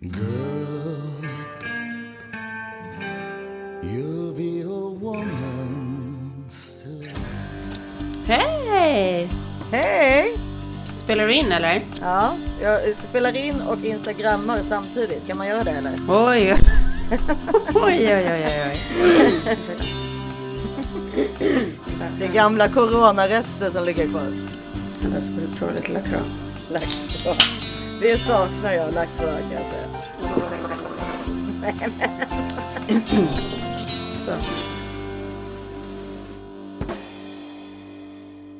Girl, 0.00 1.26
you'll 3.82 4.32
be 4.32 4.60
a 4.60 4.90
woman 4.94 6.44
soon. 6.48 7.10
Hej! 8.26 9.28
Hej! 9.72 10.36
Spelar 11.04 11.26
du 11.26 11.34
in 11.34 11.52
eller? 11.52 11.84
Ja, 12.00 12.36
jag 12.60 12.96
spelar 12.96 13.36
in 13.36 13.60
och 13.60 13.84
instagrammar 13.84 14.62
samtidigt. 14.68 15.26
Kan 15.26 15.36
man 15.36 15.46
göra 15.46 15.64
det 15.64 15.70
eller? 15.70 15.98
Oj! 16.08 16.54
oj, 17.74 18.14
oj, 18.14 18.30
oj, 18.32 18.46
oj. 18.66 18.80
Det 22.18 22.24
är 22.24 22.32
gamla 22.32 22.68
coronarester 22.68 23.70
som 23.70 23.84
ligger 23.84 24.08
kvar. 24.08 24.32
Vänta, 25.00 25.20
ska 25.20 25.30
du 25.30 25.58
prova 25.58 25.72
lite 25.72 25.92
Lacroix? 25.92 26.24
Det 28.00 28.18
saknar 28.18 28.72
jag, 28.72 28.94
Lacroix 28.94 29.40
kan 29.40 29.52
jag 29.52 29.66
säga. 29.66 29.88
Så. 34.24 34.32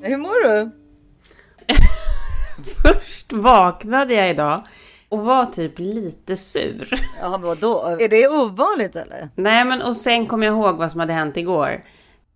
Hur 0.02 0.16
mår 0.16 0.48
du? 0.48 0.70
Först 2.82 3.32
vaknade 3.32 4.14
jag 4.14 4.30
idag 4.30 4.62
och 5.08 5.18
var 5.18 5.44
typ 5.46 5.78
lite 5.78 6.36
sur. 6.36 6.88
Ja, 7.20 7.38
vadå? 7.42 7.96
Är 8.00 8.08
det 8.08 8.28
ovanligt 8.28 8.96
eller? 8.96 9.28
Nej, 9.34 9.64
men 9.64 9.82
och 9.82 9.96
sen 9.96 10.26
kom 10.26 10.42
jag 10.42 10.54
ihåg 10.54 10.76
vad 10.76 10.90
som 10.90 11.00
hade 11.00 11.12
hänt 11.12 11.36
igår. 11.36 11.84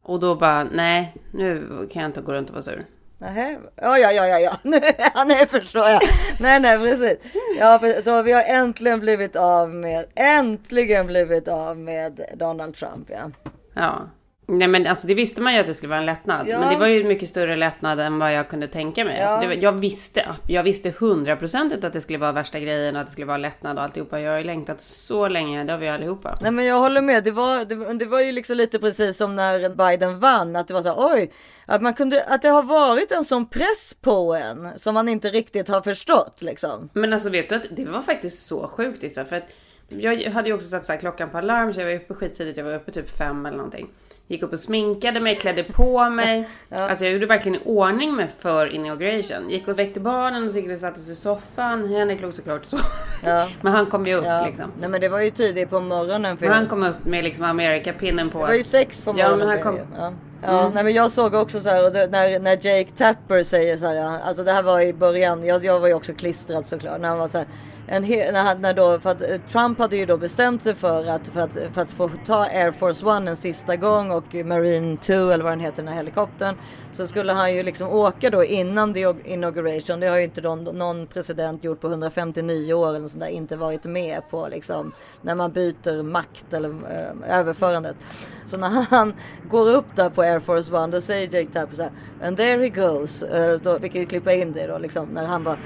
Och 0.03 0.21
då 0.21 0.35
bara, 0.35 0.65
nej, 0.65 1.17
nu 1.33 1.67
kan 1.93 2.03
jag 2.03 2.09
inte 2.09 2.21
gå 2.21 2.33
runt 2.33 2.49
och 2.49 2.55
vara 2.55 2.63
sur. 2.63 2.87
Nej, 3.23 3.59
Ja, 3.77 3.99
ja, 3.99 4.13
ja, 4.13 4.39
ja. 4.39 4.53
Nu, 4.63 4.81
ja, 5.15 5.25
nej, 5.25 5.47
förstår 5.47 5.89
jag. 5.89 6.01
Nej, 6.39 6.61
nej, 6.61 6.79
precis. 6.79 7.19
Ja, 7.59 7.81
så 8.05 8.23
vi 8.23 8.33
har 8.33 8.43
äntligen 8.43 9.01
blivit 9.01 9.37
av 9.37 9.71
med, 9.71 10.05
äntligen 10.15 11.07
blivit 11.07 11.49
av 11.49 11.79
med 11.79 12.21
Donald 12.35 12.75
Trump, 12.75 13.11
ja. 13.11 13.31
Ja. 13.75 14.09
Nej 14.47 14.69
men 14.69 14.87
alltså 14.87 15.07
det 15.07 15.15
visste 15.15 15.41
man 15.41 15.55
ju 15.55 15.61
att 15.61 15.67
det 15.67 15.75
skulle 15.75 15.91
vara 15.91 16.01
en 16.01 16.07
lättnad. 16.07 16.49
Ja. 16.49 16.59
Men 16.59 16.73
det 16.73 16.77
var 16.77 16.87
ju 16.87 17.05
mycket 17.05 17.29
större 17.29 17.57
lättnad 17.57 18.01
än 18.01 18.19
vad 18.19 18.35
jag 18.35 18.49
kunde 18.49 18.69
tänka 18.69 19.05
mig. 19.05 19.19
Ja. 19.19 19.27
Alltså 19.27 19.49
var, 19.49 19.55
jag 19.55 19.73
visste 19.73 20.35
jag 20.47 20.63
visste 20.63 20.95
hundraprocentigt 20.99 21.85
att 21.85 21.93
det 21.93 22.01
skulle 22.01 22.19
vara 22.19 22.33
värsta 22.33 22.61
grejen 22.61 22.97
och 22.97 23.01
att 23.01 23.07
det 23.07 23.13
skulle 23.13 23.27
vara 23.27 23.39
lättnad 23.39 23.77
och 23.77 23.85
alltihopa. 23.85 24.21
Jag 24.21 24.31
har 24.31 24.39
ju 24.39 24.45
längtat 24.45 24.81
så 24.81 25.29
länge, 25.29 25.65
det 25.65 25.73
har 25.73 25.79
vi 25.79 25.89
allihopa. 25.89 26.39
Nej 26.41 26.51
men 26.51 26.65
jag 26.65 26.79
håller 26.79 27.03
med. 27.03 27.25
Det 27.25 27.31
var, 27.31 27.65
det, 27.65 27.95
det 27.99 28.05
var 28.05 28.21
ju 28.21 28.33
liksom 28.33 28.57
lite 28.57 28.79
precis 28.79 29.17
som 29.17 29.37
när 29.37 29.69
Biden 29.69 30.21
vann. 30.21 30.57
Att 30.57 30.69
det 30.69 30.75
var 30.75 30.83
så 30.83 30.89
här, 30.89 31.15
oj, 31.17 31.33
att 31.67 31.83
man 31.83 31.95
kunde, 31.95 32.25
att 32.25 32.43
det 32.43 32.49
har 32.49 32.63
varit 32.63 33.13
en 33.13 33.25
sån 33.25 33.49
press 33.49 33.97
på 34.01 34.35
en 34.35 34.79
som 34.79 34.95
man 34.95 35.09
inte 35.09 35.29
riktigt 35.29 35.69
har 35.69 35.81
förstått 35.81 36.43
liksom. 36.43 36.91
Men 36.93 37.13
alltså 37.13 37.31
vet 37.31 37.49
du 37.49 37.55
att 37.55 37.67
det 37.71 37.85
var 37.85 38.03
faktiskt 38.03 38.47
så 38.47 38.69
sjukt 38.69 39.03
Issa, 39.03 39.25
för 39.25 39.37
att 39.37 39.49
jag 39.89 40.31
hade 40.31 40.49
ju 40.49 40.55
också 40.55 40.69
satt 40.69 40.87
så 40.87 40.93
här 40.93 41.01
klockan 41.01 41.31
på 41.31 41.39
alarm 41.39 41.75
så 41.75 41.81
jag 41.81 41.87
var 41.87 41.95
uppe 41.95 42.15
skittidigt. 42.15 42.57
Jag 42.57 42.65
var 42.65 42.75
uppe 42.75 42.93
typ 42.93 43.11
fem 43.19 43.47
eller 43.47 43.57
någonting. 43.57 43.91
Gick 44.33 44.43
upp 44.43 44.53
och 44.53 44.59
sminkade 44.61 45.21
mig, 45.21 45.35
klädde 45.37 45.63
på 45.63 46.11
mig. 46.11 46.49
Alltså 46.71 47.05
jag 47.05 47.13
gjorde 47.15 47.27
verkligen 47.27 47.55
i 47.57 47.61
ordning 47.65 48.15
mig 48.15 48.29
för 48.39 48.67
inauguration. 48.75 49.51
Gick 49.51 49.69
och 49.69 49.79
väckte 49.79 50.01
barnen 50.01 50.45
och 50.45 50.51
så 50.51 50.57
gick 50.59 50.69
vi 50.69 50.75
och 50.75 50.79
satte 50.79 51.01
oss 51.01 51.09
i 51.09 51.15
soffan. 51.15 51.89
Henrik 51.89 52.21
låg 52.21 52.35
såklart 52.35 52.65
så. 52.65 52.79
Ja. 53.25 53.49
Men 53.61 53.73
han 53.73 53.87
kom 53.87 54.07
ju 54.07 54.15
upp 54.15 54.25
Ja. 54.27 54.47
liksom. 54.47 54.73
Nej 54.81 54.89
men 54.91 55.01
det 55.01 55.09
var 55.09 55.21
ju 55.21 55.31
tidigt 55.31 55.71
på 55.71 55.81
morgonen. 55.81 56.37
För 56.37 56.47
Men 56.47 56.55
han 56.55 56.67
kom 56.67 56.83
upp 56.83 57.05
med 57.05 57.25
liksom 57.25 57.45
Amerikapinnen 57.45 58.31
på. 58.31 58.39
Det 58.39 58.45
var 58.47 58.55
ju 58.55 58.63
sex 58.63 59.05
på 59.05 59.11
Ja, 59.11 59.15
morgonen. 59.29 59.39
men 59.39 59.49
han 59.49 59.63
kom-. 59.63 59.79
Ja, 59.99 60.13
ja 60.43 60.71
nej, 60.75 60.85
men 60.85 60.93
jag 60.95 61.11
såg 61.11 61.35
också 61.35 61.61
så 61.61 61.69
här 61.69 61.91
det, 61.91 62.07
när, 62.11 62.39
när 62.41 62.67
Jake 62.67 62.91
Tapper 62.97 63.43
säger 63.43 63.77
så 63.77 63.87
här. 63.87 64.21
Alltså 64.25 64.45
det 64.45 64.53
här 64.53 64.63
var 64.63 64.81
i 64.81 64.93
början. 64.95 65.45
Jag, 65.47 65.65
jag 65.65 65.81
var 65.81 65.89
ju 65.89 65.95
också 65.95 66.13
klistrad 66.13 66.67
såklart. 66.67 67.01
När 67.01 67.09
han 67.09 67.19
var 67.19 67.29
så 67.29 67.39
här. 67.39 67.47
En 67.87 68.03
när, 68.03 68.59
när 68.59 68.75
då, 68.75 68.99
för 69.01 69.11
att 69.11 69.23
eh, 69.23 69.37
Trump 69.49 69.79
hade 69.79 69.97
ju 69.97 70.07
då 70.07 70.17
bestämt 70.17 70.63
sig 70.63 70.75
för 70.75 71.07
att, 71.07 71.29
för 71.29 71.41
att, 71.41 71.59
för 71.75 71.83
att 71.83 71.93
få 71.93 72.11
ta 72.27 72.45
Air 72.45 72.73
Force 72.73 73.07
One 73.07 73.31
en 73.31 73.37
sista 73.37 73.77
gång 73.77 74.11
och 74.11 74.35
Marine 74.35 74.97
2 74.97 75.13
eller 75.13 75.45
vad 75.45 75.53
den 75.53 75.61
heter 75.61 75.77
den 75.77 75.89
här 75.89 75.97
helikoptern. 75.97 76.55
Så 76.93 77.07
skulle 77.07 77.33
han 77.33 77.55
ju 77.55 77.63
liksom 77.63 77.89
åka 77.89 78.31
då 78.31 78.45
innan 78.45 78.95
the 78.95 79.15
inauguration. 79.25 80.01
Det 80.01 80.07
har 80.07 80.17
ju 80.17 80.25
inte 80.25 80.41
någon, 80.41 80.65
någon 80.65 81.07
president 81.07 81.65
gjort 81.65 81.81
på 81.81 81.89
159 81.89 82.73
år 82.73 82.89
eller 82.89 82.99
något 82.99 83.11
sånt 83.11 83.23
där. 83.23 83.29
Inte 83.29 83.57
varit 83.57 83.85
med 83.85 84.23
på 84.31 84.49
liksom 84.49 84.93
när 85.21 85.35
man 85.35 85.53
byter 85.53 86.03
makt 86.03 86.53
eller 86.53 86.69
eh, 86.69 87.39
överförandet. 87.39 87.97
Så 88.45 88.57
när 88.57 88.69
han 88.69 89.15
går 89.51 89.71
upp 89.71 89.97
där 89.97 90.11
på 90.11 90.23
Air 90.23 90.41
Force 90.41 90.77
One 90.77 90.93
då 90.93 91.01
säger 91.01 91.35
Jake 91.35 91.53
Tapper 91.53 91.77
så 91.77 91.83
här. 91.83 91.93
And 92.23 92.37
there 92.37 92.63
he 92.63 92.69
goes. 92.69 93.23
Uh, 93.23 93.61
då, 93.63 93.79
vi 93.79 93.89
kan 93.89 94.01
ju 94.01 94.07
klippa 94.07 94.33
in 94.33 94.53
det 94.53 94.67
då 94.67 94.79
liksom 94.79 95.09
när 95.09 95.25
han 95.25 95.45
bara 95.45 95.57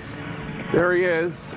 There 0.72 0.96
he 0.96 1.26
is, 1.26 1.54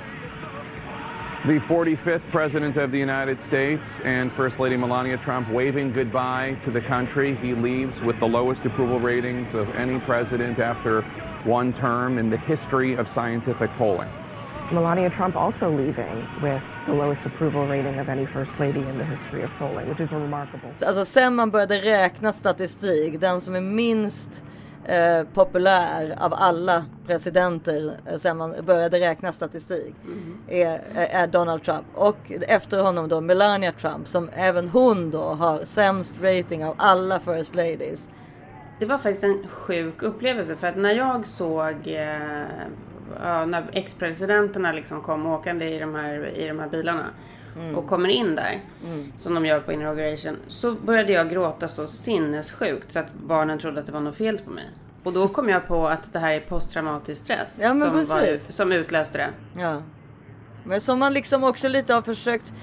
the 1.45 1.53
45th 1.53 2.29
President 2.31 2.75
of 2.75 2.91
the 2.91 2.97
United 2.97 3.39
States, 3.39 4.01
and 4.01 4.29
First 4.29 4.59
Lady 4.59 4.75
Melania 4.75 5.17
Trump 5.17 5.49
waving 5.49 5.93
goodbye 5.93 6.57
to 6.61 6.69
the 6.69 6.81
country. 6.81 7.33
He 7.35 7.53
leaves 7.53 8.01
with 8.01 8.19
the 8.19 8.27
lowest 8.27 8.65
approval 8.65 8.99
ratings 8.99 9.53
of 9.53 9.73
any 9.75 9.99
president 9.99 10.59
after 10.59 11.01
one 11.45 11.71
term 11.71 12.17
in 12.17 12.29
the 12.29 12.35
history 12.35 12.93
of 12.93 13.07
scientific 13.07 13.69
polling. 13.77 14.09
Melania 14.73 15.09
Trump 15.09 15.37
also 15.37 15.69
leaving 15.69 16.27
with 16.41 16.61
the 16.85 16.93
lowest 16.93 17.25
approval 17.25 17.65
rating 17.65 17.97
of 17.99 18.09
any 18.09 18.25
first 18.25 18.59
lady 18.59 18.81
in 18.81 18.97
the 18.97 19.05
history 19.05 19.41
of 19.41 19.49
polling, 19.57 19.87
which 19.87 20.01
is 20.01 20.11
remarkable. 20.11 20.73
Alltså 20.81 21.05
sen 21.05 21.35
man 21.35 21.51
började 21.51 21.81
räkna 21.81 22.33
statistik, 22.33 23.21
den 23.21 23.41
som 23.41 23.55
är 23.55 23.61
minst 23.61 24.43
eh, 24.89 25.23
populär 25.33 26.15
av 26.19 26.33
alla 26.37 26.85
presidenter 27.07 27.97
eh, 28.05 28.17
sen 28.17 28.37
man 28.37 28.55
började 28.65 28.99
räkna 28.99 29.31
statistik 29.31 29.95
är, 30.47 30.81
är 30.93 31.27
Donald 31.27 31.63
Trump. 31.63 31.85
Och 31.93 32.31
efter 32.47 32.81
honom 32.81 33.07
då 33.07 33.21
Melania 33.21 33.71
Trump 33.71 34.07
som 34.07 34.29
även 34.35 34.67
hon 34.67 35.11
då 35.11 35.23
har 35.23 35.63
sämst 35.63 36.15
rating 36.21 36.65
av 36.65 36.75
alla 36.77 37.19
first 37.19 37.55
ladies. 37.55 38.09
Det 38.79 38.85
var 38.85 38.97
faktiskt 38.97 39.23
en 39.23 39.47
sjuk 39.47 40.01
upplevelse 40.01 40.55
för 40.55 40.67
att 40.67 40.77
när 40.77 40.95
jag 40.95 41.25
såg 41.25 41.87
eh, 41.87 43.45
när 43.47 43.69
ex-presidenterna 43.73 44.71
liksom 44.71 45.01
kom 45.01 45.25
åkande 45.25 45.75
i 45.75 45.79
de 45.79 45.95
här, 45.95 46.25
i 46.27 46.47
de 46.47 46.59
här 46.59 46.69
bilarna 46.69 47.05
och 47.75 47.87
kommer 47.87 48.09
in 48.09 48.35
där 48.35 48.61
som 49.17 49.33
de 49.33 49.45
gör 49.45 49.59
på 49.59 49.71
inauguration 49.71 50.37
så 50.47 50.71
började 50.71 51.13
jag 51.13 51.29
gråta 51.29 51.67
så 51.67 51.87
sinnessjukt 51.87 52.91
så 52.91 52.99
att 52.99 53.13
barnen 53.13 53.59
trodde 53.59 53.79
att 53.79 53.85
det 53.85 53.91
var 53.91 53.99
något 53.99 54.17
fel 54.17 54.37
på 54.37 54.51
mig. 54.51 54.65
Och 55.03 55.13
då 55.13 55.27
kom 55.27 55.49
jag 55.49 55.67
på 55.67 55.87
att 55.87 56.13
det 56.13 56.19
här 56.19 56.33
är 56.33 56.39
posttraumatisk 56.39 57.23
stress 57.23 57.59
Ja, 57.61 57.73
men 57.73 58.05
som, 58.05 58.15
var, 58.17 58.51
som 58.51 58.71
utlöste 58.71 59.17
det. 59.17 59.29
Ja. 59.61 59.81
Men 60.63 60.81
som 60.81 60.99
man 60.99 61.13
liksom 61.13 61.43
också 61.43 61.67
lite 61.67 61.93
har 61.93 62.01
försökt 62.01 62.53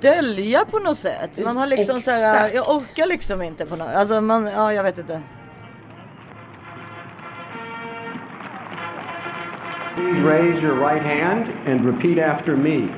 dölja 0.00 0.64
på 0.70 0.78
något 0.78 0.98
sätt. 0.98 1.44
Man 1.44 1.56
har 1.56 1.66
liksom 1.66 2.00
så 2.00 2.10
här, 2.10 2.34
Exakt. 2.34 2.54
jag 2.54 2.76
orkar 2.76 3.06
liksom 3.06 3.42
inte 3.42 3.66
på 3.66 3.76
något, 3.76 3.88
alltså 3.88 4.20
man, 4.20 4.46
ja 4.46 4.72
jag 4.72 4.82
vet 4.82 4.98
inte. 4.98 5.22
Please 9.94 10.20
raise 10.26 10.62
your 10.62 10.76
right 10.76 11.02
hand 11.02 11.46
and 11.66 11.84
repeat 11.84 12.18
after 12.18 12.56
me. 12.56 12.88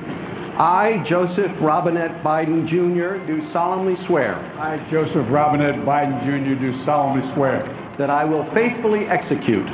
I, 0.61 1.01
Joseph 1.03 1.59
Robinette 1.59 2.21
Biden 2.21 2.67
Jr., 2.67 3.25
do 3.25 3.41
solemnly 3.41 3.95
swear 3.95 4.35
I, 4.59 4.77
Joseph 4.91 5.25
Robinette 5.31 5.77
Biden 5.77 6.21
Jr., 6.23 6.53
do 6.53 6.71
solemnly 6.71 7.23
swear 7.23 7.63
that 7.97 8.11
I 8.11 8.25
will 8.25 8.43
faithfully 8.43 9.07
execute 9.07 9.65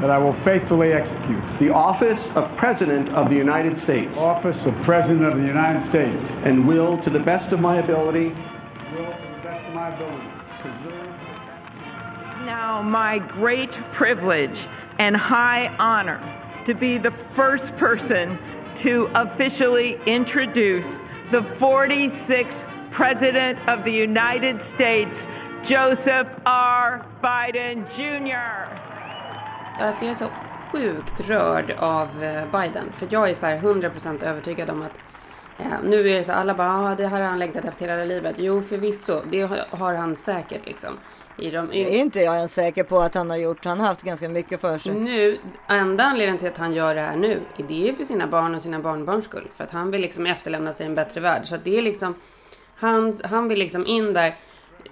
that 0.00 0.08
I 0.08 0.16
will 0.16 0.32
faithfully 0.32 0.94
execute 0.94 1.42
the 1.58 1.68
office 1.68 2.34
of 2.34 2.56
President 2.56 3.10
of 3.10 3.28
the 3.28 3.36
United 3.36 3.76
States 3.76 4.18
office 4.18 4.64
of 4.64 4.74
President 4.76 5.26
of 5.26 5.38
the 5.38 5.46
United 5.46 5.82
States 5.82 6.26
and 6.44 6.66
will, 6.66 6.96
to 7.00 7.10
the 7.10 7.20
best 7.20 7.52
of 7.52 7.60
my 7.60 7.76
ability, 7.76 8.28
will, 8.28 9.12
to 9.12 9.34
the 9.34 9.40
best 9.42 9.62
of 9.66 9.74
my 9.74 9.94
ability, 9.94 10.24
preserve. 10.60 12.46
now 12.46 12.80
my 12.80 13.18
great 13.18 13.72
privilege 13.92 14.66
and 14.98 15.14
high 15.14 15.68
honor 15.76 16.22
to 16.64 16.72
be 16.72 16.96
the 16.96 17.10
first 17.10 17.76
person 17.76 18.38
to 18.76 19.10
officially 19.14 19.98
introduce 20.06 21.02
the 21.30 21.40
46th 21.40 22.66
President 22.90 23.58
of 23.68 23.84
the 23.84 23.90
United 23.90 24.60
States, 24.60 25.28
Joseph 25.62 26.28
R. 26.44 27.04
Biden 27.22 27.84
Jr. 27.96 28.68
Alltså 29.80 30.04
jag 30.04 30.10
är 30.10 30.14
så 30.14 30.28
sjukt 30.72 31.20
rörd 31.20 31.70
av 31.78 32.22
eh, 32.22 32.60
Biden. 32.60 32.92
För 32.92 33.08
jag 33.10 33.30
är 33.30 33.34
så 33.34 33.46
här 33.46 33.58
100% 33.58 34.24
övertygad 34.24 34.70
om 34.70 34.82
att 34.82 34.98
eh, 35.58 35.66
nu 35.84 36.08
är 36.10 36.14
det 36.18 36.24
så 36.24 36.32
här, 36.32 36.40
alla 36.40 36.54
bara, 36.54 36.90
ah, 36.90 36.94
det 36.94 37.06
här 37.06 37.20
har 37.20 37.28
han 37.28 37.38
längtat 37.38 37.64
efter 37.64 37.88
hela 37.88 38.04
livet. 38.04 38.36
Jo, 38.38 38.62
förvisso, 38.62 39.22
det 39.30 39.66
har 39.70 39.94
han 39.94 40.16
säkert 40.16 40.66
liksom. 40.66 40.98
I 41.36 41.50
de 41.50 41.68
Det 41.68 41.94
är 41.94 42.00
inte 42.00 42.20
jag 42.20 42.36
ens 42.36 42.54
säker 42.54 42.84
på 42.84 43.00
att 43.00 43.14
han 43.14 43.30
har 43.30 43.36
gjort. 43.36 43.64
Han 43.64 43.80
har 43.80 43.86
haft 43.86 44.02
ganska 44.02 44.28
mycket 44.28 44.60
för 44.60 44.78
sig. 44.78 44.94
Nu, 44.94 45.38
enda 45.68 46.04
anledningen 46.04 46.38
till 46.38 46.48
att 46.48 46.58
han 46.58 46.74
gör 46.74 46.94
det 46.94 47.00
här 47.00 47.16
nu, 47.16 47.40
är 47.56 47.62
det 47.62 47.88
är 47.88 47.92
för 47.92 48.04
sina 48.04 48.26
barn 48.26 48.54
och 48.54 48.62
sina 48.62 48.78
barnbarns 48.78 49.24
skull. 49.24 49.48
För 49.54 49.64
att 49.64 49.70
han 49.70 49.90
vill 49.90 50.00
liksom 50.00 50.26
efterlämna 50.26 50.72
sig 50.72 50.86
en 50.86 50.94
bättre 50.94 51.20
värld. 51.20 51.46
Så 51.46 51.54
att 51.54 51.64
det 51.64 51.78
är 51.78 51.82
liksom, 51.82 52.14
hans, 52.76 53.22
han 53.22 53.48
vill 53.48 53.58
liksom 53.58 53.86
in 53.86 54.12
där, 54.12 54.36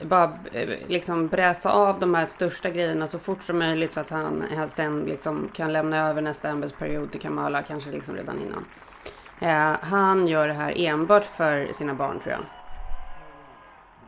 bara 0.02 0.38
eh, 0.52 0.68
liksom 0.86 1.28
bräsa 1.28 1.70
av 1.70 2.00
de 2.00 2.14
här 2.14 2.26
största 2.26 2.70
grejerna 2.70 3.08
så 3.08 3.18
fort 3.18 3.42
som 3.42 3.58
möjligt. 3.58 3.92
Så 3.92 4.00
att 4.00 4.10
han 4.10 4.42
eh, 4.42 4.66
sen 4.66 5.00
liksom 5.00 5.48
kan 5.54 5.72
lämna 5.72 6.08
över 6.08 6.22
nästa 6.22 6.48
ämbetsperiod 6.48 7.10
till 7.10 7.20
Kamala, 7.20 7.62
kanske 7.62 7.90
liksom 7.90 8.16
redan 8.16 8.36
innan. 8.38 8.64
Eh, 9.40 9.78
han 9.80 10.28
gör 10.28 10.48
det 10.48 10.54
här 10.54 10.72
enbart 10.76 11.24
för 11.24 11.72
sina 11.72 11.94
barn 11.94 12.20
tror 12.20 12.32
jag. 12.32 12.44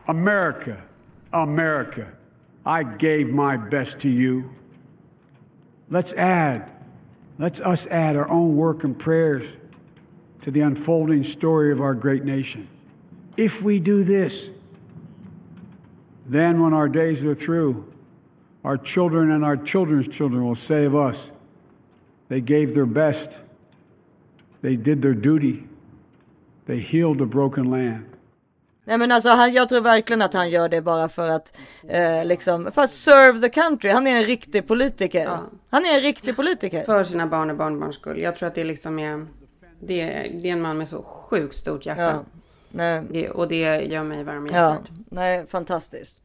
America, 0.05 0.75
America, 1.31 2.01
I 2.65 2.83
gave 2.83 3.29
my 3.29 3.57
best 3.57 3.99
to 3.99 4.09
you. 4.09 4.53
Let's 5.89 6.13
add, 6.13 6.71
let's 7.37 7.59
us 7.59 7.87
add 7.87 8.15
our 8.15 8.29
own 8.29 8.55
work 8.55 8.83
and 8.83 8.97
prayers 8.97 9.57
to 10.41 10.51
the 10.51 10.61
unfolding 10.61 11.23
story 11.23 11.71
of 11.71 11.81
our 11.81 11.93
great 11.93 12.23
nation. 12.23 12.67
If 13.37 13.61
we 13.61 13.79
do 13.79 14.03
this, 14.03 14.49
then 16.25 16.61
when 16.61 16.73
our 16.73 16.87
days 16.87 17.23
are 17.23 17.35
through, 17.35 17.91
our 18.63 18.77
children 18.77 19.31
and 19.31 19.43
our 19.43 19.57
children's 19.57 20.07
children 20.07 20.45
will 20.45 20.55
say 20.55 20.85
of 20.85 20.95
us, 20.95 21.31
they 22.29 22.39
gave 22.39 22.73
their 22.73 22.85
best, 22.85 23.41
they 24.61 24.75
did 24.75 25.01
their 25.01 25.13
duty, 25.13 25.67
they 26.65 26.79
healed 26.79 27.21
a 27.21 27.25
broken 27.25 27.69
land. 27.69 28.09
Nej 28.85 28.97
men 28.97 29.11
alltså 29.11 29.29
han, 29.29 29.53
jag 29.53 29.69
tror 29.69 29.81
verkligen 29.81 30.21
att 30.21 30.33
han 30.33 30.49
gör 30.49 30.69
det 30.69 30.81
bara 30.81 31.09
för 31.09 31.29
att 31.29 31.57
eh, 31.87 32.25
liksom, 32.25 32.71
för 32.71 32.81
att 32.81 32.89
serve 32.89 33.39
the 33.39 33.49
country. 33.49 33.91
Han 33.91 34.07
är 34.07 34.17
en 34.17 34.23
riktig 34.23 34.67
politiker. 34.67 35.23
Ja. 35.23 35.39
Han 35.69 35.85
är 35.85 35.95
en 35.95 36.01
riktig 36.01 36.35
politiker. 36.35 36.83
För 36.83 37.03
sina 37.03 37.27
barn 37.27 37.49
och 37.49 37.55
barnbarns 37.57 37.95
skull. 37.95 38.19
Jag 38.19 38.35
tror 38.37 38.47
att 38.47 38.55
det 38.55 38.63
liksom 38.63 38.99
är... 38.99 39.27
Det, 39.79 40.05
det 40.41 40.47
är 40.49 40.53
en 40.53 40.61
man 40.61 40.77
med 40.77 40.89
så 40.89 41.03
sjukt 41.03 41.55
stort 41.55 41.85
hjärta. 41.85 42.01
Ja. 42.01 42.23
Nej. 42.71 43.03
Det, 43.09 43.29
och 43.29 43.47
det 43.47 43.81
gör 43.81 44.03
mig 44.03 44.23
varm 44.23 44.45
i 44.45 44.49
Ja, 44.51 44.55
hjärtat. 44.69 44.87
nej, 45.09 45.47
fantastiskt. 45.47 46.17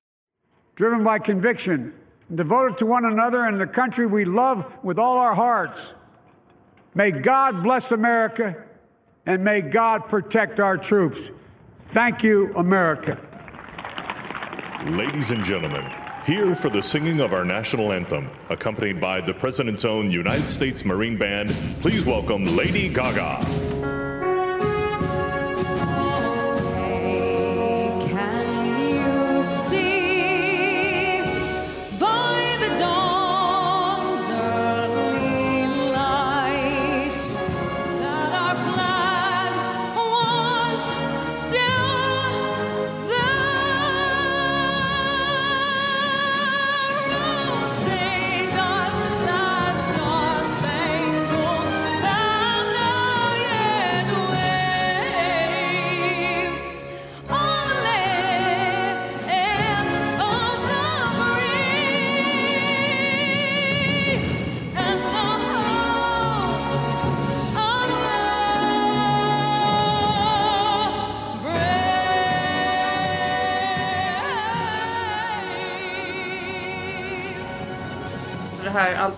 driven 0.79 1.05
by 1.05 1.19
conviction, 1.33 1.93
devoted 2.27 2.79
to 2.79 2.87
one 2.87 3.07
another 3.07 3.39
and 3.39 3.61
the 3.61 3.67
country 3.67 4.07
we 4.07 4.25
love 4.25 4.63
with 4.83 5.01
all 5.01 5.19
our 5.19 5.35
hearts. 5.35 5.95
May 6.93 7.11
God 7.11 7.63
bless 7.63 7.93
America 7.93 8.53
and 9.27 9.45
may 9.45 9.61
God 9.61 10.09
protect 10.09 10.59
our 10.59 10.77
troops. 10.77 11.31
Thank 11.89 12.23
you, 12.23 12.53
America. 12.55 13.19
Ladies 14.89 15.31
and 15.31 15.43
gentlemen, 15.43 15.91
here 16.27 16.55
for 16.55 16.69
the 16.69 16.83
singing 16.83 17.21
of 17.21 17.33
our 17.33 17.47
national 17.47 17.93
anthem, 17.93 18.29
accompanied 18.51 19.01
by 19.01 19.23
the 19.23 19.33
President's 19.33 19.87
own 19.87 20.11
United 20.11 20.51
States 20.51 20.85
Marine 20.85 21.17
Band, 21.17 21.49
please 21.81 22.05
welcome 22.05 22.45
Lady 22.45 22.91
Gaga. 22.91 23.68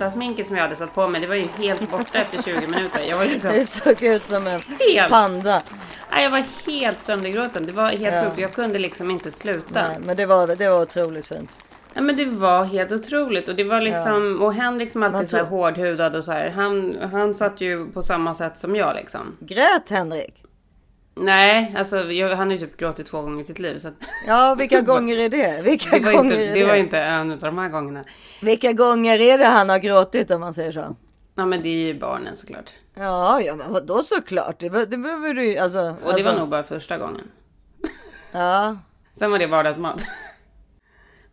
Det 0.00 0.04
här, 0.04 0.08
allt 0.08 0.14
det 0.14 0.20
här 0.20 0.26
sminket 0.26 0.46
som 0.46 0.56
jag 0.56 0.62
hade 0.62 0.76
satt 0.76 0.94
på 0.94 1.08
mig, 1.08 1.20
det 1.20 1.26
var 1.26 1.34
ju 1.34 1.46
helt 1.58 1.90
borta 1.90 2.18
efter 2.18 2.42
20 2.42 2.66
minuter. 2.66 3.00
Jag 3.08 3.16
var 3.16 3.24
liksom... 3.24 3.50
Det 3.54 3.66
såg 3.66 4.02
ut 4.02 4.24
som 4.24 4.46
en 4.46 4.60
Helt. 4.94 5.10
panda. 5.12 5.62
Nej, 6.10 6.24
jag 6.24 6.30
var 6.30 6.44
helt 6.66 7.02
söndergråten. 7.02 7.66
Det 7.66 7.72
var 7.72 7.88
helt 7.88 8.16
Ja. 8.16 8.24
sjukt. 8.24 8.38
Jag 8.38 8.52
kunde 8.52 8.78
liksom 8.78 9.10
inte 9.10 9.30
sluta. 9.30 9.88
Nej, 9.88 9.96
men 10.00 10.16
det 10.16 10.26
var, 10.26 10.46
det 10.46 10.68
var 10.68 10.82
otroligt 10.82 11.26
fint. 11.26 11.56
Nej, 11.94 12.04
men 12.04 12.16
det 12.16 12.24
var 12.24 12.64
helt 12.64 12.92
otroligt. 12.92 13.48
Och 13.48 13.54
det 13.54 13.64
var 13.64 13.80
liksom... 13.80 14.42
Och 14.42 14.54
Henrik 14.54 14.92
som 14.92 15.02
alltid 15.02 15.16
Man 15.16 15.26
så 15.26 15.36
här 15.36 15.44
hårdhudad 15.44 16.16
och 16.16 16.24
så 16.24 16.32
här. 16.32 16.50
Han, 16.50 16.96
han 17.12 17.34
satt 17.34 17.60
ju 17.60 17.86
på 17.86 18.02
samma 18.02 18.34
sätt 18.34 18.56
som 18.56 18.76
jag 18.76 18.94
liksom. 18.96 19.36
Grät 19.40 19.90
Henrik? 19.90 20.34
Nej, 21.14 21.74
alltså 21.76 22.12
jag, 22.12 22.28
han 22.36 22.48
har 22.48 22.56
ju 22.56 22.58
typ 22.58 22.76
gråtit 22.76 23.06
två 23.06 23.22
gånger 23.22 23.40
i 23.40 23.44
sitt 23.44 23.58
liv. 23.58 23.78
Så 23.78 23.88
att, 23.88 23.94
Ja, 24.26 24.56
vilka 24.58 24.80
gånger 24.92 25.16
är 25.18 25.28
det? 25.28 25.62
Vilka 25.62 25.98
det 25.98 26.04
var, 26.04 26.12
gånger 26.12 26.32
inte, 26.32 26.44
är 26.44 26.54
det 26.54 26.60
det? 26.60 26.66
var 26.66 26.74
inte 26.74 26.98
en 26.98 27.30
av 27.32 27.38
de 27.38 27.58
här 27.58 27.68
gångerna. 27.68 28.04
Vilka 28.42 28.72
gånger 28.72 29.18
är 29.20 29.38
det 29.38 29.44
han 29.44 29.68
har 29.68 29.78
gråtit 29.78 30.30
om 30.30 30.40
man 30.40 30.54
säger 30.54 30.72
så? 30.72 30.96
Ja, 31.34 31.46
men 31.46 31.62
det 31.62 31.68
är 31.68 31.86
ju 31.86 31.98
barnen 31.98 32.36
såklart. 32.36 32.70
Ja, 32.94 33.40
ja 33.40 33.54
men 33.56 33.72
vadå 33.72 34.02
såklart? 34.02 34.58
Det, 34.60 34.86
det 34.90 34.96
behöver 34.98 35.34
du 35.34 35.58
alltså. 35.58 35.80
Och 35.80 35.96
det 36.02 36.08
alltså, 36.12 36.30
var 36.32 36.38
nog 36.38 36.48
bara 36.48 36.62
första 36.62 36.98
gången. 36.98 37.24
Ja, 38.32 38.76
Sen 39.18 39.30
var 39.30 39.38
det 39.38 39.46
vardagsmat. 39.46 40.00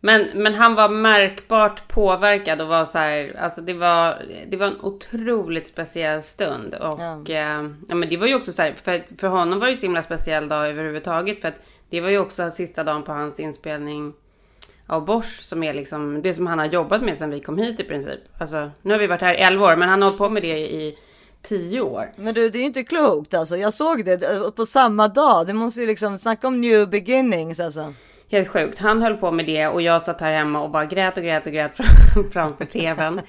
Men, 0.00 0.26
men 0.34 0.54
han 0.54 0.74
var 0.74 0.88
märkbart 0.88 1.88
påverkad 1.88 2.60
och 2.60 2.68
var 2.68 2.84
så 2.84 2.98
här, 2.98 3.36
alltså 3.40 3.60
det 3.60 3.74
var, 3.74 4.22
det 4.48 4.56
var 4.56 4.66
en 4.66 4.80
otroligt 4.80 5.66
speciell 5.66 6.22
stund. 6.22 6.74
Och 6.74 7.00
Ja. 7.00 7.22
eh, 7.28 7.70
ja, 7.88 7.94
men 7.94 8.08
det 8.08 8.16
var 8.16 8.26
ju 8.26 8.34
också 8.34 8.52
så 8.52 8.62
här, 8.62 8.72
för, 8.84 9.02
för 9.18 9.26
honom 9.28 9.58
var 9.58 9.66
det 9.66 9.72
ju 9.72 9.76
så 9.78 9.82
himla 9.86 10.02
speciell 10.02 10.48
dag 10.48 10.68
överhuvudtaget. 10.68 11.40
För 11.40 11.48
att 11.48 11.54
det 11.90 12.00
var 12.00 12.08
ju 12.08 12.18
också 12.18 12.50
sista 12.50 12.84
dagen 12.84 13.02
på 13.02 13.12
hans 13.12 13.40
inspelning 13.40 14.12
av 14.86 15.04
Bosch 15.04 15.40
som 15.42 15.62
är 15.62 15.74
liksom 15.74 16.22
det 16.22 16.34
som 16.34 16.46
han 16.46 16.58
har 16.58 16.66
jobbat 16.66 17.02
med 17.02 17.16
sedan 17.16 17.30
vi 17.30 17.40
kom 17.40 17.58
hit 17.58 17.80
i 17.80 17.84
princip. 17.84 18.20
Alltså 18.38 18.70
nu 18.82 18.92
har 18.94 18.98
vi 18.98 19.06
varit 19.06 19.20
här 19.20 19.34
i 19.34 19.38
11 19.38 19.66
år 19.66 19.76
men 19.76 19.88
han 19.88 20.02
har 20.02 20.08
hållit 20.08 20.18
på 20.18 20.28
med 20.28 20.42
det 20.42 20.58
i 20.58 20.98
10 21.42 21.80
år. 21.80 22.12
men 22.16 22.34
du 22.34 22.50
det 22.50 22.58
är 22.58 22.62
inte 22.64 22.82
klokt 22.84 23.34
alltså. 23.34 23.56
Jag 23.56 23.74
såg 23.74 24.04
det 24.04 24.22
eh, 24.22 24.50
på 24.50 24.66
samma 24.66 25.08
dag. 25.08 25.46
Det 25.46 25.54
måste 25.54 25.80
ju 25.80 25.86
liksom 25.86 26.18
snacka 26.18 26.46
om 26.48 26.60
new 26.60 26.88
beginnings 26.90 27.60
alltså. 27.60 27.94
Helt 28.30 28.48
sjukt. 28.48 28.78
Han 28.78 29.02
höll 29.02 29.16
på 29.16 29.30
med 29.30 29.46
det 29.46 29.66
och 29.68 29.82
jag 29.82 30.02
satt 30.02 30.20
här 30.20 30.32
hemma 30.32 30.60
och 30.60 30.70
bara 30.70 30.84
grät 30.84 31.16
och 31.16 31.22
grät 31.24 31.46
och 31.46 31.52
grät 31.52 31.76
fram- 31.76 32.30
framför 32.32 32.64
tvn. 32.64 33.20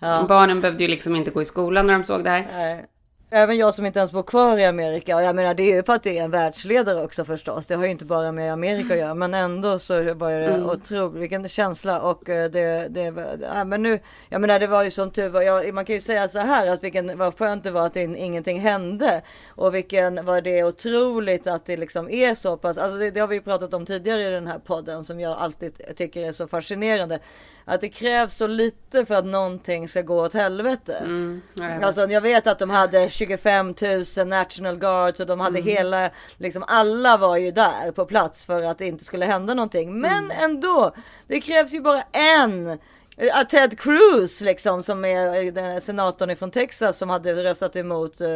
Barnen 0.28 0.60
behövde 0.60 0.84
ju 0.84 0.88
liksom 0.90 1.16
inte 1.16 1.30
gå 1.30 1.42
i 1.42 1.44
skolan 1.44 1.86
när 1.86 1.94
de 1.94 2.04
såg 2.04 2.24
det 2.24 2.30
här. 2.30 2.46
Nej. 2.52 2.84
Även 3.30 3.56
jag 3.56 3.74
som 3.74 3.86
inte 3.86 3.98
ens 3.98 4.12
bor 4.12 4.22
kvar 4.22 4.58
i 4.58 4.64
Amerika. 4.64 5.16
Och 5.16 5.22
jag 5.22 5.36
menar 5.36 5.54
det 5.54 5.62
är 5.62 5.76
ju 5.76 5.82
för 5.82 5.92
att 5.92 6.02
det 6.02 6.18
är 6.18 6.24
en 6.24 6.30
världsledare 6.30 7.04
också 7.04 7.24
förstås. 7.24 7.66
Det 7.66 7.74
har 7.74 7.84
ju 7.84 7.90
inte 7.90 8.04
bara 8.04 8.32
med 8.32 8.52
Amerika 8.52 8.92
att 8.94 8.98
göra. 9.00 9.14
Men 9.14 9.34
ändå 9.34 9.78
så 9.78 10.14
var 10.14 10.30
det 10.30 10.44
Mm. 10.46 10.66
otroligt. 10.70 11.22
Vilken 11.22 11.48
känsla. 11.48 12.00
Och 12.00 12.28
eh, 12.28 12.50
det, 12.50 12.88
det 12.88 13.14
ja, 13.54 13.64
men 13.64 13.82
nu. 13.82 13.98
Jag 14.28 14.40
menar 14.40 14.58
det 14.58 14.66
var 14.66 14.82
ju 14.82 14.90
som 14.90 15.10
tur 15.10 15.28
var. 15.28 15.42
Jag, 15.42 15.74
man 15.74 15.84
kan 15.84 15.94
ju 15.94 16.00
säga 16.00 16.28
så 16.28 16.38
här 16.38 16.66
att 16.66 16.82
vilken 16.84 17.18
vad 17.18 17.38
skönt 17.38 17.64
det 17.64 17.70
var 17.70 17.86
att 17.86 17.94
det, 17.94 18.00
ingenting 18.02 18.60
hände. 18.60 19.22
Och 19.48 19.74
vilken 19.74 20.24
var 20.24 20.40
det 20.40 20.64
otroligt 20.64 21.46
att 21.46 21.66
det 21.66 21.76
liksom 21.76 22.10
är 22.10 22.34
så 22.34 22.56
pass. 22.56 22.78
Alltså 22.78 22.98
det, 22.98 23.10
det 23.10 23.20
har 23.20 23.28
vi 23.28 23.40
pratat 23.40 23.74
om 23.74 23.86
tidigare 23.86 24.22
i 24.22 24.30
den 24.30 24.46
här 24.46 24.58
podden. 24.58 25.04
Som 25.04 25.20
jag 25.20 25.38
alltid 25.38 25.96
tycker 25.96 26.28
är 26.28 26.32
så 26.32 26.46
fascinerande. 26.48 27.18
Att 27.64 27.80
det 27.80 27.88
krävs 27.88 28.34
så 28.34 28.46
lite 28.46 29.04
för 29.06 29.14
att 29.14 29.24
någonting 29.24 29.88
ska 29.88 30.02
gå 30.02 30.24
åt 30.24 30.34
helvete. 30.34 30.96
Mm, 31.02 31.42
ja, 31.54 31.64
jag 31.64 31.74
vet. 31.74 31.84
Alltså 31.84 32.06
jag 32.06 32.20
vet 32.20 32.46
att 32.46 32.58
de 32.58 32.70
hade 32.70 33.08
25 33.14 33.74
000 34.16 34.26
National 34.26 34.76
Guards 34.78 35.20
och 35.20 35.26
de 35.26 35.40
hade 35.40 35.58
Mm. 35.58 35.70
hela, 35.72 36.10
liksom 36.36 36.64
alla 36.66 37.16
var 37.16 37.36
ju 37.36 37.50
där 37.50 37.92
på 37.92 38.04
plats 38.06 38.44
för 38.44 38.62
att 38.62 38.78
det 38.78 38.86
inte 38.86 39.04
skulle 39.04 39.26
hända 39.26 39.54
någonting. 39.54 40.00
Men 40.00 40.24
Mm. 40.24 40.36
ändå, 40.44 40.94
det 41.26 41.40
krävs 41.40 41.72
ju 41.72 41.80
bara 41.80 42.02
en. 42.12 42.78
Eh, 43.16 43.42
Ted 43.48 43.78
Cruz 43.78 44.40
liksom 44.40 44.82
som 44.82 45.04
är 45.04 45.58
eh, 45.58 45.80
senatorn 45.80 46.36
från 46.36 46.50
Texas 46.50 46.98
som 46.98 47.10
hade 47.10 47.44
röstat 47.44 47.76
emot 47.76 48.20
eh, 48.20 48.28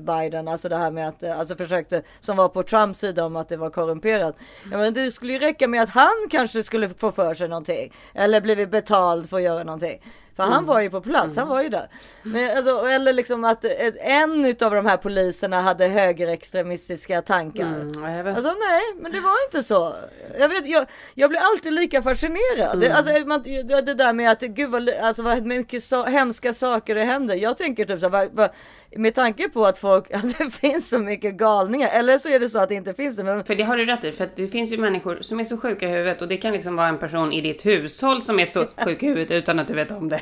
Biden. 0.00 0.48
Alltså 0.48 0.68
det 0.68 0.76
här 0.76 0.90
med 0.90 1.08
att, 1.08 1.24
alltså 1.24 1.56
försökte, 1.56 2.02
som 2.20 2.36
var 2.36 2.48
på 2.48 2.62
Trumps 2.62 2.98
sida 3.00 3.24
om 3.24 3.36
att 3.36 3.48
det 3.48 3.56
var 3.56 3.70
korrumperat. 3.70 4.36
Ja, 4.72 4.78
men 4.78 4.94
det 4.94 5.10
skulle 5.12 5.32
ju 5.32 5.38
räcka 5.38 5.68
med 5.68 5.82
att 5.82 5.88
han 5.88 6.28
kanske 6.30 6.62
skulle 6.62 6.88
få 6.88 7.12
för 7.12 7.34
sig 7.34 7.48
någonting. 7.48 7.92
Eller 8.14 8.40
blivit 8.40 8.70
betald 8.70 9.30
för 9.30 9.36
att 9.36 9.42
göra 9.42 9.64
någonting. 9.64 10.02
För 10.38 10.44
han 10.44 10.66
var 10.66 10.80
ju 10.80 10.90
på 10.90 11.00
plats, 11.00 11.36
han 11.36 11.48
var 11.48 11.62
ju 11.62 11.68
där. 11.68 11.88
Men 12.22 12.56
alltså, 12.56 12.86
eller 12.86 13.12
liksom 13.12 13.44
att 13.44 13.64
en 14.00 14.46
av 14.60 14.74
de 14.74 14.86
här 14.86 14.96
poliserna 14.96 15.60
hade 15.60 15.86
högerextremistiska 15.86 17.22
tankar. 17.22 17.66
Mm. 17.66 18.26
Alltså 18.26 18.48
nej, 18.48 18.82
men 18.96 19.12
det 19.12 19.20
var 19.20 19.44
inte 19.46 19.62
så. 19.62 19.94
Jag, 20.38 20.48
vet, 20.48 20.66
jag, 20.66 20.86
jag 21.14 21.30
blir 21.30 21.40
alltid 21.40 21.72
lika 21.72 22.02
fascinerad. 22.02 22.80
Det, 22.80 22.90
alltså, 22.90 23.26
man, 23.26 23.42
det, 23.42 23.94
där 23.94 24.12
med 24.12 24.30
att 24.30 24.40
gud 24.40 24.70
vad, 24.70 24.88
alltså, 24.88 25.22
vad 25.22 25.46
mycket 25.46 25.84
så, 25.84 26.04
hemska 26.04 26.54
saker 26.54 26.94
det 26.94 27.04
händer. 27.04 27.34
Jag 27.34 27.56
tänker 27.56 27.84
typ 27.84 28.00
så 28.00 28.06
här, 28.06 28.10
vad, 28.10 28.28
vad, 28.32 28.50
med 28.96 29.14
tanke 29.14 29.48
på 29.48 29.66
att 29.66 29.78
folk, 29.78 30.10
att 30.14 30.38
det 30.38 30.50
finns 30.50 30.88
så 30.88 30.98
mycket 30.98 31.34
galningar. 31.34 31.88
Eller 31.92 32.18
så 32.18 32.28
är 32.28 32.40
det 32.40 32.48
så 32.48 32.58
att 32.58 32.68
det 32.68 32.74
inte 32.74 32.94
finns 32.94 33.16
det. 33.16 33.24
Men, 33.24 33.44
För 33.44 33.54
det 33.54 33.62
har 33.62 33.76
du 33.76 33.84
rätt 33.86 34.04
i. 34.04 34.12
För 34.12 34.28
det 34.36 34.48
finns 34.48 34.72
ju 34.72 34.78
människor 34.78 35.18
som 35.20 35.40
är 35.40 35.44
så 35.44 35.56
sjuka 35.58 35.88
i 35.88 35.90
huvudet. 35.90 36.22
Och 36.22 36.28
det 36.28 36.36
kan 36.36 36.52
liksom 36.52 36.76
vara 36.76 36.88
en 36.88 36.98
person 36.98 37.32
i 37.32 37.40
ditt 37.40 37.66
hushåll 37.66 38.22
som 38.22 38.40
är 38.40 38.46
så 38.46 38.64
sjuk 38.84 39.02
i 39.02 39.06
huvudet 39.06 39.30
utan 39.30 39.58
att 39.58 39.68
du 39.68 39.74
vet 39.74 39.90
om 39.90 40.08
det. 40.08 40.20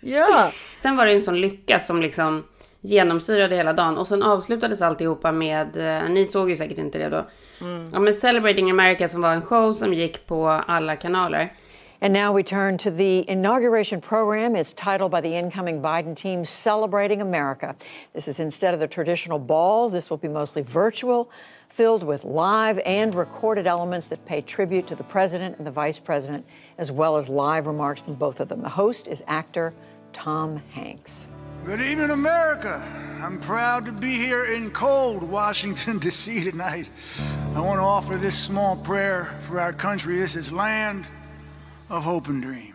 ja, 0.00 0.52
Sen 0.82 0.96
var 0.96 1.06
det 1.06 1.12
en 1.12 1.22
sån 1.22 1.40
lycka 1.40 1.80
som 1.80 2.02
liksom 2.02 2.44
genomsyrade 2.80 3.56
hela 3.56 3.72
dagen. 3.72 3.98
Och 3.98 4.06
sen 4.08 4.22
avslutades 4.22 4.80
alltihopa 4.80 5.32
med, 5.32 5.76
eh, 5.76 6.08
ni 6.08 6.26
såg 6.26 6.50
ju 6.50 6.56
säkert 6.56 6.78
inte 6.78 6.98
det 6.98 7.08
då. 7.08 7.26
Ja 7.92 8.00
men 8.00 8.14
Celebrating 8.14 8.70
America 8.70 9.08
som 9.08 9.20
var 9.20 9.32
en 9.32 9.42
show 9.42 9.72
som 9.72 9.94
gick 9.94 10.26
på 10.26 10.48
alla 10.48 10.96
kanaler. 10.96 11.52
And 12.00 12.12
now 12.12 12.32
we 12.32 12.44
turn 12.44 12.78
to 12.78 12.92
the 12.92 13.28
inauguration 13.28 14.00
program. 14.00 14.54
It's 14.54 14.72
titled 14.72 15.10
by 15.10 15.20
the 15.20 15.34
incoming 15.34 15.82
Biden 15.82 16.14
team 16.14 16.44
Celebrating 16.44 17.20
America. 17.20 17.74
This 18.12 18.28
is 18.28 18.38
instead 18.38 18.72
of 18.72 18.78
the 18.78 18.86
traditional 18.86 19.40
balls, 19.40 19.90
this 19.92 20.08
will 20.08 20.16
be 20.16 20.28
mostly 20.28 20.62
virtual, 20.62 21.28
filled 21.68 22.04
with 22.04 22.22
live 22.22 22.78
and 22.86 23.16
recorded 23.16 23.66
elements 23.66 24.06
that 24.08 24.24
pay 24.26 24.40
tribute 24.42 24.86
to 24.86 24.94
the 24.94 25.02
president 25.02 25.58
and 25.58 25.66
the 25.66 25.72
vice 25.72 25.98
president, 25.98 26.46
as 26.78 26.92
well 26.92 27.16
as 27.16 27.28
live 27.28 27.66
remarks 27.66 28.00
from 28.00 28.14
both 28.14 28.38
of 28.38 28.48
them. 28.48 28.62
The 28.62 28.68
host 28.68 29.08
is 29.08 29.24
actor 29.26 29.74
Tom 30.12 30.62
Hanks. 30.70 31.26
Good 31.64 31.80
evening, 31.80 32.10
America. 32.10 32.80
I'm 33.20 33.40
proud 33.40 33.84
to 33.86 33.92
be 33.92 34.14
here 34.14 34.44
in 34.44 34.70
cold 34.70 35.24
Washington, 35.24 35.98
D.C. 35.98 36.44
tonight. 36.44 36.88
I 37.56 37.60
want 37.60 37.80
to 37.80 37.84
offer 37.84 38.16
this 38.16 38.38
small 38.38 38.76
prayer 38.76 39.36
for 39.40 39.58
our 39.58 39.72
country. 39.72 40.16
This 40.16 40.36
is 40.36 40.52
land 40.52 41.08
of 41.88 42.04
hope 42.04 42.30
and 42.30 42.42
dreams. 42.42 42.74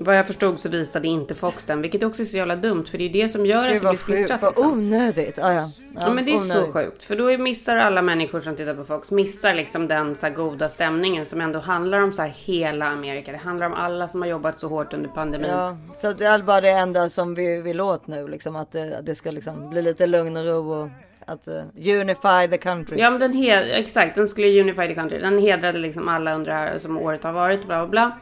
Vad 0.00 0.18
jag 0.18 0.26
förstod 0.26 0.60
så 0.60 0.68
visade 0.68 1.08
inte 1.08 1.34
Fox 1.34 1.64
den, 1.64 1.82
vilket 1.82 2.02
också 2.02 2.22
är 2.22 2.26
så 2.26 2.36
jävla 2.36 2.56
dumt. 2.56 2.84
För 2.84 2.98
det 2.98 3.04
är 3.04 3.08
det 3.08 3.28
som 3.28 3.46
gör 3.46 3.66
att 3.66 3.72
Gud 3.72 3.82
det 3.82 3.88
blir 3.88 3.98
splittrat. 3.98 4.42
vad 4.42 4.50
Liksom. 4.50 4.72
onödigt. 4.72 5.38
Ja, 5.38 5.52
ja. 5.52 5.70
Ja, 5.94 6.10
men 6.10 6.24
det 6.24 6.32
är 6.34 6.38
så 6.38 6.44
onödigt. 6.44 6.72
sjukt. 6.72 7.02
För 7.04 7.16
då 7.16 7.38
missar 7.38 7.76
alla 7.76 8.02
människor 8.02 8.40
som 8.40 8.56
tittar 8.56 8.74
på 8.74 8.84
Fox, 8.84 9.10
missar 9.10 9.54
liksom 9.54 9.88
den 9.88 10.16
så 10.16 10.26
här 10.26 10.34
goda 10.34 10.68
stämningen 10.68 11.26
som 11.26 11.40
ändå 11.40 11.58
handlar 11.58 11.98
om 11.98 12.12
så 12.12 12.22
här 12.22 12.28
hela 12.28 12.86
Amerika. 12.86 13.32
Det 13.32 13.38
handlar 13.38 13.66
om 13.66 13.74
alla 13.74 14.08
som 14.08 14.22
har 14.22 14.28
jobbat 14.28 14.60
så 14.60 14.68
hårt 14.68 14.92
under 14.94 15.08
pandemin. 15.08 15.50
Ja, 15.50 15.76
så 16.00 16.12
det 16.12 16.24
är 16.24 16.42
bara 16.42 16.60
det 16.60 16.70
enda 16.70 17.08
som 17.08 17.34
vi 17.34 17.60
vill 17.60 17.80
åt 17.80 18.06
nu, 18.06 18.28
liksom 18.28 18.56
att 18.56 18.72
det, 18.72 19.00
det 19.02 19.14
ska 19.14 19.30
liksom 19.30 19.70
bli 19.70 19.82
lite 19.82 20.06
lugn 20.06 20.36
och 20.36 20.44
ro 20.44 20.72
och 20.72 20.88
att 21.26 21.48
uh, 21.48 22.00
unify 22.00 22.48
the 22.50 22.58
country. 22.58 22.98
Ja 22.98 23.10
men 23.10 23.20
den 23.20 23.44
exakt, 23.72 24.14
den 24.14 24.28
skulle 24.28 24.60
unify 24.60 24.88
the 24.88 24.94
country. 24.94 25.18
Den 25.18 25.38
hedrade 25.38 25.78
liksom 25.78 26.08
alla 26.08 26.34
under 26.34 26.50
det 26.50 26.58
här 26.58 26.78
som 26.78 26.98
året 26.98 27.24
har 27.24 27.32
varit, 27.32 27.66
bla 27.66 27.86
bla 27.86 27.90
bla. 27.90 28.18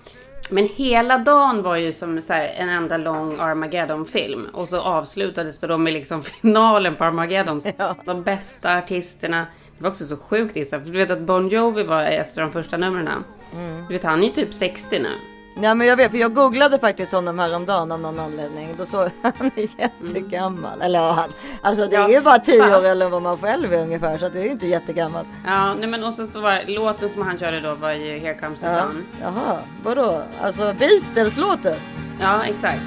Men 0.50 0.68
hela 0.68 1.18
dagen 1.18 1.62
var 1.62 1.76
ju 1.76 1.92
som 1.92 2.20
en 2.30 2.68
enda 2.68 2.96
lång 2.96 3.40
Armageddon-film. 3.40 4.48
Och 4.52 4.68
så 4.68 4.80
avslutades 4.80 5.58
det 5.58 5.66
då 5.66 5.78
med 5.78 5.92
liksom 5.92 6.22
finalen 6.40 6.96
på 6.96 7.04
Armageddon. 7.04 7.62
De 8.04 8.22
bästa 8.22 8.78
artisterna. 8.78 9.46
Det 9.78 9.82
var 9.82 9.90
också 9.90 10.06
så 10.06 10.16
sjukt 10.16 10.56
Issa, 10.56 10.80
för 10.80 10.86
du 10.86 10.98
vet 10.98 11.10
att 11.10 11.20
Bon 11.20 11.48
Jovi 11.48 11.82
var 11.82 12.02
efter 12.02 12.42
de 12.42 12.52
första 12.52 12.76
numren. 12.76 13.24
Mm. 13.54 13.84
Du 13.88 13.92
vet 13.92 14.02
han 14.02 14.22
är 14.22 14.26
ju 14.26 14.32
typ 14.32 14.54
60 14.54 14.98
nu. 14.98 15.35
Ja 15.62 15.74
men 15.74 15.86
jag 15.86 15.96
vet 15.96 16.10
för 16.10 16.18
jag 16.18 16.34
googlade 16.34 16.78
faktiskt 16.78 17.12
honom 17.12 17.38
häromdagen 17.38 17.92
av 17.92 18.00
någon 18.00 18.18
anledning. 18.20 18.74
Då 18.78 18.86
såg 18.86 19.10
han 19.22 19.50
är 19.56 19.80
jättegammal. 19.80 20.80
Eller 20.82 20.98
ja, 20.98 21.12
han, 21.12 21.30
alltså 21.62 21.86
det 21.86 21.96
är 21.96 22.08
ju 22.08 22.20
bara 22.20 22.38
tio 22.38 22.62
fast- 22.62 22.74
år 22.74 22.86
eller 22.86 23.08
vad 23.08 23.22
man 23.22 23.38
själv 23.38 23.72
är 23.72 23.82
ungefär. 23.82 24.18
Så 24.18 24.28
det 24.28 24.38
är 24.40 24.44
ju 24.44 24.50
inte 24.50 24.66
jättegammalt. 24.66 25.28
Ja, 25.46 25.74
nej 25.74 25.88
men 25.88 26.04
och 26.04 26.14
sen 26.14 26.26
så 26.26 26.40
var 26.40 26.62
låten 26.66 27.08
som 27.08 27.22
han 27.22 27.38
körde 27.38 27.60
då 27.60 27.74
var 27.74 27.92
ju 27.92 28.18
Here 28.18 28.34
comes 28.34 28.60
the 28.60 28.66
Ja. 28.66 28.80
sun. 28.82 29.06
Jaha, 29.22 29.58
vadå? 29.84 30.22
Alltså 30.42 30.74
Beatles-låten? 30.78 31.76
Ja, 32.20 32.40
exakt. 32.44 32.82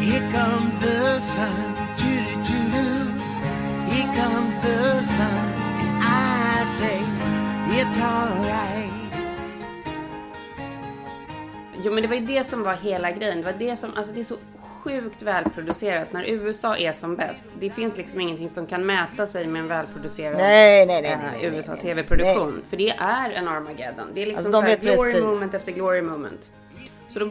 Here 0.00 0.20
comes 0.32 0.74
the 0.80 1.20
sun, 1.20 1.72
doo-doo-doo. 1.98 3.20
Here 3.90 4.08
comes 4.16 4.54
the 4.62 5.02
sun, 5.02 5.52
and 5.80 6.02
I 6.02 6.64
say 6.78 7.00
it's 7.80 8.02
alright. 8.02 8.92
Jo 11.84 11.92
men 11.92 12.02
det 12.02 12.08
var 12.08 12.16
ju 12.16 12.26
det 12.26 12.44
som 12.44 12.62
var 12.62 12.72
hela 12.74 13.10
grejen. 13.10 13.38
Det 13.38 13.44
var 13.44 13.58
det 13.58 13.76
som, 13.76 13.90
alltså 13.96 14.12
det 14.12 14.20
är 14.20 14.24
så 14.24 14.36
sjukt 14.84 15.22
välproducerat 15.22 16.12
när 16.12 16.24
USA 16.24 16.76
är 16.76 16.92
som 16.92 17.16
bäst. 17.16 17.44
Det 17.60 17.70
finns 17.70 17.96
liksom 17.96 18.20
ingenting 18.20 18.50
som 18.50 18.66
kan 18.66 18.86
mäta 18.86 19.26
sig 19.26 19.46
med 19.46 19.60
en 19.60 19.68
välproducerad 19.68 20.36
Nej, 20.36 20.86
nej, 20.86 21.02
nej, 21.02 21.12
eh, 21.12 21.18
nej, 21.18 21.28
nej, 21.50 21.58
USA. 21.58 21.76
TV-produktion. 21.76 22.62
För 22.70 22.76
det 22.76 22.90
är 22.90 23.30
en 23.30 23.48
Armageddon. 23.48 24.06
Det 24.14 24.22
är 24.22 24.26
liksom 24.26 24.46
Alltså, 24.46 24.62
de 24.62 24.68
här 24.68 24.76
glory 24.76 24.96
precis. 25.12 25.24
moment 25.24 25.54
efter 25.54 25.72
glory 25.72 26.02
moment. 26.02 26.40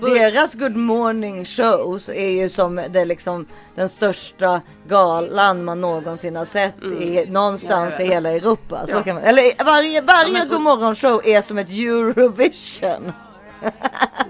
Deras 0.02 0.54
Good 0.56 0.76
Morning 0.76 1.46
shows 1.46 2.10
är 2.10 2.30
ju 2.30 2.50
som 2.50 2.82
det 2.90 3.06
liksom 3.06 3.46
den 3.76 3.90
största 3.90 4.62
galan 4.88 5.64
man 5.66 5.82
någonsin 5.82 6.36
har 6.36 6.46
sett 6.46 6.76
i, 6.84 7.26
någonstans 7.30 7.96
Ja, 7.98 8.02
i 8.02 8.04
jag 8.04 8.08
vet. 8.08 8.16
hela 8.16 8.30
Europa. 8.32 8.88
Så 8.88 8.98
Ja. 8.98 9.04
kan 9.04 9.16
man, 9.16 9.24
eller 9.24 9.64
varje, 9.66 10.02
varje 10.02 10.34
Ja, 10.34 10.40
men- 10.40 10.50
God 10.50 10.62
Morgon 10.62 10.96
show 10.96 11.22
är 11.26 11.42
som 11.42 11.58
ett 11.58 11.70
Eurovision. 11.70 13.12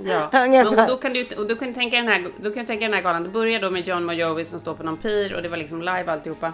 Ja. 0.05 0.29
Ungefär. 0.45 0.81
Och 0.81 0.87
då 0.87 0.97
kan 0.97 1.13
du, 1.13 1.25
och 1.37 1.47
då 1.47 1.55
kan 1.55 1.67
du 1.67 1.73
tänka 1.73 1.97
den 1.97 2.07
här, 2.07 2.27
då 2.41 2.51
kan 2.51 2.63
du 2.63 2.67
tänka 2.67 2.85
den 2.85 2.93
här 2.93 3.01
galan. 3.01 3.23
Det 3.23 3.29
börjar 3.29 3.59
då 3.59 3.69
med 3.69 3.87
John 3.87 4.05
Mojovi 4.05 4.45
som 4.45 4.59
står 4.59 4.73
på 4.73 4.83
någon 4.83 4.97
pir 4.97 5.35
och 5.35 5.41
det 5.41 5.49
var 5.49 5.57
liksom 5.57 5.79
live 5.79 6.11
alltihopa. 6.11 6.53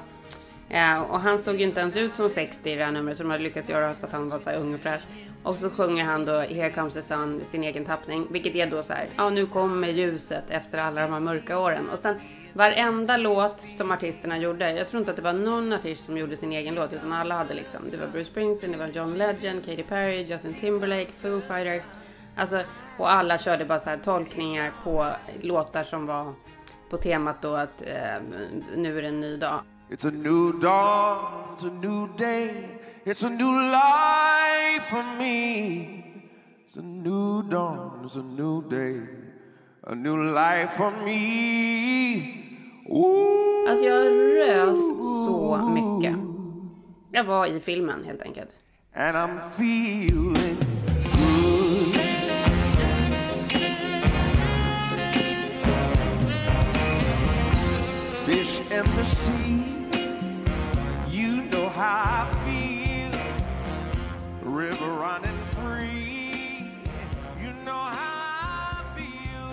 Eh, 0.70 1.02
och 1.02 1.20
han 1.20 1.40
såg 1.40 1.56
ju 1.56 1.64
inte 1.64 1.80
ens 1.80 1.98
ut 1.98 2.14
som 2.14 2.30
60 2.30 2.72
i 2.72 2.76
det 2.76 2.86
här 2.86 2.92
numret 2.92 3.18
så 3.18 3.24
de 3.24 3.30
hade 3.30 3.44
lyckats 3.44 3.70
göra 3.70 3.94
så 3.94 4.06
att 4.06 4.12
han 4.12 4.30
var 4.30 4.40
så 4.40 4.50
här 4.50 4.58
ung 4.58 4.74
och 4.74 4.80
fräsch. 4.80 5.02
Och 5.44 5.56
så 5.56 5.70
sjunger 5.70 6.04
han 6.04 6.26
då 6.26 6.40
Here 6.40 6.70
comes 6.70 6.94
the 6.94 7.02
sun, 7.02 7.42
sin 7.52 7.64
egen 7.64 7.86
tappning. 7.86 8.28
Vilket 8.32 8.56
är 8.56 8.68
då 8.68 8.84
så 8.84 8.94
här, 8.94 9.08
ja 9.18 9.30
nu 9.30 9.46
kommer 9.46 9.88
ljuset 9.88 10.44
efter 10.50 10.78
alla 10.78 11.02
de 11.02 11.14
här 11.14 11.20
mörka 11.20 11.60
åren. 11.60 11.90
Och 11.90 12.00
sen 12.00 12.16
varenda 12.54 13.18
låt 13.18 13.66
som 13.78 13.92
artisterna 13.92 14.38
gjorde. 14.38 14.72
Jag 14.72 14.88
tror 14.88 15.00
inte 15.00 15.12
att 15.12 15.18
det 15.18 15.24
var 15.24 15.34
någon 15.34 15.74
artist 15.74 16.04
som 16.04 16.18
gjorde 16.18 16.36
sin 16.36 16.52
egen 16.52 16.76
låt 16.76 16.94
utan 16.94 17.14
alla 17.14 17.36
hade 17.36 17.54
liksom. 17.54 17.82
Det 17.92 17.98
var 17.98 18.08
Bruce 18.08 18.30
Springsteen, 18.30 18.72
det 18.72 18.78
var 18.78 18.88
John 18.88 19.18
Legend, 19.18 19.66
Katy 19.66 19.84
Perry, 19.84 20.22
Justin 20.22 20.54
Timberlake, 20.54 21.12
Foo 21.12 21.42
Fighters. 21.42 21.84
Alltså, 22.36 22.64
och 22.98 23.12
alla 23.12 23.38
körde 23.38 23.66
bara 23.66 23.80
så 23.80 23.90
här 23.90 23.98
tolkningar 23.98 24.72
på 24.84 25.08
låtar 25.42 25.84
som 25.84 26.06
var 26.06 26.34
på 26.90 26.98
temat 26.98 27.42
då 27.42 27.56
att 27.56 27.82
eh, 27.82 28.22
nu 28.76 28.98
är 28.98 29.02
det 29.02 29.08
en 29.08 29.20
ny 29.20 29.38
dag. 29.38 29.62
It's 29.90 30.08
a 30.08 30.12
new 30.12 30.60
dawn, 30.60 31.56
it's 31.56 31.68
a 31.68 31.72
new 31.82 32.18
day, 32.18 32.70
it's 33.06 33.26
a 33.26 33.30
new 33.30 33.54
life 33.54 34.90
for 34.90 35.04
me. 35.18 36.04
It's 36.66 36.78
a 36.78 36.82
new 36.82 37.44
dawn, 37.50 38.06
it's 38.06 38.20
a 38.20 38.24
new 38.24 38.70
day, 38.70 39.02
a 39.84 39.96
new 39.96 40.18
life 40.18 40.72
for 40.78 40.92
me. 41.06 42.44
Ooh. 42.90 43.70
Alltså 43.70 43.86
jag 43.86 44.06
rös 44.38 44.80
så 45.26 45.58
mycket. 45.58 46.18
Jag 47.12 47.24
var 47.24 47.48
i 47.48 47.60
filmen 47.60 48.04
helt 48.04 48.22
enkelt. 48.22 48.50
And 48.96 49.16
I'm 49.18 49.40
feeling 49.58 50.73
in 58.80 58.86
the 58.96 59.06
sea, 59.06 59.64
you 61.12 61.44
know 61.52 61.70
how 61.70 62.26
I 62.26 62.34
feel. 62.46 63.12
River 64.42 64.92
running 65.06 65.40
free, 65.56 66.72
you 67.42 67.54
know 67.66 67.72
how 67.72 68.72
I 68.72 68.98
feel. 68.98 69.50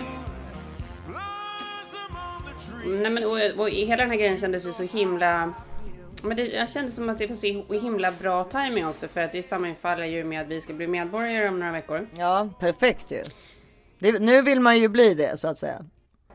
Blossom 1.07 2.15
on 2.15 2.43
the 2.45 2.53
tree. 2.71 2.99
Nej, 2.99 3.11
men, 3.11 3.23
och, 3.25 3.59
och 3.61 3.69
hela 3.69 4.03
den 4.03 4.11
här 4.11 4.17
grejen 4.17 4.37
kändes 4.37 4.65
ju 4.65 4.73
så 4.73 4.83
himla... 4.83 5.53
Men 6.23 6.37
det, 6.37 6.45
jag 6.47 6.69
kände 6.69 6.91
som 6.91 7.09
att 7.09 7.17
det 7.17 7.27
var 7.27 7.35
så 7.35 7.73
himla 7.73 8.11
bra 8.11 8.43
timing 8.43 8.87
också 8.87 9.07
för 9.07 9.21
att 9.21 9.31
det 9.31 9.43
sammanfaller 9.43 10.05
ju 10.05 10.23
med 10.23 10.41
att 10.41 10.47
vi 10.47 10.61
ska 10.61 10.73
bli 10.73 10.87
medborgare 10.87 11.49
om 11.49 11.59
några 11.59 11.71
veckor. 11.71 12.07
Ja, 12.17 12.49
perfekt 12.59 13.11
ju. 13.11 13.21
Det, 13.99 14.19
nu 14.19 14.41
vill 14.41 14.59
man 14.59 14.79
ju 14.79 14.87
bli 14.87 15.13
det 15.13 15.39
så 15.39 15.47
att 15.47 15.57
säga. 15.57 15.85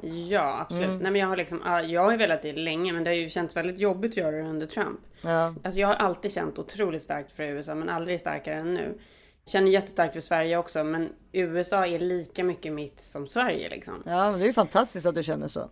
Ja, 0.02 0.58
absolut. 0.60 0.84
Mm. 0.84 0.98
Nej, 0.98 1.12
men 1.12 1.20
jag 1.20 1.28
har 1.28 1.36
liksom, 1.36 1.62
ja, 1.64 1.82
jag 1.82 2.02
har 2.02 2.10
ju 2.10 2.16
velat 2.16 2.42
det 2.42 2.52
länge 2.52 2.92
men 2.92 3.04
det 3.04 3.10
har 3.10 3.14
ju 3.14 3.28
känts 3.28 3.56
väldigt 3.56 3.78
jobbigt 3.78 4.10
att 4.10 4.16
göra 4.16 4.36
det 4.36 4.42
under 4.42 4.66
Trump. 4.66 5.00
Ja. 5.20 5.54
Alltså 5.64 5.80
jag 5.80 5.88
har 5.88 5.94
alltid 5.94 6.32
känt 6.32 6.58
otroligt 6.58 7.02
starkt 7.02 7.32
för 7.32 7.42
USA 7.42 7.74
men 7.74 7.88
aldrig 7.88 8.20
starkare 8.20 8.54
än 8.54 8.74
nu. 8.74 8.98
Känner 9.46 9.70
jättestarkt 9.70 10.12
för 10.14 10.20
Sverige 10.20 10.56
också 10.56 10.84
men 10.84 11.12
USA 11.32 11.86
är 11.86 11.98
lika 11.98 12.44
mycket 12.44 12.72
mitt 12.72 13.00
som 13.00 13.28
Sverige 13.28 13.68
liksom. 13.68 14.02
Ja, 14.06 14.30
men 14.30 14.38
det 14.38 14.44
är 14.44 14.48
ju 14.48 14.52
fantastiskt 14.52 15.06
att 15.06 15.14
du 15.14 15.22
känner 15.22 15.48
så. 15.48 15.70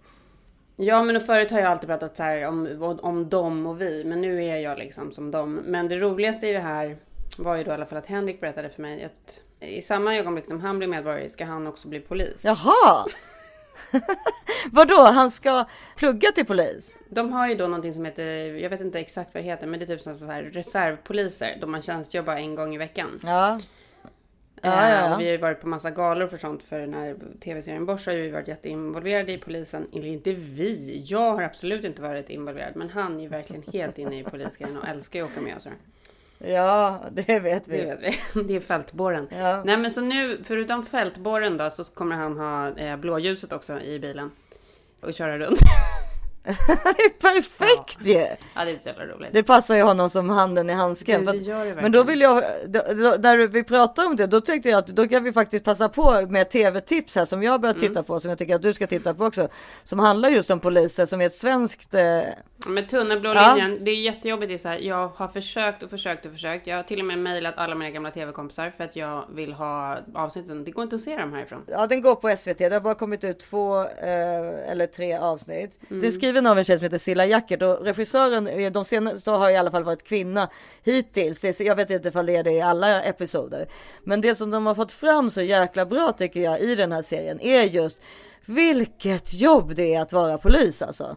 Ja 0.76 1.02
men 1.02 1.16
och 1.16 1.23
förut 1.23 1.50
har 1.50 1.59
jag 1.59 1.71
alltid 1.71 1.88
pratat 1.88 2.16
så 2.16 2.23
här 2.23 2.47
om, 2.47 2.99
om 3.02 3.28
dem 3.28 3.66
och 3.66 3.81
vi 3.81 4.04
men 4.04 4.21
nu 4.21 4.45
är 4.45 4.57
jag 4.57 4.78
liksom 4.78 5.12
som 5.12 5.31
dem. 5.31 5.54
Men 5.54 5.88
det 5.88 5.97
roligaste 5.97 6.47
i 6.47 6.52
det 6.52 6.59
här 6.59 6.97
var 7.38 7.57
ju 7.57 7.64
då 7.64 7.71
i 7.71 7.75
alla 7.75 7.87
fall 7.87 7.99
att 7.99 8.07
Henrik 8.07 8.40
berättade 8.40 8.71
för 8.71 8.83
mig 8.83 9.04
att 9.04 9.40
i 9.61 9.81
samma 9.81 10.16
ögonblick 10.16 10.47
som 10.47 10.61
han 10.61 10.78
blir 10.78 10.88
medborgare 10.88 11.28
ska 11.28 11.45
han 11.45 11.66
också 11.66 11.88
bli 11.88 12.00
polis. 12.00 12.45
Jaha! 12.45 13.07
Vadå, 14.71 15.00
han 15.00 15.31
ska 15.31 15.64
plugga 15.97 16.33
till 16.33 16.47
polis? 16.47 16.97
De 17.09 17.33
har 17.33 17.49
ju 17.49 17.54
då 17.54 17.64
någonting 17.66 17.93
som 17.93 18.04
heter, 18.04 18.26
jag 18.54 18.71
vet 18.71 18.81
inte 18.81 19.00
exakt 19.00 19.35
vad 19.35 19.43
det 19.43 19.49
heter, 19.49 19.66
men 19.66 19.78
det 19.78 19.85
är 19.85 19.87
typ 19.87 20.00
som 20.00 20.14
så 20.14 20.26
här 20.26 20.43
reservpoliser. 20.43 21.59
Då 21.61 21.66
man 21.66 21.83
tjänstgör 21.83 22.23
bara 22.23 22.38
en 22.38 22.54
gång 22.54 22.75
i 22.75 22.78
veckan. 22.78 23.21
Ja. 23.23 23.61
Ja, 24.62 24.71
Eh, 24.71 24.90
ja, 24.90 25.11
ja. 25.11 25.16
vi 25.16 25.25
har 25.25 25.33
ju 25.33 25.37
varit 25.37 25.61
på 25.61 25.69
massa 25.69 25.90
galor 25.90 26.26
för 26.26 26.37
sånt. 26.37 26.62
För 26.62 26.81
den 26.81 26.95
här 26.95 27.16
tv-serien 27.40 27.87
Bosch 27.87 28.07
har 28.07 28.12
ju 28.12 28.31
varit 28.31 28.49
jätteinvolverade 28.49 29.33
i 29.33 29.38
polisen. 29.38 29.87
Eller 29.93 30.07
inte 30.07 30.33
vi. 30.33 31.04
Jag 31.07 31.33
har 31.33 31.43
absolut 31.43 31.85
inte 31.85 32.02
varit 32.02 32.31
involverad. 32.31 32.76
Men 32.76 32.90
han 32.90 33.16
är 33.16 33.23
ju 33.23 33.28
verkligen 33.28 33.62
helt 33.73 33.99
inne 33.99 34.21
i 34.21 34.25
polisgrejen 34.25 34.76
och 34.76 34.88
älskar 34.88 35.19
ju 35.19 35.25
att 35.25 35.33
åka 35.33 35.40
med 35.40 35.57
och 35.57 35.62
sådär. 35.62 35.78
Ja, 36.38 37.00
det 37.12 37.41
vet 37.41 37.69
vi. 37.69 37.76
Det 37.76 37.85
vet 37.87 38.00
vi. 38.35 38.43
Det 38.49 38.57
är 38.57 38.61
fältborren. 38.61 39.29
Ja. 39.31 39.62
Nej 39.64 39.76
men 39.76 39.91
så 39.91 40.00
nu, 40.00 40.41
förutom 40.45 40.87
fältborren 40.87 41.57
då, 41.57 41.71
så 41.71 41.85
kommer 41.85 42.17
han 42.17 42.38
ha 42.38 42.79
eh, 42.79 42.97
blåljuset 42.97 43.53
också 43.53 43.81
i 43.81 43.99
bilen. 43.99 44.31
Och 45.00 45.14
köra 45.14 45.38
runt. 45.38 45.59
det 46.97 47.03
är 47.05 47.21
perfekt 47.21 47.99
ju! 48.07 48.13
Ja. 48.13 48.27
ja, 48.55 48.65
det 48.65 48.71
är 48.71 48.79
så 48.79 48.89
jävla 48.89 49.05
roligt. 49.07 49.29
Det 49.33 49.43
passar 49.43 49.77
ju 49.77 49.83
honom 49.83 50.11
som 50.11 50.31
handen 50.31 50.71
i 50.71 50.73
handsken. 50.73 51.25
Det, 51.25 51.33
det 51.39 51.75
men 51.75 51.93
då 51.93 52.03
vill 52.03 52.21
jag, 52.21 52.45
då, 52.67 52.81
då, 52.89 53.17
när 53.21 53.47
vi 53.47 53.65
pratar 53.65 54.07
om 54.07 54.17
det, 54.17 54.27
då 54.27 54.41
tyckte 54.41 54.69
jag 54.69 54.79
att 54.79 54.87
då 54.87 55.09
kan 55.09 55.25
vi 55.25 55.33
faktiskt 55.33 55.65
passa 55.65 55.89
på 55.89 56.27
med 56.29 56.51
tv-tips 56.51 57.17
här 57.17 57.25
som 57.25 57.43
jag 57.43 57.61
börjat 57.61 57.79
titta 57.81 57.91
Mm. 57.95 58.05
på, 58.05 58.21
som 58.21 58.29
jag 58.29 58.39
tycker 58.39 58.55
att 58.55 58.63
du 58.63 58.73
ska 58.73 58.87
titta 58.87 59.15
på 59.15 59.25
också. 59.25 59.49
Som 59.85 59.99
handlar 59.99 60.29
just 60.29 60.51
om 60.51 60.61
poliser, 60.61 61.07
som 61.07 61.21
är 61.21 61.27
ett 61.27 61.35
svenskt... 61.35 61.95
Eh, 61.95 62.21
Med 62.69 62.89
tunnelblå 62.89 63.33
Ja. 63.35 63.55
linjen, 63.55 63.85
det 63.85 63.91
är 63.91 63.95
jättejobbigt. 64.01 64.49
Det 64.51 64.55
är 64.55 64.59
så 64.59 64.69
här, 64.69 64.79
jag 64.79 65.09
har 65.09 65.29
försökt 65.29 65.83
och 65.83 65.91
försökt 65.91 66.27
och 66.27 66.33
försökt. 66.33 66.67
Jag 66.67 66.77
har 66.77 66.83
till 66.83 67.01
och 67.01 67.07
med 67.07 67.19
mejlat 67.19 67.55
alla 67.57 67.75
mina 67.75 67.91
gamla 67.91 68.11
tv-kompisar 68.11 68.73
för 68.77 68.85
att 68.85 68.97
jag 68.97 69.25
vill 69.35 69.53
ha 69.53 69.99
avsnitten. 70.15 70.65
Det 70.65 70.71
går 70.71 70.85
inte 70.85 70.97
att 70.97 71.03
se 71.03 71.17
dem 71.17 71.33
härifrån. 71.33 71.63
Ja, 71.67 71.87
den 71.87 72.01
går 72.03 72.15
på 72.15 72.37
SVT. 72.37 72.59
Det 72.59 72.73
har 72.73 72.81
bara 72.81 72.95
kommit 72.95 73.25
ut 73.25 73.39
två 73.41 73.81
eh, 73.81 74.71
eller 74.71 74.87
tre 74.87 75.15
avsnitt. 75.17 75.79
Mm. 75.91 76.01
Det 76.01 76.07
är 76.07 76.11
skriven 76.35 76.47
av 76.47 76.59
en 76.59 76.64
tjej 76.64 76.79
som 76.79 76.85
heter 76.85 76.99
Silla 76.99 77.26
Jackert 77.26 77.62
och 77.62 77.85
regissören, 77.85 78.73
de 78.73 78.85
senaste 78.85 79.31
har 79.31 79.50
i 79.50 79.57
alla 79.57 79.71
fall 79.71 79.85
varit 79.85 80.03
kvinna 80.03 80.49
hittills. 80.85 81.61
Jag 81.61 81.76
vet 81.76 81.91
inte 81.91 82.09
ifall 82.09 82.26
det 82.26 82.37
är 82.37 82.43
det 82.43 82.53
i 82.53 82.61
alla 82.61 83.03
episoder. 83.03 83.67
Men 84.05 84.21
det 84.21 84.35
som 84.35 84.50
de 84.50 84.67
har 84.67 84.75
fått 84.75 84.93
fram 84.93 85.31
så 85.31 85.43
jäkla 85.43 85.87
bra 85.87 86.12
tycker 86.12 86.41
jag 86.41 86.61
i 86.61 86.75
den 86.75 86.93
här 86.93 87.03
serien 87.03 87.41
är 87.41 87.62
just 87.62 88.00
vilket 88.47 89.35
jobb 89.35 89.75
det 89.75 89.95
är 89.95 90.03
att 90.03 90.13
vara 90.13 90.39
polis 90.39 90.83
alltså. 90.83 91.17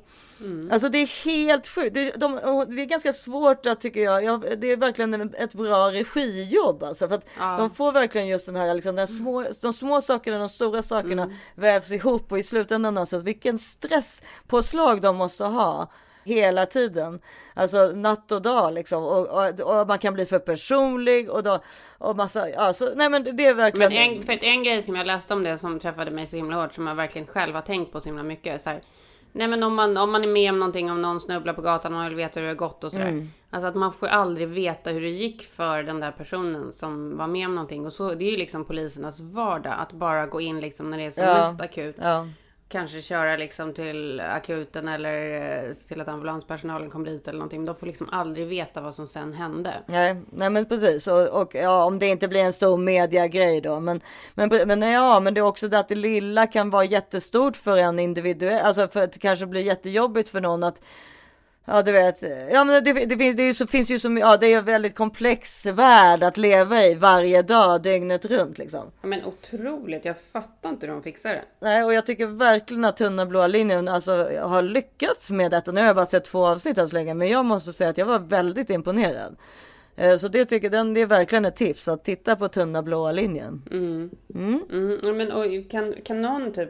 Alltså 0.71 0.89
det 0.89 0.97
är 0.97 1.25
helt 1.25 1.67
sjukt. 1.67 1.93
Det, 1.93 2.11
de, 2.11 2.31
det 2.69 2.81
är 2.81 2.85
ganska 2.85 3.13
svårt 3.13 3.65
att 3.65 3.81
tycker 3.81 3.99
jag. 4.03 4.23
jag 4.23 4.59
det 4.59 4.71
är 4.71 4.77
verkligen 4.77 5.13
en- 5.13 5.35
ett 5.35 5.53
bra 5.53 5.91
regijobb 5.91 6.83
alltså. 6.83 7.07
För 7.07 7.15
att 7.15 7.25
de 7.57 7.69
får 7.69 7.91
verkligen 7.91 8.27
just 8.27 8.45
den 8.45 8.55
här 8.55 8.73
liksom, 8.73 8.95
den 8.95 9.07
små, 9.07 9.45
de 9.61 9.73
små 9.73 10.01
sakerna, 10.01 10.37
de 10.37 10.49
stora 10.49 10.83
sakerna 10.83 11.31
vävs 11.55 11.91
ihop 11.91 12.31
och 12.31 12.39
i 12.39 12.43
slutändan 12.43 12.97
alltså 12.97 13.17
vilken 13.17 13.59
stresspåslag 13.59 15.01
de 15.01 15.15
måste 15.15 15.43
ha 15.43 15.91
hela 16.27 16.65
tiden. 16.65 17.19
Alltså 17.53 17.91
natt 17.95 18.31
och 18.31 18.41
dag 18.41 18.73
liksom. 18.73 19.03
Och, 19.03 19.27
och, 19.27 19.79
och 19.79 19.87
man 19.87 19.99
kan 19.99 20.13
bli 20.13 20.25
för 20.25 20.39
personlig 20.39 21.29
och 21.29 21.43
då 21.43 21.59
och 21.97 22.15
massa, 22.15 22.47
alltså 22.57 22.91
nej 22.95 23.09
men 23.09 23.23
det 23.23 23.45
är 23.45 23.53
verkligen. 23.53 23.93
Men 23.93 24.17
en, 24.17 24.23
för 24.23 24.33
att 24.33 24.43
en 24.43 24.63
grej 24.63 24.81
som 24.81 24.95
jag 24.95 25.07
läste 25.07 25.33
om 25.33 25.43
det 25.43 25.57
som 25.57 25.79
träffade 25.79 26.11
mig 26.11 26.27
så 26.27 26.35
himla 26.35 26.55
hårt 26.61 26.73
som 26.73 26.87
jag 26.87 26.95
verkligen 26.95 27.27
själv 27.27 27.55
har 27.55 27.61
tänkt 27.61 27.91
på 27.91 27.99
så 28.01 28.05
himla 28.05 28.23
mycket. 28.23 28.61
Så 28.61 28.69
här, 28.69 28.81
nej 29.31 29.47
men 29.47 29.63
om 29.63 29.75
man, 29.75 29.97
om 29.97 30.11
man 30.11 30.23
är 30.23 30.27
med 30.27 30.49
om 30.51 30.59
någonting, 30.59 30.91
om 30.91 31.01
någon 31.01 31.21
snubblar 31.21 31.53
på 31.53 31.61
gatan 31.61 31.93
och 31.93 31.99
man 31.99 32.07
vill 32.07 32.17
veta 32.17 32.39
hur 32.39 32.47
det 32.47 32.53
har 32.53 32.55
gått 32.55 32.83
och 32.83 32.91
sådär. 32.91 33.05
Mm. 33.05 33.29
Alltså 33.49 33.67
att 33.67 33.75
man 33.75 33.93
får 33.93 34.07
aldrig 34.07 34.47
veta 34.47 34.89
hur 34.89 35.01
det 35.01 35.09
gick 35.09 35.43
för 35.43 35.83
den 35.83 35.99
där 35.99 36.11
personen 36.11 36.73
som 36.73 37.17
var 37.17 37.27
med 37.27 37.45
om 37.47 37.55
någonting. 37.55 37.85
Och 37.85 37.93
så, 37.93 38.13
det 38.13 38.25
är 38.25 38.31
ju 38.31 38.37
liksom 38.37 38.65
polisernas 38.65 39.19
vardag. 39.19 39.73
Att 39.79 39.91
bara 39.91 40.25
gå 40.25 40.41
in 40.41 40.59
liksom 40.59 40.89
när 40.89 40.97
det 40.97 41.05
är 41.05 41.11
som 41.11 41.23
Ja. 41.23 41.33
mest 41.33 41.61
akut. 41.61 41.95
Ja. 42.01 42.27
Kanske 42.69 43.01
köra 43.01 43.37
liksom 43.37 43.73
till 43.73 44.19
akuten 44.19 44.87
eller 44.87 45.73
se 45.73 45.87
till 45.87 46.01
att 46.01 46.07
ambulanspersonalen 46.07 46.89
kommer 46.89 47.05
dit 47.05 47.27
eller 47.27 47.39
någonting. 47.39 47.59
Men 47.59 47.65
de 47.65 47.75
får 47.75 47.87
liksom 47.87 48.09
aldrig 48.11 48.47
veta 48.47 48.81
vad 48.81 48.95
som 48.95 49.07
sen 49.07 49.33
hände. 49.33 49.73
Nej, 49.85 50.21
nej 50.31 50.49
men 50.49 50.65
precis 50.65 51.07
och, 51.07 51.41
och 51.41 51.55
ja, 51.55 51.83
om 51.83 51.99
det 51.99 52.07
inte 52.07 52.27
blir 52.27 52.41
en 52.41 52.53
stor 52.53 52.77
mediagrej 52.77 53.61
då. 53.61 53.79
Men, 53.79 54.01
men, 54.33 54.49
men 54.49 54.81
ja, 54.81 55.19
men 55.19 55.33
det 55.33 55.39
är 55.39 55.45
också 55.45 55.67
det 55.67 55.79
att 55.79 55.89
det 55.89 55.95
lilla 55.95 56.47
kan 56.47 56.69
vara 56.69 56.83
jättestort 56.83 57.57
för 57.57 57.77
en 57.77 57.99
individuell, 57.99 58.65
alltså 58.65 58.87
för 58.87 59.03
att 59.03 59.13
det 59.13 59.19
kanske 59.19 59.45
blir 59.45 59.61
jättejobbigt 59.61 60.29
för 60.29 60.41
någon 60.41 60.63
att 60.63 60.81
Ja 61.69 61.81
du 61.81 61.91
vet, 61.91 62.21
ja 62.51 62.63
men 62.63 62.83
det, 62.83 63.05
det, 63.05 63.17
finns, 63.17 63.37
det, 63.37 63.53
så, 63.53 63.67
finns 63.67 63.89
ju 63.89 63.99
så 63.99 64.17
ja 64.19 64.37
det 64.37 64.53
är 64.53 64.57
en 64.57 64.65
väldigt 64.65 64.95
komplex 64.95 65.65
värld 65.65 66.23
att 66.23 66.37
leva 66.37 66.83
i 66.85 66.95
varje 66.95 67.41
dag 67.41 67.81
dygnet 67.81 68.25
runt 68.25 68.57
liksom. 68.57 68.91
Ja, 69.01 69.07
men 69.07 69.25
otroligt, 69.25 70.05
jag 70.05 70.15
fattar 70.19 70.69
inte 70.69 70.85
hur 70.85 70.93
de 70.93 71.03
fixar 71.03 71.29
det. 71.29 71.41
Nej, 71.59 71.83
och 71.83 71.93
jag 71.93 72.05
tycker 72.05 72.27
verkligen 72.27 72.85
att 72.85 72.97
tunna 72.97 73.25
blåa 73.25 73.47
linjen 73.47 73.87
alltså, 73.87 74.11
har 74.41 74.61
lyckats 74.61 75.31
med 75.31 75.51
detta. 75.51 75.71
Nu 75.71 75.79
har 75.79 75.87
jag 75.87 75.95
bara 75.95 76.05
sett 76.05 76.25
två 76.25 76.45
avsnitt 76.47 76.77
än 76.77 76.89
så 76.89 76.93
länge, 76.95 77.13
men 77.13 77.27
jag 77.27 77.45
måste 77.45 77.73
säga 77.73 77.89
att 77.89 77.97
jag 77.97 78.05
var 78.05 78.19
väldigt 78.19 78.69
imponerad. 78.69 79.35
Eh, 79.95 80.15
Så 80.17 80.27
det 80.27 80.45
tycker 80.45 80.69
den, 80.69 80.93
det 80.93 81.01
är 81.01 81.05
verkligen 81.05 81.45
ett 81.45 81.55
tips 81.55 81.87
att 81.87 82.03
titta 82.03 82.35
på 82.35 82.47
tunna 82.47 82.83
blåa 82.83 83.11
linjen. 83.11 83.61
Mm. 83.71 84.09
Mm. 84.35 84.99
ja, 85.03 85.13
Men, 85.13 85.31
och, 85.31 85.45
kan, 85.71 85.93
kan 86.03 86.21
någon 86.21 86.53
typ 86.53 86.69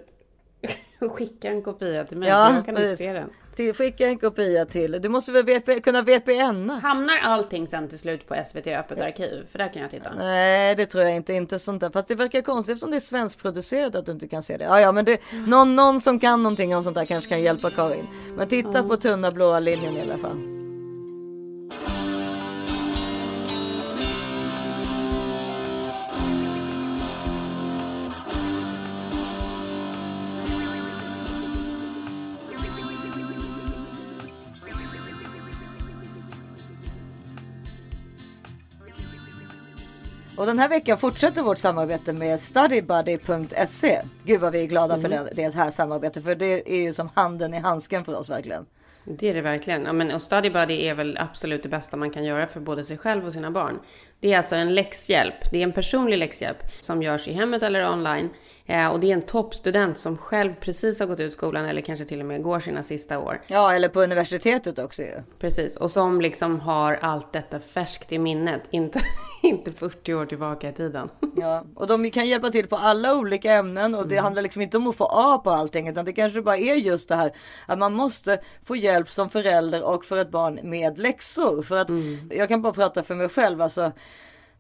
skicka 1.11 1.49
en 1.49 1.61
kopia 1.61 2.03
till 2.03 2.17
mig? 2.17 2.29
Ja, 2.29 2.53
jag 2.55 2.65
kan 2.65 2.77
inte 2.77 2.97
se 2.97 3.13
den. 3.13 3.29
Till, 3.55 3.73
skicka 3.73 4.07
en 4.07 4.17
kopia 4.17 4.65
till. 4.65 4.91
Du 5.01 5.09
måste 5.09 5.31
väl 5.31 5.45
VP, 5.45 5.79
kunna 5.79 6.01
VPN? 6.01 6.69
Hamnar 6.69 7.19
allting 7.23 7.67
sen 7.67 7.89
till 7.89 7.99
slut 7.99 8.27
på 8.27 8.35
SVT 8.45 8.67
Öppet 8.67 9.01
arkiv? 9.01 9.47
För 9.51 9.59
där 9.59 9.73
kan 9.73 9.81
jag 9.81 9.91
titta. 9.91 10.13
Nej, 10.17 10.75
det 10.75 10.85
tror 10.85 11.03
jag 11.03 11.15
inte. 11.15 11.33
Inte 11.33 11.59
sånt 11.59 11.81
där. 11.81 11.89
Fast 11.89 12.07
det 12.07 12.15
verkar 12.15 12.41
konstigt 12.41 12.73
eftersom 12.73 12.91
det 12.91 12.97
är 12.97 13.01
svenskproducerat 13.01 13.95
att 13.95 14.05
du 14.05 14.11
inte 14.11 14.27
kan 14.27 14.43
se 14.43 14.57
det. 14.57 14.63
Ja, 14.63 14.79
ja, 14.79 14.91
men 14.91 15.05
det, 15.05 15.21
någon, 15.47 15.75
någon 15.75 16.01
som 16.01 16.19
kan 16.19 16.43
någonting 16.43 16.75
om 16.75 16.83
sånt 16.83 16.95
där 16.95 17.05
kanske 17.05 17.29
kan 17.29 17.41
hjälpa 17.41 17.71
Karin. 17.71 18.07
Men 18.35 18.47
titta 18.47 18.83
på 18.83 18.97
tunna 18.97 19.31
blåa 19.31 19.59
linjen 19.59 19.97
i 19.97 20.01
alla 20.01 20.17
fall. 20.17 20.56
Och 40.37 40.45
den 40.45 40.59
här 40.59 40.69
veckan 40.69 40.97
fortsätter 40.97 41.41
vårt 41.41 41.57
samarbete 41.57 42.13
med 42.13 42.39
studybuddy.se. 42.39 44.01
Gud 44.23 44.41
vad 44.41 44.53
vi 44.53 44.61
är 44.61 44.65
glada 44.65 45.01
för 45.01 45.09
det, 45.09 45.29
det 45.35 45.55
här 45.55 45.71
samarbetet. 45.71 46.23
För 46.23 46.35
det 46.35 46.73
är 46.73 46.81
ju 46.81 46.93
som 46.93 47.09
handen 47.13 47.53
i 47.53 47.59
handsken 47.59 48.05
för 48.05 48.15
oss 48.15 48.29
verkligen. 48.29 48.65
Det 49.05 49.29
är 49.29 49.33
det 49.33 49.41
verkligen. 49.41 49.85
Ja, 49.85 49.93
men, 49.93 50.11
och 50.11 50.21
Study 50.21 50.49
Buddy 50.49 50.85
är 50.85 50.93
väl 50.93 51.17
absolut 51.17 51.63
det 51.63 51.69
bästa 51.69 51.97
man 51.97 52.11
kan 52.11 52.23
göra 52.23 52.47
för 52.47 52.59
både 52.59 52.83
sig 52.83 52.97
själv 52.97 53.25
och 53.25 53.33
sina 53.33 53.51
barn. 53.51 53.79
Det 54.19 54.33
är 54.33 54.37
alltså 54.37 54.55
en 54.55 54.75
läxhjälp. 54.75 55.51
Det 55.51 55.57
är 55.57 55.63
en 55.63 55.73
personlig 55.73 56.17
läxhjälp 56.17 56.57
som 56.79 57.03
görs 57.03 57.27
i 57.27 57.33
hemmet 57.33 57.63
eller 57.63 57.91
online. 57.91 58.29
Eh, 58.65 58.87
och 58.87 58.99
det 58.99 59.07
är 59.07 59.13
en 59.13 59.21
toppstudent 59.21 59.97
som 59.97 60.17
själv 60.17 60.53
precis 60.59 60.99
har 60.99 61.07
gått 61.07 61.19
ut 61.19 61.33
skolan 61.33 61.65
eller 61.65 61.81
kanske 61.81 62.05
till 62.05 62.19
och 62.19 62.25
med 62.25 62.43
går 62.43 62.59
sina 62.59 62.83
sista 62.83 63.19
år. 63.19 63.41
Ja, 63.47 63.73
eller 63.73 63.89
på 63.89 64.01
universitetet 64.01 64.79
också 64.79 65.01
ju. 65.01 65.23
Precis, 65.39 65.75
och 65.75 65.91
som 65.91 66.21
liksom 66.21 66.59
har 66.59 66.93
allt 66.93 67.33
detta 67.33 67.59
färskt 67.59 68.11
i 68.11 68.17
minnet. 68.17 68.61
Inte, 68.69 68.99
inte 69.47 69.71
40 69.71 70.13
år 70.13 70.25
tillbaka 70.25 70.69
i 70.69 70.73
tiden. 70.73 71.09
Ja, 71.39 71.63
och 71.75 71.87
de 71.87 72.11
kan 72.11 72.27
hjälpa 72.27 72.49
till 72.49 72.67
på 72.67 72.75
alla 72.75 73.15
olika 73.15 73.53
ämnen 73.53 73.95
och 73.95 74.07
det 74.07 74.17
handlar 74.17 74.41
liksom 74.41 74.61
inte 74.61 74.77
om 74.77 74.87
att 74.87 74.95
få 74.95 75.05
A 75.11 75.41
på 75.43 75.49
allting 75.49 75.87
utan 75.87 76.05
det 76.05 76.13
kanske 76.13 76.41
bara 76.41 76.57
är 76.57 76.75
just 76.75 77.09
det 77.09 77.15
här 77.15 77.31
att 77.65 77.79
man 77.79 77.93
måste 77.93 78.39
få 78.65 78.75
hjälp 78.75 79.09
som 79.09 79.29
förälder 79.29 79.87
och 79.87 80.05
för 80.05 80.17
ett 80.17 80.31
barn 80.31 80.59
med 80.63 80.99
läxor. 80.99 81.61
För 81.61 81.77
att 81.77 81.87
jag 82.29 82.47
kan 82.47 82.61
bara 82.61 82.73
prata 82.73 83.03
för 83.03 83.15
mig 83.15 83.29
själv 83.29 83.61
alltså. 83.61 83.91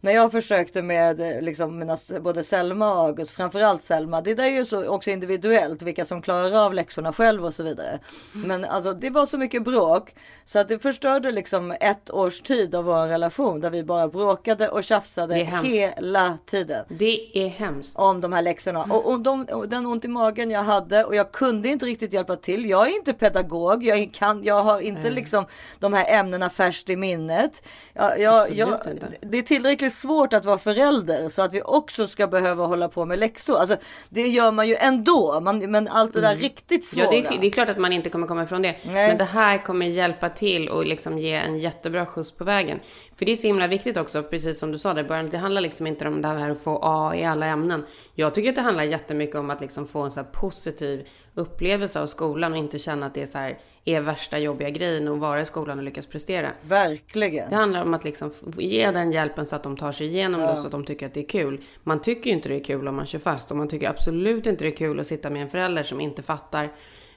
När 0.07 0.13
jag 0.13 0.31
försökte 0.31 0.81
med 0.81 1.19
eh, 1.19 1.41
liksom 1.41 1.79
mina, 1.79 1.97
både 2.21 2.43
Selma 2.43 2.91
och 2.91 2.97
August, 2.97 3.31
framförallt 3.31 3.83
Selma, 3.83 4.21
det 4.21 4.33
där 4.33 4.43
är 4.43 4.49
ju 4.49 4.65
så 4.65 4.87
också 4.87 5.09
individuellt 5.09 5.81
vilka 5.81 6.05
som 6.05 6.21
klarar 6.21 6.65
av 6.65 6.73
läxorna 6.73 7.13
själv 7.13 7.45
och 7.45 7.53
så 7.53 7.63
vidare. 7.63 7.99
Men 8.33 8.65
alltså 8.65 8.93
det 8.93 9.09
var 9.09 9.25
så 9.25 9.37
mycket 9.37 9.63
bråk 9.63 10.15
så 10.45 10.59
att 10.59 10.67
det 10.67 10.79
förstörde 10.79 11.31
liksom 11.31 11.71
ett 11.71 12.09
års 12.09 12.41
tid 12.41 12.75
av 12.75 12.85
vår 12.85 13.07
relation 13.07 13.59
där 13.61 13.69
vi 13.69 13.83
bara 13.83 14.07
bråkade 14.07 14.69
och 14.69 14.83
tjafsade 14.83 15.35
hela 15.63 16.37
tiden. 16.45 16.85
Det 16.89 17.45
är 17.45 17.47
hemskt. 17.47 17.95
Om 17.95 18.21
de 18.21 18.33
här 18.33 18.41
läxorna. 18.41 18.83
Och, 18.83 19.11
och, 19.11 19.19
de, 19.19 19.43
och 19.43 19.69
den 19.69 19.85
ont 19.85 20.05
i 20.05 20.07
magen 20.07 20.51
jag 20.51 20.63
hade 20.63 21.03
och 21.03 21.15
jag 21.15 21.31
kunde 21.31 21.69
inte 21.69 21.85
riktigt 21.85 22.13
hjälpa 22.13 22.35
till. 22.35 22.69
Jag 22.69 22.87
är 22.87 22.95
inte 22.95 23.13
pedagog. 23.13 23.83
Jag, 23.83 24.09
kan, 24.13 24.43
jag 24.43 24.63
har 24.63 24.81
inte 24.81 25.01
Nej. 25.01 25.11
liksom 25.11 25.45
de 25.79 25.93
här 25.93 26.19
ämnena 26.19 26.49
färskt 26.49 26.89
i 26.89 26.95
minnet. 26.95 27.63
Jag, 27.93 28.19
jag, 28.19 28.51
jag, 28.51 28.79
det 29.21 29.37
är 29.37 29.41
tillräckligt 29.41 29.96
svårt 29.97 30.33
att 30.33 30.45
vara 30.45 30.57
förälder 30.57 31.29
så 31.29 31.41
att 31.41 31.53
vi 31.53 31.61
också 31.61 32.07
ska 32.07 32.27
behöva 32.27 32.65
hålla 32.65 32.89
på 32.89 33.05
med 33.05 33.19
läxor. 33.19 33.57
Alltså, 33.57 33.77
det 34.09 34.27
gör 34.27 34.51
man 34.51 34.67
ju 34.67 34.75
ändå. 34.75 35.39
Man, 35.39 35.71
men 35.71 35.87
allt 35.87 36.13
det 36.13 36.21
där 36.21 36.35
riktigt 36.35 36.85
svåra. 36.85 37.05
Mm. 37.05 37.23
Ja, 37.23 37.29
det 37.29 37.35
är, 37.35 37.41
det 37.41 37.47
är 37.47 37.51
klart 37.51 37.69
att 37.69 37.77
man 37.77 37.93
inte 37.93 38.09
kommer 38.09 38.27
komma 38.27 38.43
ifrån 38.43 38.61
det. 38.61 38.75
Nej. 38.83 39.07
Men 39.07 39.17
det 39.17 39.23
här 39.23 39.65
kommer 39.65 39.85
hjälpa 39.85 40.29
till 40.29 40.69
och 40.69 40.85
liksom 40.85 41.17
ge 41.17 41.33
en 41.33 41.59
jättebra 41.59 42.05
skjuts 42.05 42.31
på 42.31 42.43
vägen. 42.43 42.79
För 43.17 43.25
det 43.25 43.31
är 43.31 43.35
så 43.35 43.47
himla 43.47 43.67
viktigt 43.67 43.97
också, 43.97 44.23
precis 44.23 44.59
som 44.59 44.71
du 44.71 44.77
sa 44.77 44.93
där 44.93 45.03
i 45.03 45.07
början. 45.07 45.29
Det 45.29 45.37
handlar 45.37 45.61
liksom 45.61 45.87
inte 45.87 46.07
om 46.07 46.21
det 46.21 46.27
här 46.27 46.49
att 46.49 46.61
få 46.61 46.79
A 46.83 47.15
i 47.15 47.25
alla 47.25 47.45
ämnen. 47.45 47.85
Jag 48.15 48.35
tycker 48.35 48.49
att 48.49 48.55
det 48.55 48.61
handlar 48.61 48.83
jättemycket 48.83 49.35
om 49.35 49.49
att 49.49 49.61
liksom 49.61 49.87
få 49.87 50.01
en 50.01 50.11
så 50.11 50.23
positiv 50.23 51.07
upplevelse 51.35 52.01
av 52.01 52.05
skolan 52.05 52.51
och 52.51 52.57
inte 52.57 52.79
känna 52.79 53.05
att 53.05 53.13
det 53.13 53.21
är 53.21 53.25
så 53.25 53.37
här 53.37 53.57
är 53.85 54.01
värsta 54.01 54.39
jobbiga 54.39 54.69
grejen 54.69 55.07
att 55.07 55.19
vara 55.19 55.41
i 55.41 55.45
skolan 55.45 55.77
och 55.77 55.83
lyckas 55.83 56.05
prestera. 56.05 56.51
Verkligen. 56.61 57.49
Det 57.49 57.55
handlar 57.55 57.81
om 57.81 57.93
att 57.93 58.03
liksom 58.03 58.31
ge 58.57 58.91
den 58.91 59.11
hjälpen 59.11 59.45
så 59.45 59.55
att 59.55 59.63
de 59.63 59.77
tar 59.77 59.91
sig 59.91 60.07
igenom 60.07 60.41
Ja. 60.41 60.47
det 60.49 60.55
så 60.55 60.65
att 60.65 60.71
de 60.71 60.85
tycker 60.85 61.05
att 61.05 61.13
det 61.13 61.19
är 61.19 61.29
kul. 61.29 61.61
Man 61.83 62.01
tycker 62.01 62.29
ju 62.29 62.35
inte 62.35 62.49
det 62.49 62.55
är 62.55 62.63
kul 62.63 62.87
om 62.87 62.95
man 62.95 63.05
kör 63.05 63.19
fast 63.19 63.51
och 63.51 63.57
man 63.57 63.67
tycker 63.67 63.89
absolut 63.89 64.45
inte 64.45 64.63
det 64.63 64.69
är 64.69 64.75
kul 64.75 64.99
att 64.99 65.07
sitta 65.07 65.29
med 65.29 65.41
en 65.41 65.49
förälder 65.49 65.83
som 65.83 66.01
inte 66.01 66.23
fattar 66.23 66.69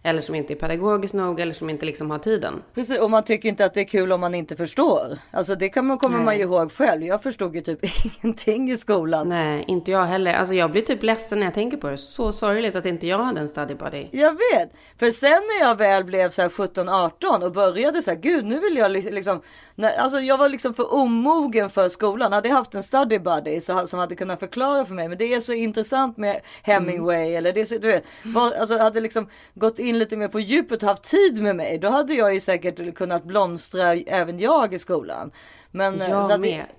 Eller 0.03 0.21
som 0.21 0.35
inte 0.35 0.53
är 0.53 0.57
pedagogiskt 0.57 1.15
nog 1.15 1.41
eller 1.41 1.53
som 1.53 1.71
inte 1.71 1.87
liksom 1.87 2.11
har 2.11 2.19
tiden. 2.19 2.63
Precis, 2.75 2.99
och 3.01 3.11
man 3.11 3.25
tycker 3.25 3.49
inte 3.49 3.65
att 3.65 3.75
det 3.75 3.81
är 3.81 3.85
kul 3.85 4.13
om 4.13 4.21
man 4.21 4.35
inte 4.35 4.57
förstår. 4.57 5.19
Alltså 5.31 5.55
det 5.55 5.69
kan 5.69 5.87
man, 5.87 5.99
kommer 5.99 6.19
man 6.19 6.37
ju 6.37 6.43
ihåg 6.43 6.73
själv. 6.73 7.03
Jag 7.03 7.23
förstod 7.23 7.55
ju 7.57 7.61
typ 7.61 7.79
ingenting 8.23 8.71
i 8.71 8.77
skolan. 8.77 9.29
Nej, 9.29 9.65
inte 9.69 9.91
jag 9.91 10.05
heller. 10.05 10.35
Alltså 10.35 10.55
jag 10.55 10.73
blir 10.73 10.83
typ 10.83 11.03
ledsen 11.03 11.39
när 11.39 11.47
jag 11.47 11.55
tänker 11.55 11.77
på 11.77 11.91
det. 11.91 11.99
Så 11.99 12.33
sorgligt 12.33 12.77
att 12.77 12.87
inte 12.87 13.07
jag 13.07 13.19
hade 13.19 13.41
en 13.41 13.49
study 13.49 13.75
buddy. 13.75 14.07
Jag 14.11 14.33
vet. 14.33 14.71
För 14.99 15.11
sen 15.11 15.31
när 15.31 15.69
jag 15.69 15.79
väl 15.79 16.05
blev 16.05 16.31
så 16.31 16.43
här 16.43 16.49
17-18 16.49 17.45
och 17.45 17.53
började 17.53 18.03
så 18.03 18.11
här, 18.11 18.19
gud 18.19 18.45
nu 18.45 18.59
vill 18.59 18.77
jag 18.77 18.91
li- 18.91 19.11
liksom. 19.11 19.43
När, 19.75 19.99
alltså 19.99 20.21
jag 20.21 20.39
var 20.39 20.49
liksom 20.49 20.75
för 20.75 20.95
omogen 20.95 21.71
för 21.71 21.89
skolan. 21.89 22.33
Hade 22.33 22.49
jag 22.49 22.57
haft 22.57 22.75
en 22.75 22.83
study 22.83 23.19
buddy 23.19 23.61
så, 23.61 23.87
som 23.87 23.99
hade 23.99 24.15
kunnat 24.15 24.41
förklara 24.41 24.85
för 24.85 24.95
mig. 24.95 25.09
Men 25.09 25.19
det 25.19 25.35
är 25.35 25.41
så 25.41 25.53
intressant 25.53 26.17
med 26.17 26.41
Hemingway 26.63 27.35
eller 27.35 27.53
det 27.53 27.61
är 27.61 27.65
så, 27.65 27.79
du 27.79 27.89
vet, 27.89 28.05
var, 28.25 28.53
alltså 28.61 28.79
hade 28.79 29.01
liksom 29.01 29.29
gått 29.55 29.79
in 29.79 29.90
lite 29.99 30.17
mer 30.17 30.29
på 30.29 30.41
djupet 30.41 30.83
och 30.83 30.89
haft 30.89 31.03
tid 31.03 31.43
med 31.43 31.57
mig. 31.57 31.79
Då 31.79 31.89
hade 31.89 32.15
jag 32.15 32.35
ju 32.35 32.41
säkert 32.41 32.95
kunnat 32.95 33.25
blomstra 33.25 33.95
även 33.95 34.39
jag 34.39 34.75
i 34.75 34.79
skolan. 34.79 35.31
Men, 35.71 36.01
eh, 36.01 36.11
Jag 36.11 36.27
så 36.27 36.33
att- 36.35 36.41
med. 36.41 36.65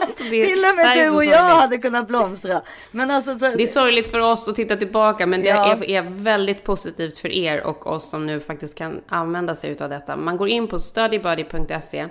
Alltså, 0.00 0.22
det- 0.30 0.46
till 0.46 0.64
och 0.70 0.76
med 0.76 0.96
du 0.96 1.10
och 1.10 1.24
jag 1.24 1.38
hade 1.56 1.78
kunnat 1.78 2.08
blomstra. 2.08 2.62
Men 2.90 3.10
alltså, 3.10 3.38
så, 3.38 3.50
Det 3.56 3.62
är 3.62 3.66
sorgligt 3.66 4.10
för 4.10 4.18
oss 4.18 4.48
att 4.48 4.54
titta 4.54 4.76
tillbaka 4.76 5.26
men 5.26 5.40
det 5.42 5.48
Ja. 5.48 5.72
är, 5.72 5.90
är 5.90 6.02
väldigt 6.02 6.64
positivt 6.64 7.18
för 7.18 7.28
er 7.32 7.60
och 7.66 7.86
oss 7.86 8.10
som 8.10 8.26
nu 8.26 8.40
faktiskt 8.40 8.74
kan 8.74 9.00
använda 9.08 9.54
sig 9.54 9.76
av 9.80 9.88
detta. 9.90 10.16
Man 10.16 10.36
går 10.36 10.48
in 10.48 10.68
på 10.68 10.78
studybuddy.se 10.80 12.06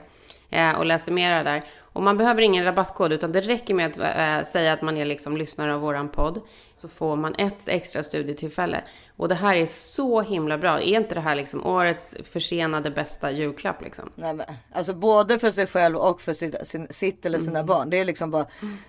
eh, 0.50 0.72
och 0.72 0.86
läser 0.86 1.12
mera 1.12 1.44
där. 1.44 1.64
Och 1.94 2.04
man 2.04 2.18
behöver 2.18 2.42
ingen 2.42 2.66
rabattkod 2.66 3.12
utan 3.12 3.32
det 3.32 3.42
räcker 3.42 3.74
med 3.74 3.88
att 3.88 3.98
eh, 3.98 4.52
säga 4.52 4.74
att 4.74 4.82
man 4.82 4.98
är 4.98 5.06
liksom 5.06 5.38
lyssnare 5.38 5.74
av 5.74 5.82
våran 5.82 6.10
podd. 6.10 6.42
Så 6.76 6.88
får 6.88 7.16
man 7.16 7.36
ett 7.36 7.68
extra 7.68 8.04
studietillfälle. 8.04 8.84
Och 9.18 9.30
det 9.30 9.36
här 9.36 9.56
är 9.56 9.66
så 9.66 10.22
himla 10.22 10.58
bra. 10.58 10.82
Är 10.82 10.98
inte 10.98 11.16
det 11.16 11.22
här 11.22 11.36
liksom 11.36 11.66
årets 11.66 12.16
försenade 12.32 12.92
bästa 12.92 13.32
julklapp 13.32 13.82
liksom? 13.82 14.10
Nej, 14.16 14.34
men, 14.34 14.46
alltså 14.74 14.94
både 14.94 15.40
för 15.40 15.52
sig 15.52 15.68
själv 15.68 15.96
och 15.98 16.22
för 16.22 16.34
sitt, 16.34 16.68
sin, 16.68 16.88
sitt 16.90 17.26
eller 17.26 17.40
sina 17.40 17.64
barn. 17.64 17.90
Det 17.90 18.00
är 18.00 18.06
liksom 18.06 18.32
bara, 18.32 18.46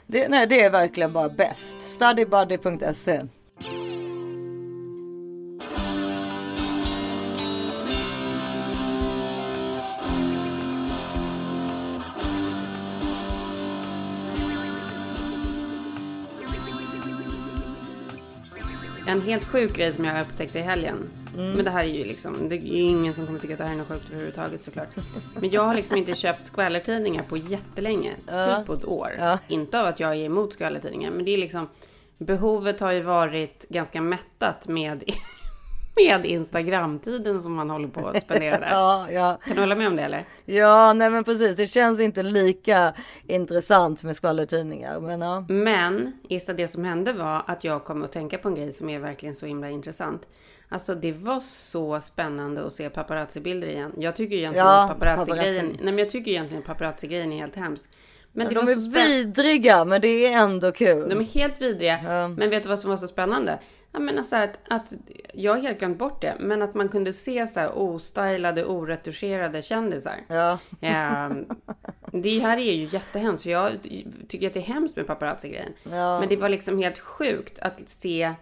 det, 0.07 0.29
nej, 0.29 0.47
det 0.47 0.61
är 0.61 0.71
verkligen 0.71 1.12
bara 1.12 1.29
bäst. 1.29 1.81
Studybuddy.se. 1.81 3.23
En 19.12 19.22
helt 19.22 19.44
sjuk 19.44 19.77
grej 19.77 19.92
som 19.92 20.05
jag 20.05 20.22
upptäckte 20.22 20.59
i 20.59 20.62
helgen. 20.62 21.11
Mm. 21.35 21.51
Men 21.51 21.64
det 21.64 21.70
här 21.70 21.85
är 21.85 21.88
ju 21.88 22.05
liksom, 22.05 22.48
det 22.48 22.57
är 22.57 22.61
ju 22.61 22.83
ingen 22.83 23.14
som 23.14 23.27
kommer 23.27 23.38
tycka 23.38 23.55
att 23.55 23.59
det 23.59 23.64
här 23.64 23.72
är 23.72 23.77
något 23.77 23.88
sjukt 23.88 24.05
överhuvudtaget 24.11 24.61
såklart. 24.61 24.88
Men 25.40 25.51
jag 25.51 25.62
har 25.62 25.75
liksom 25.75 25.96
inte 25.96 26.14
köpt 26.14 26.44
skvallertidningar 26.44 27.22
på 27.22 27.37
jättelänge. 27.37 28.12
Ja. 28.27 28.57
Typ 28.57 28.66
på 28.66 28.72
ett 28.72 28.85
år. 28.85 29.16
Ja. 29.18 29.38
Inte 29.48 29.81
av 29.81 29.87
att 29.87 30.01
jag 30.01 30.11
är 30.11 30.25
emot 30.25 30.53
skvallertidningar. 30.53 31.11
Men 31.11 31.25
det 31.25 31.31
är 31.31 31.38
liksom, 31.38 31.68
behovet 32.18 32.81
har 32.81 32.92
ju 32.92 33.01
varit 33.01 33.66
ganska 33.68 34.01
mättat 34.01 34.68
med, 34.68 35.05
med 35.96 36.26
Instagramtiden 36.26 37.42
som 37.42 37.55
man 37.55 37.70
håller 37.70 37.88
på 37.88 38.09
att 38.09 38.22
spendera 38.22 38.59
där. 38.59 38.66
Ja, 38.70 39.11
ja. 39.11 39.38
Kan 39.46 39.55
du 39.55 39.62
hålla 39.62 39.74
med 39.74 39.87
om 39.87 39.96
det 39.96 40.02
eller? 40.02 40.24
Ja, 40.44 40.92
nej 40.92 41.11
men 41.11 41.24
precis. 41.24 41.57
Det 41.57 41.66
känns 41.66 42.00
inte 42.00 42.22
lika 42.22 42.92
intressant 43.26 44.05
med 44.05 44.16
skvallertidningar. 44.16 45.00
Men 45.00 45.20
ja. 45.20 45.44
Men 45.48 46.12
Issa, 46.28 46.52
det 46.52 46.68
som 46.68 46.85
hände 46.85 47.12
var 47.12 47.42
att 47.46 47.64
jag 47.64 47.85
kom 47.85 48.02
att 48.05 48.12
tänka 48.12 48.38
på 48.38 48.48
en 48.48 48.55
grej 48.55 48.72
som 48.72 48.88
är 48.88 48.98
verkligen 48.98 49.35
så 49.35 49.46
himla 49.46 49.70
intressant. 49.70 50.22
Alltså 50.68 50.94
det 50.94 51.12
var 51.12 51.40
så 51.40 52.00
spännande 52.00 52.66
att 52.66 52.72
se 52.72 52.88
paparazzi-bilder 52.90 53.68
igen. 53.68 53.92
Jag 53.98 54.16
tycker 54.16 54.37
egentligen 54.37 54.66
Ja, 54.66 54.83
att 54.85 54.88
paparazzi-grejen, 54.98 55.55
paparazzi. 55.61 55.85
nej 55.85 55.92
men 55.92 55.98
jag 55.98 56.11
tycker 56.11 56.31
egentligen 56.31 56.61
att 56.62 56.66
paparazzi-grejen 56.66 57.33
är 57.33 57.38
helt 57.38 57.57
hemsk. 57.57 57.90
Men 58.33 58.48
det 58.48 58.55
de 58.55 58.68
är 58.68 58.94
vidriga, 59.07 59.85
men 59.85 60.00
det 60.00 60.26
är 60.26 60.38
ändå 60.38 60.72
kul. 60.72 61.09
De 61.09 61.20
är 61.20 61.24
helt 61.24 61.62
vidriga. 61.62 61.98
Men 62.37 62.50
vet 62.50 62.62
du 62.62 62.68
vad 62.68 62.78
som 62.78 62.90
var 62.90 62.96
så 62.96 63.09
spännande? 63.09 63.59
Jag 63.92 64.02
menar 64.02 64.22
så 64.22 64.37
här 64.37 64.44
att, 64.44 64.59
att 64.68 64.92
jag 65.35 65.55
har 65.55 65.61
helt 65.61 65.78
glömt 65.78 65.98
bort 65.98 66.20
det, 66.20 66.37
men 66.40 66.62
att 66.62 66.74
man 66.74 66.88
kunde 66.88 67.12
se 67.12 67.46
så 67.46 67.61
här 67.61 67.78
ostylade, 67.78 68.64
oretuscherade 68.64 69.62
kändisar. 69.62 70.24
Ja. 70.28 70.59
Ehm, 70.81 71.46
det 72.12 72.38
här 72.38 72.57
är 72.57 72.72
ju 72.72 72.85
jättehemskt, 72.85 73.42
för 73.42 73.50
jag 73.50 73.72
tycker 74.28 74.46
att 74.46 74.52
det 74.52 74.61
är 74.61 74.64
hemskt 74.64 74.96
med 74.96 75.07
paparazzi-grejen. 75.07 75.72
Ja. 75.83 76.20
Men 76.20 76.28
det 76.28 76.37
var 76.37 76.48
liksom 76.48 76.78
helt 76.78 76.98
sjukt 76.98 77.59
att 77.59 77.88
se 77.88 78.35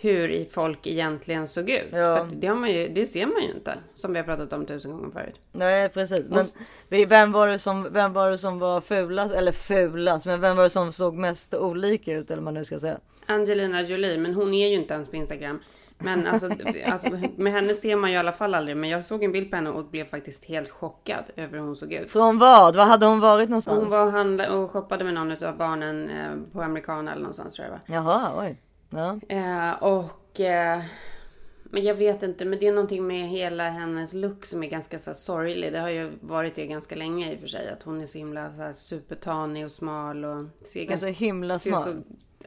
hur 0.00 0.46
folk 0.50 0.86
egentligen 0.86 1.48
såg 1.48 1.70
ut. 1.70 1.88
Ja. 1.92 2.16
För 2.16 2.36
det, 2.36 2.72
ju, 2.72 2.88
det 2.88 3.06
ser 3.06 3.26
man 3.26 3.42
ju 3.42 3.50
inte, 3.50 3.78
som 3.94 4.12
vi 4.12 4.18
har 4.18 4.24
pratat 4.24 4.52
om 4.52 4.66
tusen 4.66 4.90
gånger 4.90 5.10
förut. 5.10 5.40
Nej 5.52 5.88
precis. 5.88 6.26
Men 6.28 7.08
vem 7.08 7.32
var, 7.32 7.48
det 7.48 7.58
som, 7.58 7.88
vem 7.92 8.12
var 8.12 8.30
det 8.30 8.38
som 8.38 8.58
var 8.58 8.80
fulast? 8.80 9.34
Eller 9.34 9.52
fulast, 9.52 10.26
men 10.26 10.40
vem 10.40 10.56
var 10.56 10.64
det 10.64 10.70
som 10.70 10.92
såg 10.92 11.14
mest 11.14 11.54
olika 11.54 12.12
ut? 12.12 12.30
Eller 12.30 12.42
man 12.42 12.54
nu 12.54 12.64
ska 12.64 12.78
säga. 12.78 12.98
Angelina 13.28 13.82
Jolie, 13.82 14.18
men 14.18 14.34
hon 14.34 14.54
är 14.54 14.68
ju 14.68 14.74
inte 14.74 14.94
ens 14.94 15.08
på 15.08 15.16
Instagram. 15.16 15.60
Men 15.98 16.26
alltså, 16.26 16.50
alltså, 16.86 17.10
med 17.36 17.52
henne 17.52 17.74
ser 17.74 17.96
man 17.96 18.10
ju 18.10 18.16
i 18.16 18.18
alla 18.18 18.32
fall 18.32 18.54
aldrig. 18.54 18.76
Men 18.76 18.90
jag 18.90 19.04
såg 19.04 19.24
en 19.24 19.32
bild 19.32 19.50
på 19.50 19.56
henne 19.56 19.70
och 19.70 19.84
blev 19.84 20.04
faktiskt 20.04 20.44
helt 20.44 20.70
chockad 20.70 21.24
över 21.36 21.58
hur 21.58 21.64
hon 21.64 21.76
såg 21.76 21.92
ut. 21.92 22.10
Från 22.10 22.38
vad? 22.38 22.76
Var 22.76 22.84
hade 22.84 23.06
hon 23.06 23.20
varit 23.20 23.48
någonstans? 23.48 23.78
Hon 23.78 23.88
var 23.88 24.06
och, 24.06 24.12
handlade, 24.12 24.50
och 24.50 24.70
shoppade 24.70 25.04
med 25.04 25.14
någon 25.14 25.44
av 25.44 25.56
barnen 25.56 26.10
eh, 26.10 26.52
på 26.52 26.62
Americana 26.62 27.10
eller 27.12 27.22
någonstans 27.22 27.54
tror 27.54 27.66
jag 27.66 27.72
va? 27.72 27.80
Jaha, 27.86 28.32
oj. 28.38 28.60
Ja. 28.90 29.20
Eh, 29.28 29.82
och... 29.82 30.40
Eh, 30.40 30.80
men 31.70 31.84
jag 31.84 31.94
vet 31.94 32.22
inte, 32.22 32.44
men 32.44 32.58
det 32.58 32.66
är 32.66 32.72
någonting 32.72 33.06
med 33.06 33.28
hela 33.28 33.70
hennes 33.70 34.12
look 34.12 34.44
som 34.44 34.62
är 34.62 34.68
ganska 34.68 34.98
så 34.98 35.10
här, 35.10 35.14
sorglig. 35.14 35.72
Det 35.72 35.80
har 35.80 35.90
ju 35.90 36.12
varit 36.20 36.54
det 36.54 36.66
ganska 36.66 36.96
länge 36.96 37.32
i 37.32 37.36
och 37.36 37.40
för 37.40 37.48
sig. 37.48 37.68
Att 37.68 37.82
hon 37.82 38.00
är 38.00 38.06
så 38.06 38.18
himla 38.18 38.52
så 38.52 38.62
här, 38.62 38.72
supertanig 38.72 39.64
och 39.64 39.72
smal 39.72 40.24
och 40.24 40.44
ser 40.62 40.88
Men 40.88 40.98
så 40.98 41.06
himla 41.06 41.58
ser 41.58 41.70
smal. 41.70 41.82
Så, 41.82 41.90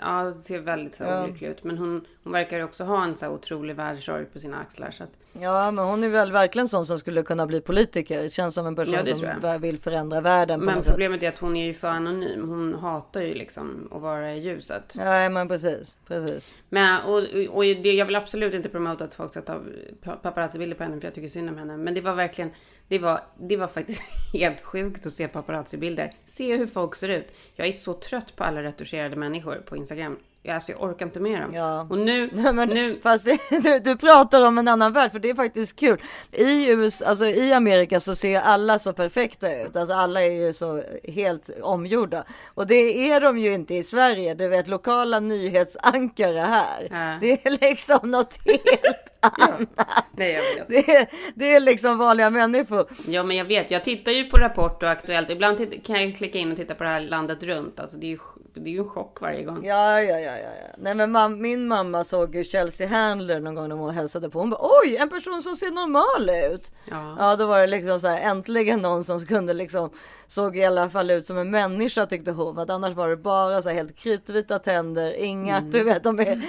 ja, 0.01 0.31
ser 0.31 0.59
väldigt 0.59 0.95
så 0.95 1.03
Ja. 1.03 1.23
olycklig 1.23 1.47
ut. 1.49 1.63
Men 1.63 1.77
hon, 1.77 2.05
hon 2.23 2.33
verkar 2.33 2.63
också 2.63 2.83
ha 2.83 3.03
en 3.03 3.15
så 3.17 3.25
här 3.25 3.33
otrolig 3.33 3.75
världssorg 3.75 4.25
på 4.25 4.39
sina 4.39 4.59
axlar. 4.59 4.91
Så 4.91 5.03
att, 5.03 5.09
Ja, 5.33 5.71
men 5.71 5.85
hon 5.85 6.03
är 6.03 6.09
väl 6.09 6.31
verkligen 6.31 6.67
sån 6.67 6.85
som 6.85 6.99
skulle 6.99 7.23
kunna 7.23 7.47
bli 7.47 7.61
politiker. 7.61 8.29
Känns 8.29 8.55
som 8.55 8.65
en 8.67 8.75
person 8.75 8.93
Ja, 9.05 9.39
som 9.41 9.61
vill 9.61 9.77
förändra 9.77 10.21
världen 10.21 10.59
på 10.59 10.65
men 10.65 10.75
något 10.75 10.83
sätt. 10.83 10.93
problemet 10.93 11.23
är 11.23 11.29
att 11.29 11.39
hon 11.39 11.55
är 11.55 11.65
ju 11.65 11.73
för 11.73 11.87
anonym. 11.87 12.49
Hon 12.49 12.73
hatar 12.75 13.21
ju 13.21 13.33
liksom 13.33 13.89
att 13.91 14.01
vara 14.01 14.33
i 14.33 14.39
ljuset. 14.39 14.93
Nej, 14.95 15.29
men 15.29 15.47
precis, 15.47 15.97
precis. 16.07 16.57
Men, 16.69 17.01
och, 17.01 17.17
och 17.49 17.63
det, 17.63 17.91
jag 17.93 18.05
vill 18.05 18.15
absolut 18.15 18.53
inte 18.53 18.69
promota 18.69 19.03
att 19.03 19.13
folk 19.13 19.31
ska 19.31 19.41
ta 19.41 19.61
pa- 20.03 20.15
paparazzi-bilder 20.15 20.75
på 20.77 20.83
henne 20.83 20.99
för 20.99 21.07
jag 21.07 21.13
tycker 21.15 21.27
synd 21.27 21.49
om 21.49 21.57
henne. 21.57 21.77
Men 21.77 21.93
det 21.93 22.01
var 22.01 22.13
verkligen, 22.15 22.51
det 22.91 22.99
var, 22.99 23.23
det 23.39 23.57
var 23.57 23.67
faktiskt 23.67 24.03
helt 24.33 24.61
sjukt 24.61 25.05
att 25.05 25.13
se 25.13 25.27
paparazzi-bilder. 25.27 26.13
Se 26.25 26.57
hur 26.57 26.67
folk 26.67 26.95
ser 26.95 27.09
ut. 27.09 27.33
Jag 27.55 27.67
är 27.67 27.71
så 27.71 27.93
trött 27.93 28.35
på 28.35 28.43
alla 28.43 28.63
retuscherade 28.63 29.15
människor 29.15 29.55
på 29.55 29.77
Instagram. 29.77 30.17
Alltså 30.49 30.71
jag 30.71 30.83
orkar 30.83 31.05
inte 31.05 31.19
med 31.19 31.41
dem. 31.41 31.53
Ja. 31.53 31.87
Och 31.89 31.97
nu, 31.97 32.29
men, 32.53 32.69
nu 32.69 32.99
Fast 33.03 33.25
det, 33.25 33.39
du, 33.63 33.79
du 33.79 33.97
pratar 33.97 34.47
om 34.47 34.57
en 34.57 34.67
annan 34.67 34.93
värld, 34.93 35.11
för 35.11 35.19
det 35.19 35.29
är 35.29 35.35
faktiskt 35.35 35.79
kul. 35.79 36.01
I, 36.31 36.71
US, 36.71 37.01
alltså, 37.01 37.25
I 37.25 37.53
Amerika 37.53 37.99
så 37.99 38.15
ser 38.15 38.39
alla 38.39 38.79
så 38.79 38.93
perfekta 38.93 39.61
ut. 39.61 39.75
Alltså 39.75 39.95
alla 39.95 40.21
är 40.21 40.31
ju 40.31 40.53
så 40.53 40.83
helt 41.03 41.49
omgjorda. 41.61 42.23
Och 42.53 42.67
det 42.67 43.11
är 43.11 43.21
de 43.21 43.37
ju 43.37 43.53
inte 43.53 43.75
i 43.75 43.83
Sverige. 43.83 44.33
Du 44.33 44.47
vet 44.47 44.67
lokala 44.67 45.19
nyhetsankare 45.19 46.39
här. 46.39 46.87
Ja. 46.91 47.17
Det 47.21 47.45
är 47.45 47.71
liksom 47.71 48.11
något 48.11 48.37
helt 48.45 49.11
annat. 49.39 50.05
Nej, 50.11 50.31
jag 50.31 50.41
vet. 50.41 50.67
Det 50.67 50.95
är, 50.95 51.07
det 51.35 51.53
är 51.55 51.59
liksom 51.59 51.97
vanliga 51.97 52.29
människor. 52.29 52.85
Ja 53.07 53.23
men 53.23 53.37
jag 53.37 53.45
vet, 53.45 53.71
jag 53.71 53.83
tittar 53.83 54.11
ju 54.11 54.23
på 54.23 54.37
Rapport 54.37 54.83
och 54.83 54.89
Aktuellt. 54.89 55.29
Ibland 55.29 55.83
kan 55.83 55.95
jag 55.95 56.05
ju 56.05 56.13
klicka 56.13 56.39
in 56.39 56.51
och 56.51 56.57
titta 56.57 56.75
på 56.75 56.83
det 56.83 56.89
här 56.89 57.01
landet 57.01 57.43
runt. 57.43 57.79
Alltså 57.79 57.97
det 57.97 58.05
är 58.05 58.09
ju, 58.09 58.19
det 58.53 58.69
är 58.69 58.73
ju 58.73 58.79
en 58.79 58.89
chock 58.89 59.21
varje 59.21 59.43
gång. 59.43 59.65
Ja, 59.65 60.01
ja, 60.01 60.19
ja, 60.19 60.30
ja. 60.37 60.49
ja. 60.61 60.67
Nej, 60.77 60.95
men 60.95 61.15
mam- 61.17 61.37
min 61.37 61.67
mamma 61.67 62.03
såg 62.03 62.35
ju 62.35 62.43
Chelsea 62.43 62.87
Handler 62.87 63.39
någon 63.39 63.55
gång 63.55 63.69
när 63.69 63.75
hon 63.75 63.89
hälsade 63.93 64.29
på. 64.29 64.39
Hon 64.39 64.49
bara 64.49 64.59
oj, 64.83 64.97
en 64.97 65.09
person 65.09 65.41
som 65.41 65.55
ser 65.55 65.71
normal 65.71 66.29
ut. 66.53 66.71
Ja. 66.91 67.15
Ja, 67.19 67.35
då 67.35 67.45
var 67.45 67.59
det 67.61 67.67
liksom 67.67 67.99
så 67.99 68.07
här 68.07 68.21
äntligen 68.21 68.79
någon 68.81 69.03
som 69.03 69.25
kunde 69.25 69.53
liksom 69.53 69.89
såg 70.27 70.57
i 70.57 70.65
alla 70.65 70.89
fall 70.89 71.11
ut 71.11 71.25
som 71.25 71.37
en 71.37 71.51
människa 71.51 72.05
tyckte 72.05 72.31
hon. 72.31 72.59
Att 72.59 72.69
annars 72.69 72.93
var 72.93 73.09
det 73.09 73.17
bara 73.17 73.61
så 73.61 73.69
här 73.69 73.75
helt 73.75 73.95
kritvita 73.95 74.59
tänder, 74.59 75.13
inga, 75.13 75.57
Mm. 75.57 75.71
du 75.71 75.83
vet, 75.83 76.03
de 76.03 76.19
är 76.19 76.41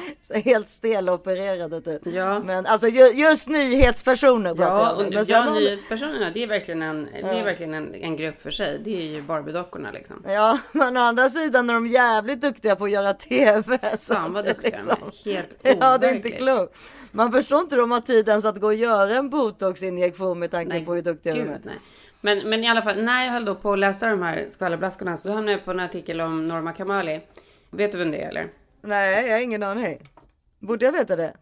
helt 0.45 0.69
stelopererade 0.69 1.81
typ. 1.81 2.03
Ja. 2.07 2.39
Men 2.41 2.67
alltså 2.67 2.87
ju, 2.89 3.07
just 3.07 3.49
nyhetspersoner 3.49 4.55
pratar 4.55 4.73
Ja, 4.79 4.95
jag 4.99 5.07
om. 5.07 5.15
Men 5.15 5.25
ja 5.29 5.39
har- 5.39 5.55
nyhetspersonerna, 5.61 6.31
det 6.35 6.43
är 6.43 6.47
verkligen, 6.47 6.83
en, 6.83 7.05
det 7.13 7.19
är 7.21 7.39
Ja. 7.39 7.45
verkligen 7.45 7.75
en, 7.75 7.95
en 7.95 8.17
grupp 8.17 8.41
för 8.43 8.51
sig. 8.51 8.81
Det 8.85 8.97
är 8.97 9.03
ju 9.03 9.23
Barbie-dockorna 9.23 9.93
liksom. 9.93 10.25
Ja, 10.29 10.59
men 10.73 10.97
å 10.97 11.01
andra 11.01 11.31
sidan 11.31 11.71
är 11.71 11.75
de 11.75 11.87
jävligt 11.87 12.41
duktiga 12.41 12.77
på 12.77 12.85
att 12.85 12.91
göra 12.91 13.13
TV. 13.15 13.72
Så 13.99 14.15
Fan 14.15 14.33
vad 14.33 14.45
duktiga 14.45 14.79
de 14.79 14.91
är. 14.91 15.35
Helt 15.35 15.57
Ja, 15.81 15.99
det 15.99 16.07
är 16.09 16.15
inte 16.15 16.31
klokt. 16.31 16.77
Man 17.13 17.33
förstår 17.33 17.61
inte 17.61 17.75
hur 17.75 17.81
de 17.83 17.91
har 17.91 18.01
tid 18.01 18.29
ens 18.29 18.45
att 18.45 18.61
gå 18.61 18.67
och 18.67 18.75
göra 18.75 19.15
en 19.17 19.31
botoxinjektion 19.31 20.39
med 20.39 20.51
tanke 20.51 20.69
Nej, 20.69 20.85
på 20.85 20.95
hur 20.95 21.03
duktiga 21.03 21.35
de 21.35 21.41
är. 21.41 21.61
nej. 21.65 21.79
Men, 22.21 22.39
men 22.51 22.65
i 22.65 22.69
alla 22.69 22.83
fall, 22.83 23.03
när 23.05 23.25
jag 23.25 23.33
höll 23.33 23.45
då 23.45 23.55
på 23.55 23.73
att 23.73 23.79
läsa 23.79 24.07
de 24.07 24.23
här 24.23 24.47
skvallerblaskorna 24.51 25.17
så 25.17 25.29
hamnade 25.31 25.53
jag 25.53 25.65
på 25.65 25.71
en 25.71 25.81
artikel 25.81 26.21
om 26.21 26.49
Norma 26.49 26.73
Kamali. 26.73 27.21
Vet 27.71 27.93
du 27.93 27.99
vem 27.99 28.11
det 28.11 28.23
är 28.23 28.29
eller? 28.29 28.47
Nej, 28.83 29.27
jag 29.27 29.33
har 29.35 29.41
ingen 29.41 29.63
aning. 29.63 29.99
Borde 30.59 30.85
jag 30.85 30.93
veta 30.93 31.17
det? 31.17 31.35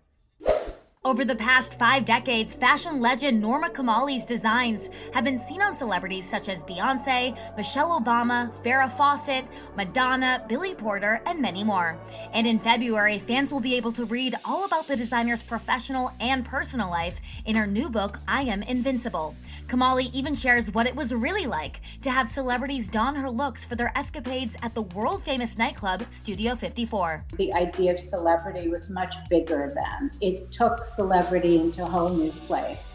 Over 1.03 1.25
the 1.25 1.35
past 1.35 1.79
five 1.79 2.05
decades, 2.05 2.55
fashion 2.55 3.01
legend 3.01 3.41
Norma 3.41 3.71
Kamali's 3.71 4.27
designs 4.27 4.91
have 5.15 5.25
been 5.25 5.39
seen 5.39 5.63
on 5.63 5.75
celebrities 5.75 6.29
such 6.29 6.51
as 6.51 6.63
Beyonce, 6.63 7.35
Michelle 7.57 7.99
Obama, 7.99 8.53
Farrah 8.63 8.93
Fawcett, 8.93 9.47
Madonna, 9.79 10.45
Billy 10.47 10.75
Porter, 10.75 11.23
and 11.25 11.41
many 11.41 11.65
more. 11.65 11.99
And 12.35 12.47
in 12.47 12.59
February, 12.59 13.19
fans 13.19 13.51
will 13.51 13.61
be 13.61 13.77
able 13.77 13.93
to 13.93 14.05
read 14.05 14.35
all 14.45 14.67
about 14.67 14.87
the 14.89 14.95
designer's 14.95 15.43
professional 15.43 16.13
and 16.21 16.45
personal 16.45 16.91
life 16.91 17.19
in 17.47 17.57
her 17.57 17.67
new 17.67 17.89
book, 17.89 18.19
I 18.29 18.43
Am 18.43 18.63
Invincible. 18.63 19.35
Kamali 19.69 20.13
even 20.13 20.35
shares 20.35 20.71
what 20.75 20.87
it 20.87 20.95
was 20.95 21.15
really 21.15 21.47
like 21.47 21.81
to 22.03 22.11
have 22.11 22.29
celebrities 22.29 22.91
don 22.91 23.17
her 23.17 23.31
looks 23.31 23.65
for 23.65 23.75
their 23.75 23.91
escapades 23.97 24.55
at 24.61 24.75
the 24.75 24.83
world 24.83 25.25
famous 25.25 25.57
nightclub 25.57 26.03
Studio 26.11 26.55
54. 26.55 27.25
The 27.39 27.55
idea 27.55 27.93
of 27.93 28.01
celebrity 28.01 28.69
was 28.69 28.91
much 28.91 29.15
bigger 29.31 29.73
then. 29.75 30.11
It 30.21 30.53
took 30.53 30.85
celebrity 30.97 31.57
into 31.57 31.83
a 31.83 31.87
whole 31.87 32.17
new 32.17 32.33
place. 32.47 32.93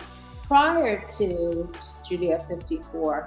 Prior 0.48 1.02
to 1.18 1.70
Studio 2.04 2.38
54, 2.48 3.26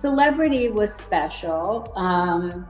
celebrity 0.00 0.68
was 0.70 0.94
special. 0.94 1.92
Um, 1.96 2.66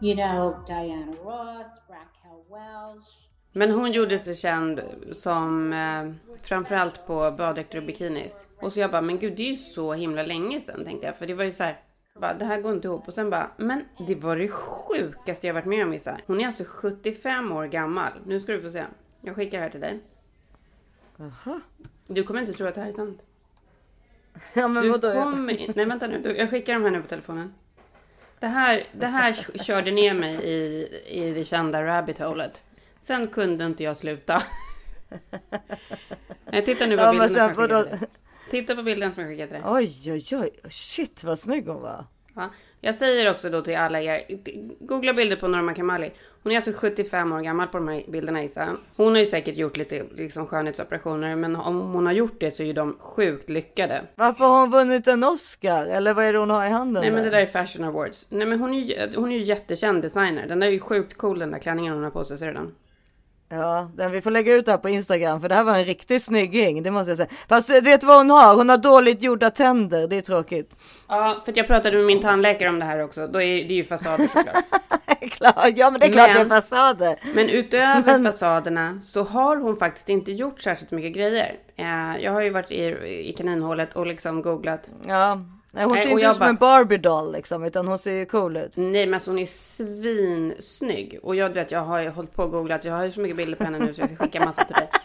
you 0.00 0.14
know, 0.14 0.56
Diana 0.66 1.12
Ross, 1.24 1.66
Raquel 1.88 2.44
Welch. 2.50 3.28
Men 3.52 3.70
hon 3.70 3.92
gjorde 3.92 4.18
sig 4.18 4.34
känd 4.34 4.80
som 5.12 5.72
eh, 5.72 6.36
framförallt 6.42 7.06
på 7.06 7.30
baddräkter 7.30 7.78
och 7.78 7.84
bikinis. 7.84 8.46
Och 8.60 8.72
så 8.72 8.80
jag 8.80 8.90
bara, 8.90 9.02
men 9.02 9.18
gud 9.18 9.36
det 9.36 9.42
är 9.42 9.50
ju 9.50 9.56
så 9.56 9.92
himla 9.92 10.22
länge 10.22 10.60
sedan 10.60 10.84
tänkte 10.84 11.06
jag. 11.06 11.16
För 11.16 11.26
det 11.26 11.34
var 11.34 11.44
ju 11.44 11.50
så 11.50 11.64
här, 11.64 11.80
bara, 12.20 12.34
det 12.34 12.44
här 12.44 12.60
går 12.60 12.72
inte 12.72 12.88
ihop. 12.88 13.08
Och 13.08 13.14
sen 13.14 13.30
bara, 13.30 13.50
men 13.56 13.84
det 14.06 14.14
var 14.14 14.36
det 14.36 14.48
sjukaste 14.48 15.46
jag 15.46 15.54
varit 15.54 15.64
med 15.64 15.86
om 15.86 15.92
Issa. 15.92 16.18
Hon 16.26 16.40
är 16.40 16.46
alltså 16.46 16.64
75 16.66 17.52
år 17.52 17.66
gammal. 17.66 18.12
Nu 18.26 18.40
ska 18.40 18.52
du 18.52 18.60
få 18.60 18.70
se. 18.70 18.84
Jag 19.20 19.36
skickar 19.36 19.58
det 19.58 19.64
här 19.64 19.70
till 19.70 19.80
dig. 19.80 20.00
Jaha. 21.18 21.60
Du 22.06 22.22
kommer 22.22 22.40
inte 22.40 22.52
tro 22.52 22.66
att 22.66 22.74
det 22.74 22.80
här 22.80 22.88
är 22.88 22.92
sant. 22.92 23.22
Ja 24.54 24.68
men 24.68 24.82
Du 24.82 24.88
vadå? 24.88 25.12
kommer... 25.12 25.72
Nej 25.76 25.86
vänta 25.86 26.06
nu, 26.06 26.34
jag 26.38 26.50
skickar 26.50 26.74
de 26.74 26.82
här 26.82 26.90
nu 26.90 27.02
på 27.02 27.08
telefonen. 27.08 27.54
Det 28.40 28.46
här, 28.46 28.86
det 28.92 29.06
här 29.06 29.32
körde 29.58 29.90
ner 29.90 30.14
mig 30.14 30.34
i, 30.34 30.88
i 31.06 31.30
det 31.34 31.44
kända 31.44 31.84
rabbit 31.84 32.18
holet. 32.18 32.64
Sen 33.00 33.26
kunde 33.28 33.64
inte 33.66 33.84
jag 33.84 33.96
sluta. 33.96 34.42
Nej, 36.52 36.64
titta 36.64 36.86
nu 36.86 36.96
på 36.96 37.02
Ja, 37.02 37.10
bilden 37.10 37.30
sen. 37.88 37.98
Titta 38.50 38.76
på 38.76 38.82
bilden 38.82 39.12
som 39.12 39.22
jag 39.22 39.30
skickade 39.30 39.52
dig. 39.52 39.62
Oj 39.64 40.12
oj 40.12 40.26
oj. 40.32 40.50
Shit 40.70 41.24
vad 41.24 41.38
snygg 41.38 41.66
hon 41.68 41.82
var. 41.82 42.04
Ja. 42.38 42.50
Jag 42.80 42.94
säger 42.94 43.30
också 43.30 43.50
då 43.50 43.62
till 43.62 43.76
alla 43.76 44.00
er, 44.00 44.22
googla 44.80 45.14
bilder 45.14 45.36
på 45.36 45.48
Norma 45.48 45.74
Kamali. 45.74 46.10
Hon 46.42 46.52
är 46.52 46.56
alltså 46.56 46.72
75 46.72 47.32
år 47.32 47.40
gammal 47.40 47.68
på 47.68 47.78
de 47.78 47.88
här 47.88 48.04
bilderna 48.08 48.44
Isa. 48.44 48.76
Hon 48.96 49.12
har 49.12 49.18
ju 49.18 49.26
säkert 49.26 49.56
gjort 49.56 49.76
lite 49.76 50.02
liksom, 50.16 50.46
skönhetsoperationer, 50.46 51.36
men 51.36 51.56
om 51.56 51.80
hon 51.80 52.06
har 52.06 52.12
gjort 52.12 52.40
det 52.40 52.50
så 52.50 52.62
är 52.62 52.66
ju 52.66 52.72
de 52.72 52.96
sjukt 52.98 53.50
lyckade. 53.50 54.02
Varför 54.14 54.44
har 54.44 54.60
hon 54.60 54.70
vunnit 54.70 55.06
en 55.06 55.24
Oscar? 55.24 55.86
Eller 55.86 56.14
vad 56.14 56.24
är 56.24 56.32
det 56.32 56.38
hon 56.38 56.50
har 56.50 56.66
i 56.66 56.68
handen? 56.68 57.02
Nej 57.02 57.10
men 57.10 57.24
det 57.24 57.30
där? 57.30 57.36
där 57.36 57.42
är 57.42 57.46
Fashion 57.46 57.84
Awards. 57.84 58.26
Nej 58.28 58.46
men 58.46 58.60
hon 58.60 58.74
är 58.74 58.78
ju, 58.78 59.16
hon 59.16 59.32
är 59.32 59.36
ju 59.36 59.42
jättekänd 59.42 60.02
designer. 60.02 60.46
Den 60.48 60.60
där 60.60 60.66
är 60.66 60.72
ju 60.72 60.80
sjukt 60.80 61.16
cool 61.16 61.38
den 61.38 61.50
där 61.50 61.58
klänningen 61.58 61.94
hon 61.94 62.04
har 62.04 62.10
på 62.10 62.24
sig, 62.24 62.38
ser 62.38 62.46
du 62.46 62.52
den? 62.52 62.74
Ja, 63.50 63.90
den 63.94 64.10
vi 64.10 64.20
får 64.20 64.30
lägga 64.30 64.54
ut 64.54 64.64
det 64.64 64.70
här 64.70 64.78
på 64.78 64.88
Instagram 64.88 65.40
för 65.40 65.48
det 65.48 65.54
här 65.54 65.64
var 65.64 65.78
en 65.78 65.84
riktigt 65.84 66.22
snygging, 66.22 66.82
det 66.82 66.90
måste 66.90 67.10
jag 67.10 67.16
säga. 67.16 67.28
Fast 67.48 67.70
eh, 67.70 67.80
vet 67.82 68.00
du 68.00 68.06
vad 68.06 68.16
hon 68.16 68.30
har? 68.30 68.54
Hon 68.56 68.68
har 68.68 68.76
dåligt 68.76 69.22
gjorda 69.22 69.50
tänder, 69.50 70.08
det 70.08 70.16
är 70.16 70.22
tråkigt. 70.22 70.70
Ja, 71.08 71.40
för 71.44 71.52
att 71.52 71.56
jag 71.56 71.66
pratade 71.66 71.96
med 71.96 72.06
min 72.06 72.20
tandläkare 72.20 72.68
om 72.68 72.78
det 72.78 72.84
här 72.84 73.04
också. 73.04 73.26
Då 73.26 73.42
är 73.42 73.68
det 73.68 73.74
ju 73.74 73.84
fasader 73.84 74.26
såklart. 74.26 74.64
Klart, 75.30 75.72
ja 75.76 75.90
men 75.90 76.00
det 76.00 76.06
är 76.06 76.12
klart 76.12 76.32
det 76.32 76.38
är 76.40 76.44
fasader. 76.48 77.16
Men 77.34 77.48
utöver 77.48 78.24
fasaderna 78.24 79.00
så 79.00 79.22
har 79.22 79.56
hon 79.56 79.76
faktiskt 79.76 80.08
inte 80.08 80.32
gjort 80.32 80.60
särskilt 80.60 80.90
mycket 80.90 81.12
grejer. 81.14 81.54
Eh, 81.76 82.22
Jag 82.24 82.32
har 82.32 82.40
ju 82.40 82.50
varit 82.50 82.70
i, 82.70 82.84
i 83.28 83.34
kaninhålet 83.38 83.96
och 83.96 84.06
liksom 84.06 84.42
googlat. 84.42 84.88
Ja, 85.06 85.40
nej, 85.70 85.84
hon 85.84 85.94
ser 85.94 86.02
inte 86.08 86.22
jag 86.22 86.30
ut 86.30 86.36
som 86.36 86.40
bara- 86.40 86.48
en 86.48 86.56
Barbie 86.56 86.96
doll 86.98 87.32
liksom, 87.32 87.64
utan 87.64 87.88
hon 87.88 87.98
ser 87.98 88.12
ju 88.12 88.26
cool 88.26 88.56
ut. 88.56 88.72
Nej 88.74 89.06
men 89.06 89.14
alltså 89.14 89.30
hon 89.30 89.38
är 89.38 89.46
svinsnygg. 89.46 91.18
Och 91.22 91.36
jag 91.36 91.50
vet 91.50 91.70
jag 91.70 91.80
har 91.80 92.00
ju 92.00 92.08
hållit 92.08 92.34
på 92.34 92.42
och 92.42 92.50
googlat. 92.50 92.84
Jag 92.84 92.94
har 92.94 93.04
ju 93.04 93.10
så 93.10 93.20
mycket 93.20 93.36
bilder 93.36 93.56
på 93.56 93.64
henne 93.64 93.78
nu 93.78 93.94
så 93.94 94.00
jag 94.00 94.08
ska 94.10 94.24
skicka 94.24 94.44
massa 94.44 94.64
till 94.64 94.74
dig. 94.74 94.88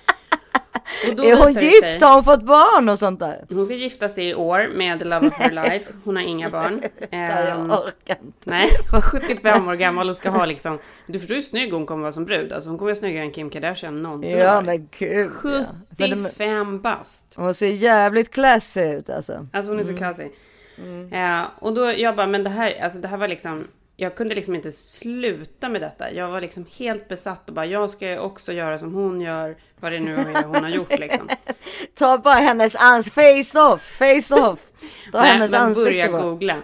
Är 1.05 1.35
hon 1.37 1.53
gift? 1.53 1.81
sig- 1.83 1.99
Har 2.01 2.13
hon 2.13 2.23
fått 2.23 2.43
barn 2.43 2.89
och 2.89 2.99
sånt 2.99 3.19
där? 3.19 3.45
Hon 3.49 3.65
ska 3.65 3.73
gifta 3.75 4.09
sig 4.09 4.29
i 4.29 4.33
år 4.35 4.67
med 4.75 5.07
Love 5.07 5.27
of 5.27 5.33
Her 5.33 5.51
Life. 5.51 5.93
Hon 6.05 6.15
har 6.15 6.23
inga 6.23 6.49
barn. 6.49 6.81
jag 7.09 7.19
Ehm, 7.49 7.71
orkar 7.71 8.17
inte. 8.25 8.49
Nej, 8.49 8.69
hon 8.91 8.99
var 8.99 9.01
75 9.01 9.67
år 9.67 9.73
gammal 9.75 10.09
och 10.09 10.15
ska 10.15 10.29
ha 10.29 10.45
liksom... 10.45 10.79
Du 11.07 11.19
förstår 11.19 11.35
hur 11.35 11.41
snygg 11.41 11.73
hon 11.73 11.85
kommer 11.85 12.01
vara 12.01 12.11
som 12.11 12.25
brud. 12.25 12.53
Alltså 12.53 12.69
hon 12.69 12.77
kommer 12.77 12.91
vara 12.91 12.99
snyggare 12.99 13.23
än 13.23 13.31
Kim 13.31 13.49
Kardashian 13.49 14.01
någonsin 14.03 14.37
Ja 14.37 14.61
men 14.61 14.87
gud. 14.99 15.31
ja. 15.43 15.65
Men 15.97 16.09
de- 16.09 16.23
75 16.29 16.81
bast. 16.81 17.33
Hon 17.35 17.53
ser 17.53 17.67
jävligt 17.71 18.31
classy 18.31 18.81
ut 18.93 19.09
alltså. 19.09 19.47
Alltså 19.53 19.71
hon 19.71 19.79
är 19.79 19.83
så 19.83 19.93
classy. 19.97 20.23
Ja, 21.11 21.51
och 21.59 21.73
då 21.73 21.91
jag 21.91 22.15
bara, 22.15 22.27
men 22.27 22.43
det 22.43 22.49
här, 22.49 22.83
alltså 22.83 22.99
det 22.99 23.07
här 23.07 23.17
var 23.17 23.27
liksom... 23.27 23.67
Jag 23.95 24.15
kunde 24.15 24.35
liksom 24.35 24.55
inte 24.55 24.71
sluta 24.71 25.69
med 25.69 25.81
detta. 25.81 26.11
Jag 26.11 26.27
var 26.29 26.41
liksom 26.41 26.65
helt 26.77 27.07
besatt 27.07 27.49
och 27.49 27.55
bara, 27.55 27.65
jag 27.65 27.89
ska 27.89 28.19
också 28.19 28.53
göra 28.53 28.77
som 28.77 28.93
hon 28.93 29.21
gör. 29.21 29.55
Vad 29.79 29.91
det 29.91 29.99
nu 29.99 30.13
är 30.15 30.43
hon 30.45 30.63
har 30.63 30.69
gjort 30.69 30.99
liksom. 30.99 31.29
Ta 31.97 32.17
bara 32.17 32.33
hennes 32.35 32.75
ans 32.75 33.11
face 33.11 33.59
off, 33.73 33.81
face 33.81 34.35
off. 34.51 34.59
Ta 35.11 35.21
Nej, 35.21 35.29
hennes 35.31 35.53
ansikte 35.53 35.83
börja 35.89 36.11
bara. 36.11 36.21
googla. 36.21 36.55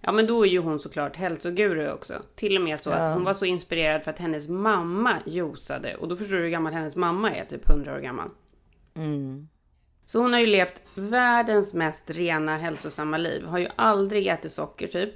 Ja 0.00 0.12
men 0.12 0.26
då 0.26 0.46
är 0.46 0.50
ju 0.50 0.58
hon 0.58 0.80
såklart 0.80 1.16
hälsoguru 1.16 1.90
också. 1.92 2.22
Till 2.36 2.56
och 2.56 2.62
med 2.62 2.80
så 2.80 2.90
Ja. 2.90 2.96
att 2.96 3.14
hon 3.14 3.24
var 3.24 3.34
så 3.34 3.44
inspirerad 3.44 4.02
för 4.02 4.10
att 4.10 4.18
hennes 4.18 4.48
mamma 4.48 5.16
juicade. 5.26 5.94
Och 5.94 6.08
då 6.08 6.16
förstår 6.16 6.36
du 6.36 6.42
hur 6.42 6.48
gammal 6.50 6.72
hennes 6.72 6.96
mamma 6.96 7.34
är, 7.34 7.44
typ 7.44 7.68
100 7.70 7.94
år 7.94 7.98
gammal. 7.98 8.30
Mm. 8.96 9.48
Så 10.08 10.18
hon 10.18 10.32
har 10.32 10.40
ju 10.40 10.46
levt 10.46 10.82
världens 10.94 11.74
mest 11.74 12.10
rena 12.10 12.56
hälsosamma 12.56 13.16
liv. 13.16 13.44
Har 13.44 13.58
ju 13.58 13.68
aldrig 13.76 14.26
ätit 14.26 14.52
socker 14.52 14.86
typ. 14.86 15.10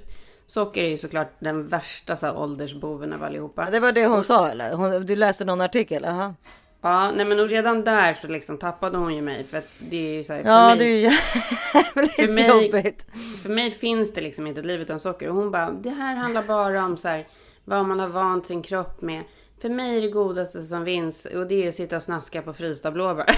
Socker 0.47 0.83
är 0.83 0.87
ju 0.89 0.97
såklart 0.97 1.35
den 1.39 1.67
värsta 1.67 2.15
så 2.15 2.25
här, 2.25 2.37
åldersboven 2.37 3.13
av 3.13 3.23
allihopa. 3.23 3.67
Det 3.71 3.79
var 3.79 3.91
det 3.91 4.05
hon 4.05 4.23
sa 4.23 4.47
eller? 4.49 4.73
Hon, 4.73 5.05
du 5.05 5.15
läste 5.15 5.45
någon 5.45 5.61
artikel? 5.61 6.05
Aha. 6.05 6.33
Ja, 6.81 7.11
nej 7.11 7.25
men 7.25 7.39
och 7.39 7.47
redan 7.49 7.83
där 7.83 8.13
så 8.13 8.27
liksom 8.27 8.57
tappade 8.57 8.97
hon 8.97 9.15
ju 9.15 9.21
mig. 9.21 9.43
För 9.43 9.57
att 9.57 9.69
det 9.79 9.97
är 9.97 10.13
ju 10.13 10.23
så 10.23 10.33
här, 10.33 10.41
för 10.43 10.49
Ja 10.49 10.67
mig- 10.67 10.77
det 10.77 10.85
är 10.85 10.97
ju 10.97 11.09
för 11.93 12.01
jävligt 12.21 12.35
mig, 12.35 12.47
jobbigt. 12.47 13.07
för 13.43 13.49
mig 13.49 13.71
finns 13.71 14.13
det 14.13 14.21
liksom 14.21 14.47
inte 14.47 14.59
ett 14.61 14.65
liv 14.67 14.81
utan 14.81 14.99
socker. 14.99 15.29
Och 15.29 15.35
hon 15.35 15.51
bara, 15.51 15.71
det 15.71 15.89
här 15.89 16.15
handlar 16.15 16.43
bara 16.43 16.85
om 16.85 16.97
så 16.97 17.07
här, 17.07 17.27
vad 17.65 17.85
man 17.85 17.99
har 17.99 18.07
vant 18.07 18.45
sin 18.45 18.61
kropp 18.63 19.01
med. 19.01 19.23
För 19.63 19.69
mig 19.69 19.97
är 19.97 20.01
det 20.01 20.07
godaste 20.07 20.61
som 20.61 20.85
finns 20.85 21.25
och 21.25 21.47
det 21.47 21.63
är 21.63 21.69
att 21.69 21.75
sitta 21.75 21.95
och 21.95 22.03
snaska 22.03 22.41
på 22.41 22.53
frysta 22.53 22.91
blåbär. 22.91 23.25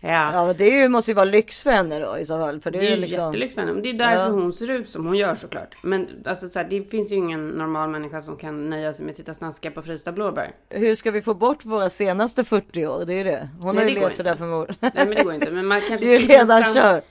ja. 0.00 0.30
Ja 0.32 0.46
men 0.46 0.56
det 0.56 0.88
måste 0.88 1.10
ju 1.10 1.14
vara 1.14 1.24
lyx 1.24 1.62
för 1.62 1.70
henne 1.70 1.98
då 1.98 2.18
i 2.18 2.26
så 2.26 2.38
fall. 2.38 2.60
För 2.60 2.70
det, 2.70 2.78
Det 2.78 2.86
är 2.86 2.90
ju 2.90 2.96
liksom... 2.96 3.24
jättelyx 3.26 3.54
för 3.54 3.62
henne. 3.62 3.80
Det 3.80 3.88
är 3.90 3.94
därför 3.94 4.20
Ja. 4.22 4.28
hon 4.28 4.52
ser 4.52 4.70
ut 4.70 4.88
som 4.88 5.06
hon 5.06 5.16
gör 5.16 5.34
såklart. 5.34 5.76
Men 5.82 6.08
alltså, 6.24 6.48
så 6.48 6.58
här, 6.58 6.66
det 6.70 6.90
finns 6.90 7.12
ju 7.12 7.16
ingen 7.16 7.48
normal 7.48 7.90
människa 7.90 8.22
som 8.22 8.36
kan 8.36 8.70
nöja 8.70 8.92
sig 8.94 9.04
med 9.04 9.10
att 9.10 9.16
sitta 9.16 9.30
och 9.30 9.36
snaska 9.36 9.70
på 9.70 9.82
frysta 9.82 10.12
blåbär. 10.12 10.50
Hur 10.70 10.94
ska 10.94 11.10
vi 11.10 11.22
få 11.22 11.34
bort 11.34 11.64
våra 11.64 11.90
senaste 11.90 12.44
40 12.44 12.86
år? 12.86 13.04
Det 13.06 13.12
är 13.14 13.18
ju 13.18 13.24
det. 13.24 13.48
Hon 13.60 13.74
Nej, 13.74 13.84
har 13.84 13.90
ju 13.90 14.00
levt 14.00 14.16
sådär 14.16 14.36
förmodligen. 14.36 14.76
Nej 14.80 14.92
men 14.94 15.10
det 15.10 15.22
går 15.22 15.34
inte. 15.34 15.50
Men 15.50 15.66
man 15.66 15.80
kanske 15.88 16.06
Det 16.06 16.16
är 16.16 16.20
ju 16.20 16.26
redan 16.26 16.62
kört. 16.62 17.04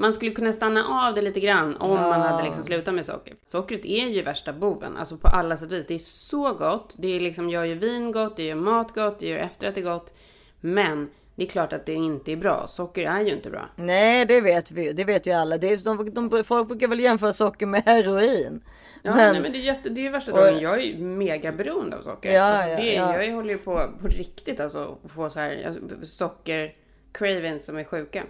Man 0.00 0.12
skulle 0.12 0.30
kunna 0.30 0.52
stanna 0.52 0.84
av 1.06 1.14
det 1.14 1.22
lite 1.22 1.40
grann 1.40 1.76
om 1.76 1.90
Ja. 1.90 1.96
man 2.08 2.20
hade 2.20 2.44
liksom 2.44 2.64
slutat 2.64 2.94
med 2.94 3.06
socker. 3.06 3.34
Sockret 3.46 3.84
är 3.84 4.06
ju 4.06 4.22
värsta 4.22 4.52
boven, 4.52 4.96
alltså 4.96 5.16
på 5.16 5.28
alla 5.28 5.56
sätt 5.56 5.72
och 5.72 5.78
vis. 5.78 5.86
Det 5.86 5.94
är 5.94 5.98
så 5.98 6.52
gott. 6.54 6.94
Det 6.98 7.08
är 7.16 7.20
liksom, 7.20 7.50
gör 7.50 7.64
ju 7.64 7.74
vin 7.74 8.12
gott, 8.12 8.36
det 8.36 8.42
gör 8.42 8.54
mat 8.54 8.94
gott, 8.94 9.18
det 9.18 9.28
gör 9.28 9.38
efterrätt 9.38 9.84
gott. 9.84 10.14
Men 10.60 11.10
det 11.34 11.44
är 11.44 11.48
klart 11.48 11.72
att 11.72 11.86
det 11.86 11.94
inte 11.94 12.32
är 12.32 12.36
bra. 12.36 12.66
Socker 12.66 13.06
är 13.10 13.20
ju 13.20 13.32
inte 13.32 13.50
bra. 13.50 13.68
Nej 13.76 14.24
det 14.26 14.40
vet 14.40 14.70
vi 14.70 14.86
ju. 14.86 14.92
Det 14.92 15.04
vet 15.04 15.26
ju 15.26 15.30
alla. 15.32 15.58
Det 15.58 15.72
är, 15.72 15.84
de, 16.14 16.30
de, 16.30 16.44
folk 16.44 16.68
brukar 16.68 16.88
väl 16.88 17.00
jämföra 17.00 17.32
socker 17.32 17.66
med 17.66 17.82
heroin. 17.86 18.60
Ja, 19.02 19.14
Men- 19.14 19.32
nej, 19.32 19.42
men 19.42 19.52
det 19.52 19.58
är, 19.58 19.60
jätte, 19.60 19.88
det 19.90 20.06
är 20.06 20.10
värsta 20.10 20.32
Och- 20.32 20.38
dagen. 20.38 20.60
Jag 20.60 20.74
är 20.74 20.78
ju 20.84 20.98
mega 21.04 21.52
beroende 21.52 21.96
av 21.96 22.02
socker. 22.02 22.30
Ja, 22.32 22.42
alltså, 22.42 22.68
ja, 22.70 22.76
det, 22.76 22.92
ja. 22.94 23.22
Jag 23.24 23.34
håller 23.34 23.50
ju 23.50 23.58
på 23.58 23.88
på 24.02 24.08
riktigt 24.08 24.60
alltså 24.60 24.98
att 25.04 25.10
få 25.10 25.30
så 25.30 25.40
här 25.40 25.64
alltså, 25.66 25.82
socker 26.02 26.72
cravings 27.12 27.64
som 27.64 27.76
är 27.76 27.84
sjuka. 27.84 28.24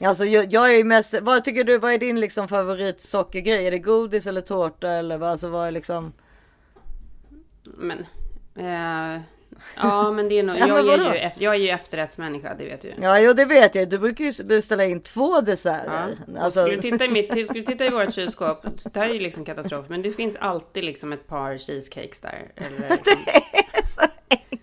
Alltså 0.00 0.24
jag, 0.24 0.52
jag 0.52 0.74
är 0.74 0.78
ju 0.78 0.84
mest, 0.84 1.14
vad 1.22 1.44
tycker 1.44 1.64
du, 1.64 1.78
vad 1.78 1.92
är 1.92 1.98
din 1.98 2.20
liksom 2.20 2.48
favoritsockergrej? 2.48 3.66
Är 3.66 3.70
det 3.70 3.78
godis 3.78 4.26
eller 4.26 4.40
tårta 4.40 4.88
eller 4.88 5.18
vad, 5.18 5.30
alltså 5.30 5.48
vad 5.48 5.66
är 5.66 5.70
liksom? 5.70 6.12
Men 7.64 7.98
eh, 8.58 9.20
ja, 9.76 10.10
men 10.10 10.28
det 10.28 10.38
är 10.38 10.42
nog. 10.42 10.56
Ja, 10.60 10.66
jag, 10.66 11.00
är 11.00 11.14
ju, 11.14 11.30
jag 11.44 11.54
är 11.54 11.58
ju 11.58 11.68
efterrättsmänniska, 11.68 12.54
det 12.58 12.64
vet 12.64 12.80
du 12.80 12.88
ju. 12.88 12.94
Ja, 13.00 13.20
jo 13.20 13.32
det 13.32 13.44
vet 13.44 13.74
jag. 13.74 13.88
Du 13.88 13.98
brukar 13.98 14.24
ju 14.24 14.44
beställa 14.44 14.84
in 14.84 15.00
två 15.00 15.40
desserter. 15.40 16.16
Alltså, 16.38 16.62
Skulle, 16.62 16.76
du 16.76 16.82
titta 16.82 17.04
i 17.04 17.08
mitt, 17.08 17.48
skulle 17.48 17.64
titta 17.64 17.86
i 17.86 17.90
vårt 17.90 18.14
kylskåp, 18.14 18.66
det 18.92 19.00
här 19.00 19.10
är 19.10 19.14
ju 19.14 19.20
liksom 19.20 19.44
katastrof, 19.44 19.86
men 19.88 20.02
det 20.02 20.12
finns 20.12 20.36
alltid 20.36 20.84
liksom 20.84 21.12
ett 21.12 21.26
par 21.26 21.58
cheesecakes 21.58 22.20
där. 22.20 22.52
Eller, 22.56 22.98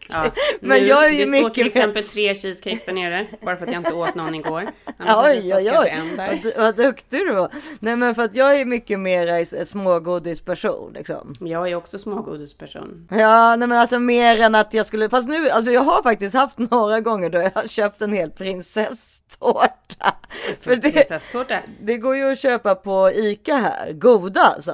Ja. 0.10 0.32
Men 0.62 0.80
nu, 0.82 0.88
jag 0.88 1.06
är 1.06 1.10
ju 1.10 1.26
det 1.26 1.40
står 1.40 1.50
till 1.50 1.68
exempel 1.68 2.04
tre 2.04 2.36
cheesecakes 2.36 2.86
där 2.86 2.94
nere. 2.94 3.28
Bara 3.42 3.58
för 3.58 3.66
att 3.66 3.72
jag 3.72 3.80
inte 3.80 3.94
åt 3.94 4.16
någon 4.16 4.36
igår. 4.36 4.68
Annars 4.98 5.26
Oj, 5.38 5.56
oj, 5.56 5.72
oj. 5.78 6.02
Vad, 6.18 6.42
du- 6.42 6.54
vad 6.58 6.76
duktig 6.76 7.20
du 7.20 7.34
var. 7.34 7.52
Nej, 7.80 7.96
men 7.96 8.16
för 8.16 8.24
att 8.24 8.36
jag 8.36 8.60
är 8.60 8.66
mycket 8.66 9.00
mer 9.00 9.66
smågodisperson 9.66 10.94
liksom. 10.94 11.34
Jag 11.40 11.70
är 11.70 11.76
också 11.76 11.98
smågodisperson. 11.98 13.08
Ja, 13.12 13.56
nej 13.56 13.68
men 13.68 13.78
alltså 13.78 14.00
mer 14.00 14.42
än 14.42 14.56
att 14.56 14.74
jag 14.74 14.86
skulle, 14.86 15.10
fast 15.10 15.30
nu, 15.30 15.50
alltså 15.50 15.72
jag 15.72 15.82
har 15.82 16.04
faktiskt 16.04 16.36
haft 16.36 16.58
några 16.58 17.00
gånger 17.02 17.30
då 17.30 17.38
jag 17.38 17.52
har 17.56 17.68
köpt 17.68 18.02
en 18.02 18.14
hel 18.14 18.32
prinsesstårta. 18.32 20.16
För 20.64 20.76
det, 20.76 20.92
Prinsesstårta. 20.92 21.60
det 21.82 21.98
går 21.98 22.16
ju 22.16 22.32
att 22.32 22.40
köpa 22.40 22.76
på 22.76 23.12
Ica 23.12 23.56
här, 23.56 23.94
goda 23.94 24.42
alltså. 24.42 24.74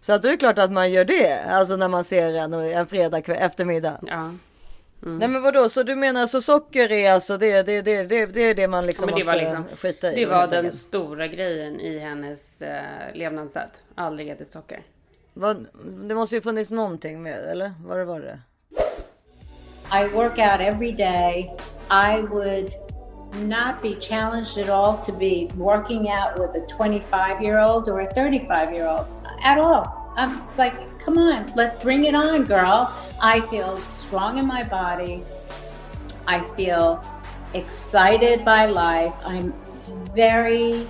Så 0.00 0.12
att 0.12 0.22
det 0.22 0.28
är 0.32 0.36
klart 0.36 0.58
att 0.58 0.72
man 0.72 0.90
gör 0.92 1.04
det, 1.04 1.38
alltså 1.50 1.76
när 1.76 1.88
man 1.88 2.04
ser 2.04 2.34
en, 2.34 2.52
en 2.54 2.86
fredag 2.86 3.18
eftermiddag. 3.18 3.98
Ja. 4.06 4.30
Nej 5.00 5.28
men 5.28 5.42
vadå, 5.42 5.68
så 5.68 5.82
du 5.82 5.96
menar 5.96 6.26
så 6.26 6.40
socker 6.40 6.92
är 6.92 7.12
alltså 7.12 7.36
det, 7.38 7.62
det, 7.62 7.82
det, 7.82 8.02
det, 8.02 8.26
det 8.26 8.40
är 8.42 8.54
det 8.54 8.68
man 8.68 8.86
liksom 8.86 9.08
Ja, 9.08 9.14
det 9.16 9.24
måste 9.24 9.30
var 9.36 9.42
liksom, 9.42 9.64
skita 9.76 10.12
i? 10.12 10.14
Det 10.14 10.26
var 10.26 10.46
den 10.46 10.72
stora 10.72 11.26
grejen 11.26 11.80
i 11.80 11.98
hennes 11.98 12.62
eh, 12.62 13.14
levnadssätt. 13.14 13.82
Aldrig 13.94 14.28
ätit 14.28 14.48
socker. 14.48 14.80
Vad- 15.34 15.66
Det 16.08 16.14
måste 16.14 16.34
ju 16.34 16.40
funnits 16.40 16.70
någonting 16.70 17.22
mer, 17.22 17.38
eller? 17.38 17.74
Vad 17.84 17.98
det 17.98 18.04
var 18.04 18.20
det? 18.20 18.38
I 19.92 20.08
work 20.14 20.38
out 20.38 20.60
every 20.74 20.92
day. 20.92 21.50
I 21.90 22.22
would 22.22 22.70
not 23.34 23.82
be 23.82 24.00
challenged 24.00 24.58
at 24.64 24.70
all 24.70 24.96
to 25.02 25.12
be 25.12 25.48
working 25.54 26.00
out 26.00 26.38
with 26.38 26.64
a 26.64 26.76
25 26.76 27.42
year 27.44 27.58
old 27.70 27.88
or 27.88 28.00
a 28.00 28.10
35 28.14 28.72
year 28.74 28.88
old 28.88 29.06
at 29.44 29.58
all. 29.58 29.84
I'm 30.18 30.30
it's 30.46 30.58
like, 30.64 30.74
come 31.06 31.18
on, 31.18 31.52
let's 31.54 31.80
bring 31.82 32.04
it 32.04 32.14
on, 32.14 32.42
girl. 32.42 32.92
I 33.22 33.40
feel 33.42 33.76
strong 33.94 34.38
in 34.38 34.46
my 34.46 34.64
body. 34.64 35.22
I 36.26 36.40
feel 36.56 37.00
excited 37.54 38.44
by 38.44 38.66
life. 38.66 39.14
I'm 39.24 39.54
very 40.14 40.84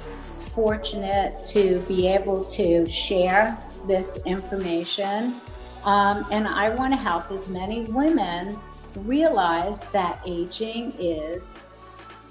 fortunate 0.55 1.45
to 1.55 1.81
be 1.87 2.09
able 2.09 2.45
to 2.45 2.91
share 2.91 3.59
this 3.87 4.19
information. 4.25 5.39
Um, 5.85 6.27
and 6.31 6.49
I 6.49 6.71
want 6.71 6.95
to 6.95 6.99
help 6.99 7.31
as 7.31 7.51
many 7.51 7.83
women 7.83 8.59
realize 8.97 9.81
that 9.93 10.23
aging 10.27 10.95
is 10.99 11.55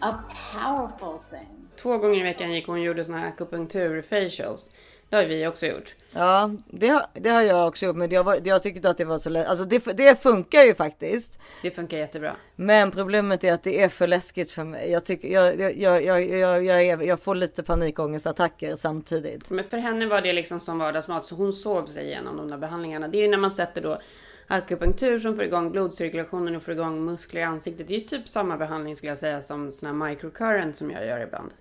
a 0.01 0.13
powerful 0.51 1.23
thing. 1.29 1.55
Två 1.75 1.97
gånger 1.97 2.19
i 2.19 2.23
veckan 2.23 2.53
gick 2.53 2.67
hon 2.67 2.75
och 2.75 2.83
gjorde 2.83 3.03
såna 3.03 3.17
här 3.17 3.27
akupunktur 3.27 4.01
facials. 4.01 4.69
Det 5.09 5.15
har 5.15 5.23
vi 5.23 5.47
också 5.47 5.65
gjort. 5.65 5.95
Ja, 6.11 6.51
det 6.67 6.87
har, 6.87 7.05
det 7.13 7.29
har 7.29 7.41
jag 7.41 7.67
också 7.67 7.85
gjort, 7.85 7.95
men 7.95 8.11
jag, 8.11 8.47
jag 8.47 8.63
tyckte 8.63 8.89
att 8.89 8.97
det 8.97 9.05
var 9.05 9.17
så 9.17 9.29
lätt. 9.29 9.47
Alltså 9.47 9.65
det, 9.65 9.97
det 9.97 10.21
funkar 10.21 10.63
ju 10.63 10.73
faktiskt. 10.73 11.39
Det 11.61 11.71
funkar 11.71 11.97
jättebra. 11.97 12.35
Men 12.55 12.91
problemet 12.91 13.43
är 13.43 13.53
att 13.53 13.63
det 13.63 13.81
är 13.81 13.89
för 13.89 14.07
läskigt 14.07 14.51
för 14.51 14.63
mig. 14.63 14.91
Jag, 14.91 15.05
tycker, 15.05 15.27
jag, 15.27 15.59
jag, 15.59 15.77
jag, 15.77 16.03
jag, 16.03 16.29
jag, 16.29 16.65
jag, 16.65 16.83
är, 16.83 17.01
jag 17.07 17.19
får 17.19 17.35
lite 17.35 17.63
panikångestattacker 17.63 18.75
samtidigt. 18.75 19.49
Men 19.49 19.69
för 19.69 19.77
henne 19.77 20.05
var 20.05 20.21
det 20.21 20.33
liksom 20.33 20.59
som 20.59 20.79
vardagsmat, 20.79 21.25
så 21.25 21.35
hon 21.35 21.53
sov 21.53 21.85
sig 21.85 22.05
igenom 22.05 22.37
de 22.37 22.49
där 22.49 22.57
behandlingarna. 22.57 23.07
Det 23.07 23.17
är 23.17 23.21
ju 23.21 23.27
när 23.27 23.37
man 23.37 23.51
sätter 23.51 23.81
då 23.81 23.97
akupunktur 24.47 25.19
som 25.19 25.35
får 25.35 25.43
igång 25.43 25.71
blodcirkulationen 25.71 26.55
och 26.55 26.63
får 26.63 26.73
igång 26.73 27.05
muskler 27.05 27.41
i 27.41 27.43
ansiktet. 27.43 27.87
Det 27.87 27.95
är 27.95 27.99
ju 27.99 28.05
typ 28.05 28.27
samma 28.27 28.57
behandling 28.57 28.95
skulle 28.95 29.11
jag 29.11 29.17
säga 29.17 29.41
som 29.41 29.73
sån 29.73 29.87
här 29.87 30.09
microcurrent 30.09 30.75
som 30.75 30.91
jag 30.91 31.05
gör 31.05 31.19
ibland. 31.19 31.51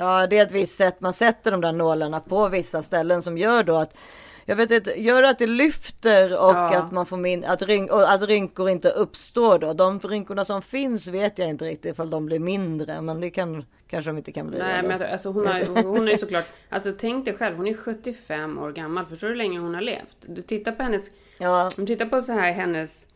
Ja, 0.00 0.26
det 0.26 0.38
är 0.38 0.42
ett 0.42 0.52
visst 0.52 0.76
sätt 0.76 1.00
man 1.00 1.12
sätter 1.12 1.50
de 1.50 1.60
där 1.60 1.72
nålarna 1.72 2.20
på 2.20 2.48
vissa 2.48 2.82
ställen 2.82 3.22
som 3.22 3.38
gör 3.38 3.62
då 3.62 3.76
att 3.76 3.96
jag 4.44 4.56
vet 4.56 4.70
inte, 4.70 5.00
gör 5.00 5.22
att 5.22 5.38
det 5.38 5.46
lyfter 5.46 6.32
och 6.32 6.54
Ja. 6.54 6.76
att 6.78 6.92
man 6.92 7.06
får 7.06 7.16
min, 7.16 7.44
att, 7.44 7.62
ryn, 7.62 7.88
att 7.90 8.22
rynkor 8.22 8.68
inte 8.68 8.88
uppstår 8.88 9.58
då. 9.58 9.72
De 9.72 10.00
rynkorna 10.00 10.44
som 10.44 10.62
finns 10.62 11.08
vet 11.08 11.38
jag 11.38 11.48
inte 11.48 11.64
riktigt 11.64 11.92
ifall 11.92 12.10
de 12.10 12.26
blir 12.26 12.38
mindre, 12.38 13.00
men 13.00 13.20
det 13.20 13.30
kan 13.30 13.64
kanske 13.86 14.10
de 14.10 14.18
inte 14.18 14.32
kan 14.32 14.46
bli. 14.50 14.58
Nej, 14.58 14.82
men 14.82 15.02
alltså 15.02 15.30
hon, 15.30 15.46
har, 15.46 15.82
hon 15.84 16.08
är 16.08 16.12
ju 16.12 16.18
såklart... 16.18 16.46
Alltså 16.68 16.92
tänk 16.98 17.24
dig 17.24 17.34
själv, 17.34 17.56
hon 17.56 17.66
är 17.66 17.74
75 17.74 18.58
år 18.58 18.72
gammal. 18.72 19.06
Förstår 19.06 19.26
du 19.26 19.32
hur 19.32 19.38
länge 19.38 19.58
hon 19.58 19.74
har 19.74 19.80
levt? 19.80 20.16
Du 20.20 20.42
tittar 20.42 20.72
på 20.72 20.82
hennes... 20.82 21.10
Ja. 21.38 21.66
Om 21.76 21.84
du 21.84 21.86
tittar 21.86 22.06
på 22.06 22.22
så 22.22 22.32
här 22.32 22.52
hennes 22.52 23.06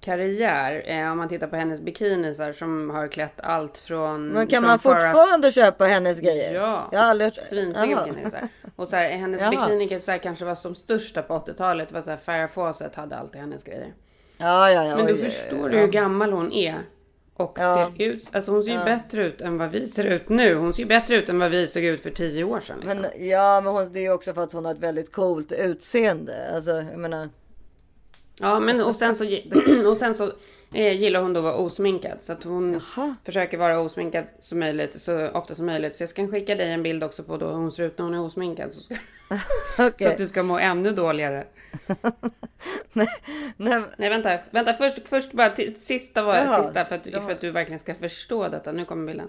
karriär. 0.00 0.82
Eh, 0.86 1.10
om 1.12 1.18
man 1.18 1.28
tittar 1.28 1.46
på 1.46 1.56
hennes 1.56 1.80
bikinisar 1.80 2.52
som 2.52 2.90
har 2.90 3.08
klätt 3.08 3.40
allt 3.40 3.78
från... 3.78 4.28
Men 4.28 4.46
kan 4.46 4.62
från 4.62 4.68
man 4.70 4.78
Farah- 4.78 4.82
fortfarande 5.12 5.52
köpa 5.52 5.84
hennes 5.84 6.20
grejer? 6.20 6.54
Ja, 6.54 6.88
Jag 6.92 7.00
har 7.00 7.06
aldrig... 7.06 7.32
Jaha. 7.52 8.04
bikinisar. 8.04 8.48
Och 8.76 8.88
så 8.88 8.96
här, 8.96 9.10
hennes 9.10 9.40
Jaha. 9.40 9.50
bikini 9.50 10.00
kanske 10.22 10.44
var 10.44 10.54
som 10.54 10.74
största 10.74 11.22
på 11.22 11.34
80-talet. 11.38 11.88
Det 11.88 11.94
var 11.94 12.02
så 12.02 12.10
här, 12.10 12.16
Farah 12.16 12.48
Fawcett 12.48 12.94
hade 12.94 13.16
alltid 13.16 13.40
hennes 13.40 13.64
grejer. 13.64 13.92
Ja, 14.38 14.70
ja, 14.70 14.84
ja. 14.84 14.96
Men 14.96 15.06
oj, 15.06 15.12
du 15.12 15.18
oj, 15.18 15.20
oj, 15.24 15.30
förstår 15.30 15.68
du 15.68 15.78
hur 15.78 15.86
gammal 15.86 16.32
hon 16.32 16.52
är. 16.52 16.78
Och 17.36 17.56
Ja. 17.60 17.92
ser 17.98 18.04
ut, 18.06 18.28
alltså 18.32 18.50
hon 18.52 18.62
ser 18.62 18.70
ju 18.70 18.78
Ja. 18.78 18.84
bättre 18.84 19.26
ut 19.26 19.40
än 19.40 19.58
vad 19.58 19.70
vi 19.70 19.86
ser 19.86 20.04
ut 20.04 20.28
nu. 20.28 20.54
Hon 20.54 20.72
ser 20.72 20.82
ju 20.82 20.88
bättre 20.88 21.16
ut 21.16 21.28
än 21.28 21.38
vad 21.38 21.50
vi 21.50 21.66
såg 21.66 21.82
ut 21.84 22.02
för 22.02 22.10
tio 22.10 22.44
år 22.44 22.60
sedan. 22.60 22.76
Liksom. 22.80 23.00
Men 23.00 23.28
ja, 23.28 23.60
men 23.64 23.72
hon, 23.72 23.92
det 23.92 23.98
är 23.98 24.02
ju 24.02 24.12
också 24.12 24.34
för 24.34 24.42
att 24.42 24.52
hon 24.52 24.64
har 24.64 24.72
ett 24.72 24.78
väldigt 24.78 25.12
coolt 25.12 25.52
utseende. 25.52 26.50
Alltså, 26.54 26.70
jag 26.70 26.98
menar. 26.98 27.28
Ja, 28.40 28.60
men 28.60 28.80
och 28.80 28.96
sen 28.96 29.16
så, 29.16 29.24
och 29.86 29.96
sen 29.96 30.14
så 30.14 30.32
eh, 30.74 30.92
gillar 31.00 31.20
hon 31.22 31.32
då 31.32 31.40
att 31.40 31.44
vara 31.44 31.54
osminkad. 31.54 32.22
Så 32.22 32.32
att 32.32 32.44
hon 32.44 32.80
försöker 33.24 33.58
vara 33.58 33.80
osminkad 33.80 34.24
så, 34.38 34.56
möjligt, 34.56 35.00
så 35.00 35.28
ofta 35.28 35.54
som 35.54 35.66
möjligt. 35.66 35.96
Så 35.96 36.02
jag 36.02 36.10
ska 36.10 36.26
skicka 36.26 36.54
dig 36.54 36.72
en 36.72 36.82
bild 36.82 37.04
också 37.04 37.22
på 37.22 37.36
då 37.36 37.50
hon 37.50 37.72
ser 37.72 37.82
ut 37.82 37.98
när 37.98 38.04
hon 38.04 38.14
är 38.14 38.20
osminkad. 38.20 38.72
Så, 38.72 38.80
ska, 38.80 38.94
så 39.76 39.86
Okej. 39.86 40.06
att 40.06 40.18
du 40.18 40.28
ska 40.28 40.42
må 40.42 40.58
ännu 40.58 40.92
dåligare. 40.92 41.44
Nej, 42.92 43.08
Nej 43.96 44.10
vänta, 44.10 44.38
vänta 44.50 44.74
först, 44.74 45.08
först 45.08 45.32
bara 45.32 45.50
till, 45.50 45.80
sista 45.80 46.22
var 46.22 46.36
Jaha, 46.36 46.62
sista 46.62 46.84
för 46.84 46.94
att, 46.94 47.06
jaha. 47.06 47.26
för 47.26 47.32
att 47.32 47.40
du 47.40 47.50
verkligen 47.50 47.78
ska 47.78 47.94
förstå 47.94 48.48
detta. 48.48 48.72
Nu 48.72 48.84
kommer 48.84 49.06
bilden. 49.06 49.28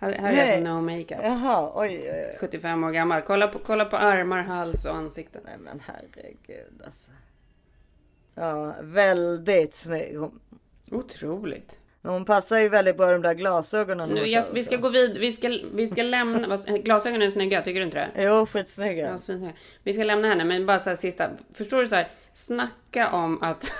Här, 0.00 0.12
här 0.12 0.28
är 0.28 0.32
Nej. 0.32 0.52
alltså 0.52 0.74
no 0.74 0.80
makeup. 0.80 1.20
Jaha, 1.22 1.72
oj, 1.74 2.00
oj, 2.02 2.26
oj. 2.30 2.36
75 2.40 2.84
år 2.84 2.90
gammal. 2.90 3.22
Kolla 3.22 3.48
på, 3.48 3.58
kolla 3.58 3.84
på 3.84 3.96
armar, 3.96 4.42
hals 4.42 4.84
och 4.84 4.96
ansikte. 4.96 5.40
Nej 5.44 5.54
men 5.58 5.82
herregud 5.86 6.82
alltså. 6.84 7.10
Ja, 8.38 8.74
väldigt 8.82 9.74
snygg. 9.74 10.16
Hon, 10.18 10.40
Otroligt. 10.90 11.78
hon 12.02 12.24
passar 12.24 12.58
ju 12.58 12.68
väldigt 12.68 12.96
bra 12.96 13.10
de 13.12 13.22
där 13.22 13.34
glasögonen. 13.34 14.08
Nu, 14.08 14.20
hon 14.20 14.30
jag, 14.30 14.44
kör 14.44 14.52
vi 14.52 14.62
ska 14.64 14.74
också. 14.76 14.82
gå 14.82 14.88
vid, 14.88 15.18
vi 15.18 15.32
ska, 15.32 15.58
vi 15.74 15.88
ska 15.88 16.02
lämna, 16.02 16.48
vad- 16.48 16.84
glasögonen 16.84 17.22
är 17.26 17.30
snygga, 17.30 17.62
tycker 17.62 17.80
du 17.80 17.86
inte 17.86 17.96
det? 18.14 18.22
Jo, 18.24 18.46
skitsnygga. 18.46 19.06
Ja, 19.10 19.18
svinsnygga. 19.18 19.52
Vi 19.82 19.92
ska 19.92 20.04
lämna 20.04 20.28
henne, 20.28 20.44
men 20.44 20.66
bara 20.66 20.78
så 20.78 20.88
här 20.90 20.96
sista. 20.96 21.30
Förstår 21.54 21.80
du 21.80 21.88
så 21.88 21.94
här, 21.94 22.10
snacka 22.34 23.10
om 23.12 23.42
att, 23.42 23.72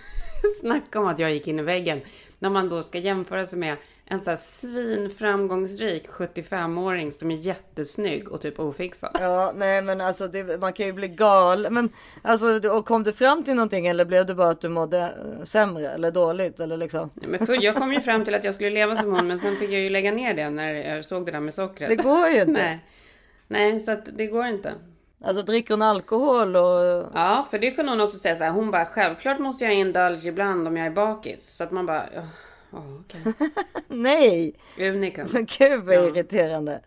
snacka 0.60 1.00
om 1.00 1.06
att 1.06 1.18
jag 1.18 1.32
gick 1.32 1.46
in 1.48 1.58
i 1.58 1.62
väggen. 1.62 2.00
När 2.38 2.50
man 2.50 2.68
då 2.68 2.82
ska 2.82 2.98
jämföra 2.98 3.46
sig 3.46 3.58
med 3.58 3.76
en 4.06 4.20
så 4.20 4.30
här 4.30 4.36
svinframgångsrik 4.36 6.08
75-åring 6.08 7.12
som 7.12 7.30
är 7.30 7.34
jättesnygg 7.34 8.28
och 8.28 8.40
typ 8.40 8.60
ofixad. 8.60 9.16
Ja, 9.20 9.52
nej 9.56 9.82
men 9.82 10.00
alltså 10.00 10.28
det, 10.28 10.60
man 10.60 10.72
kan 10.72 10.86
ju 10.86 10.92
bli 10.92 11.08
galen. 11.08 11.74
Men 11.74 11.88
alltså, 12.22 12.68
och 12.68 12.86
kom 12.86 13.02
du 13.02 13.12
fram 13.12 13.44
till 13.44 13.54
någonting 13.54 13.86
eller 13.86 14.04
blev 14.04 14.26
det 14.26 14.34
bara 14.34 14.50
att 14.50 14.60
du 14.60 14.68
mådde 14.68 14.98
eh, 14.98 15.44
sämre 15.44 15.90
eller 15.90 16.10
dåligt 16.10 16.60
eller 16.60 16.76
liksom? 16.76 17.10
Nej, 17.14 17.28
Men 17.28 17.46
för, 17.46 17.62
jag 17.62 17.76
kom 17.76 17.92
ju 17.92 18.00
fram 18.00 18.24
till 18.24 18.34
att 18.34 18.44
jag 18.44 18.54
skulle 18.54 18.70
leva 18.70 18.96
som 18.96 19.14
hon, 19.14 19.26
men 19.26 19.40
sen 19.40 19.56
fick 19.56 19.70
jag 19.70 19.80
ju 19.80 19.90
lägga 19.90 20.12
ner 20.12 20.34
det 20.34 20.50
när 20.50 20.74
jag 20.74 21.04
såg 21.04 21.26
det 21.26 21.32
där 21.32 21.40
med 21.40 21.54
sockret. 21.54 21.88
Det 21.88 21.96
går 21.96 22.28
ju 22.28 22.40
inte. 22.40 22.52
Nej, 22.52 22.84
Nej 23.48 23.80
så 23.80 23.90
att 23.90 24.08
det 24.12 24.26
går 24.26 24.46
inte. 24.46 24.74
Alltså 25.24 25.42
dricker 25.42 25.74
hon 25.74 25.82
alkohol 25.82 26.56
och... 26.56 27.10
Ja, 27.14 27.46
för 27.50 27.58
det 27.58 27.70
kunde 27.70 27.92
hon 27.92 28.00
också 28.00 28.18
säga 28.18 28.36
så 28.36 28.44
här. 28.44 28.50
Hon 28.50 28.70
bara, 28.70 28.84
självklart 28.84 29.38
måste 29.38 29.64
jag 29.64 29.74
indulge 29.74 30.28
ibland 30.28 30.68
om 30.68 30.76
jag 30.76 30.86
är 30.86 30.90
bakis. 30.90 31.56
Så 31.56 31.64
att 31.64 31.70
man 31.70 31.86
bara, 31.86 32.04
ja, 32.74 32.82
ja, 32.86 33.00
okej. 33.00 33.34
Nej! 33.88 34.54
Unikum. 34.78 35.28
Men 35.32 35.46
gud 35.58 35.84
vad 35.84 35.94
irriterande. 35.94 36.80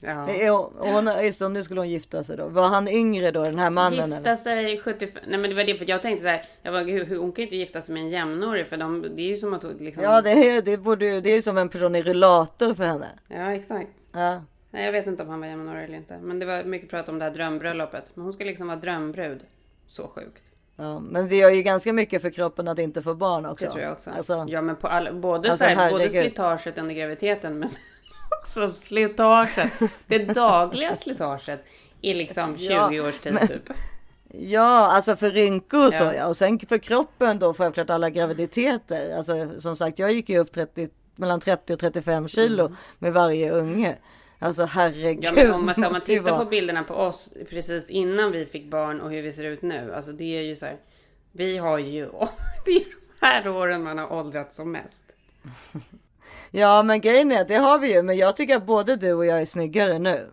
Ja. 0.00 0.32
Ja, 0.32 0.52
och 0.78 0.88
hon, 0.88 1.24
just 1.24 1.38
det, 1.38 1.48
nu 1.48 1.62
skulle 1.64 1.80
hon 1.80 1.88
gifta 1.88 2.24
sig 2.24 2.36
då. 2.36 2.48
Var 2.48 2.68
han 2.68 2.88
yngre 2.88 3.30
då, 3.30 3.44
den 3.44 3.58
här 3.58 3.70
mannen? 3.70 4.10
Gifta 4.10 4.16
eller? 4.16 4.36
sig 4.36 4.78
75... 4.78 5.22
Nej 5.28 5.38
men 5.38 5.50
det 5.50 5.56
var 5.56 5.64
det, 5.64 5.78
för 5.78 5.88
jag 5.90 6.02
tänkte 6.02 6.22
så 6.22 6.28
här. 6.28 6.44
Jag 6.62 6.74
bara, 6.74 6.82
hur- 6.82 7.16
hon 7.16 7.32
kan 7.32 7.42
ju 7.42 7.46
inte 7.46 7.56
gifta 7.56 7.82
sig 7.82 7.94
med 7.94 8.02
en 8.02 8.08
jämnårig. 8.08 8.66
För 8.66 8.76
de, 8.76 9.02
det 9.16 9.22
är 9.22 9.26
ju 9.26 9.36
som 9.36 9.54
att 9.54 9.64
liksom... 9.80 10.04
Ja, 10.04 10.22
det 10.22 10.30
är, 10.30 10.62
det, 10.62 10.76
borde, 10.76 11.20
det 11.20 11.30
är 11.30 11.34
ju 11.36 11.42
som 11.42 11.58
en 11.58 11.68
person 11.68 11.94
i 11.94 12.02
rullator 12.02 12.74
för 12.74 12.84
henne. 12.84 13.08
Ja, 13.28 13.54
exakt. 13.54 13.90
Ja. 14.12 14.42
Nej, 14.70 14.84
jag 14.84 14.92
vet 14.92 15.06
inte 15.06 15.22
om 15.22 15.28
han 15.28 15.40
var 15.40 15.46
jämnårig 15.46 15.84
eller 15.84 15.96
inte. 15.96 16.18
Men 16.22 16.38
det 16.38 16.46
var 16.46 16.64
mycket 16.64 16.90
prat 16.90 17.08
om 17.08 17.18
det 17.18 17.24
här 17.24 17.32
drömbröllopet. 17.32 18.10
Men 18.14 18.24
hon 18.24 18.32
ska 18.32 18.44
liksom 18.44 18.66
vara 18.66 18.76
drömbrud. 18.78 19.40
Så 19.88 20.08
sjukt. 20.08 20.42
Ja, 20.76 20.98
men 21.00 21.28
det 21.28 21.36
gör 21.36 21.50
ju 21.50 21.62
ganska 21.62 21.92
mycket 21.92 22.22
för 22.22 22.30
kroppen 22.30 22.68
att 22.68 22.78
inte 22.78 23.02
få 23.02 23.14
barn 23.14 23.46
också. 23.46 23.64
Det 23.64 23.70
tror 23.70 23.82
jag 23.82 23.92
också. 23.92 24.10
Alltså, 24.10 24.44
Ja, 24.48 24.62
men 24.62 24.76
på 24.76 24.88
all, 24.88 25.20
både, 25.20 25.50
Alltså, 25.50 25.64
så 25.64 25.70
här, 25.70 25.90
både 25.90 26.08
slitaget 26.10 26.78
under 26.78 26.94
graviditeten 26.94 27.58
men 27.58 27.68
också 28.40 28.72
slitaget. 28.72 29.72
Det 30.06 30.18
dagliga 30.18 30.96
slitaget 31.02 31.64
i 32.00 32.14
liksom 32.14 32.58
20 32.58 32.64
Ja, 32.64 33.08
års 33.08 33.18
tid 33.18 33.32
men- 33.34 33.48
typ. 33.48 33.62
Ja, 34.38 34.92
alltså 34.92 35.16
för 35.16 35.30
rynkor 35.30 35.86
och 35.86 35.92
så 35.92 36.12
Ja. 36.16 36.26
Och 36.26 36.36
sen 36.36 36.58
för 36.58 36.78
kroppen 36.78 37.38
då 37.38 37.54
självklart 37.54 37.90
alla 37.90 38.10
graviditeter. 38.10 39.16
Alltså 39.16 39.60
som 39.60 39.76
sagt, 39.76 39.98
jag 39.98 40.12
gick 40.12 40.28
ju 40.28 40.38
upp 40.38 40.52
30, 40.52 40.88
mellan 41.16 41.40
30 41.40 41.72
och 41.74 41.78
35 41.80 42.28
kilo 42.28 42.72
med 42.98 43.12
varje 43.12 43.50
unge. 43.50 43.96
Alltså 44.38 44.64
herregud. 44.64 45.24
Ja, 45.24 45.32
men 45.32 45.50
om 45.50 45.64
man, 45.66 45.74
så, 45.74 45.86
om 45.86 45.92
man 45.92 46.00
tittar 46.00 46.22
vara- 46.30 46.44
på 46.44 46.50
bilderna 46.50 46.84
på 46.84 46.94
oss 46.94 47.28
precis 47.50 47.90
innan 47.90 48.32
vi 48.32 48.46
fick 48.46 48.70
barn 48.70 49.00
och 49.00 49.10
hur 49.10 49.22
vi 49.22 49.32
ser 49.32 49.44
ut 49.44 49.62
nu. 49.62 49.92
Alltså 49.94 50.12
det 50.12 50.38
är 50.38 50.42
ju 50.42 50.56
så 50.56 50.66
här. 50.66 50.76
Vi 51.32 51.58
har 51.58 51.78
ju, 51.78 52.08
det 52.64 52.70
är 52.70 52.84
här 53.20 53.48
åren 53.48 53.82
man 53.82 53.98
har 53.98 54.12
åldrats 54.12 54.56
som 54.56 54.72
mest. 54.72 55.04
Ja 56.50 56.82
men 56.82 57.00
grejen 57.00 57.32
är 57.32 57.40
att 57.40 57.48
det 57.48 57.54
har 57.54 57.78
vi 57.78 57.94
ju. 57.94 58.02
Men 58.02 58.16
jag 58.16 58.36
tycker 58.36 58.56
att 58.56 58.66
både 58.66 58.96
du 58.96 59.12
och 59.12 59.26
jag 59.26 59.40
är 59.40 59.44
snyggare 59.44 59.98
nu. 59.98 60.30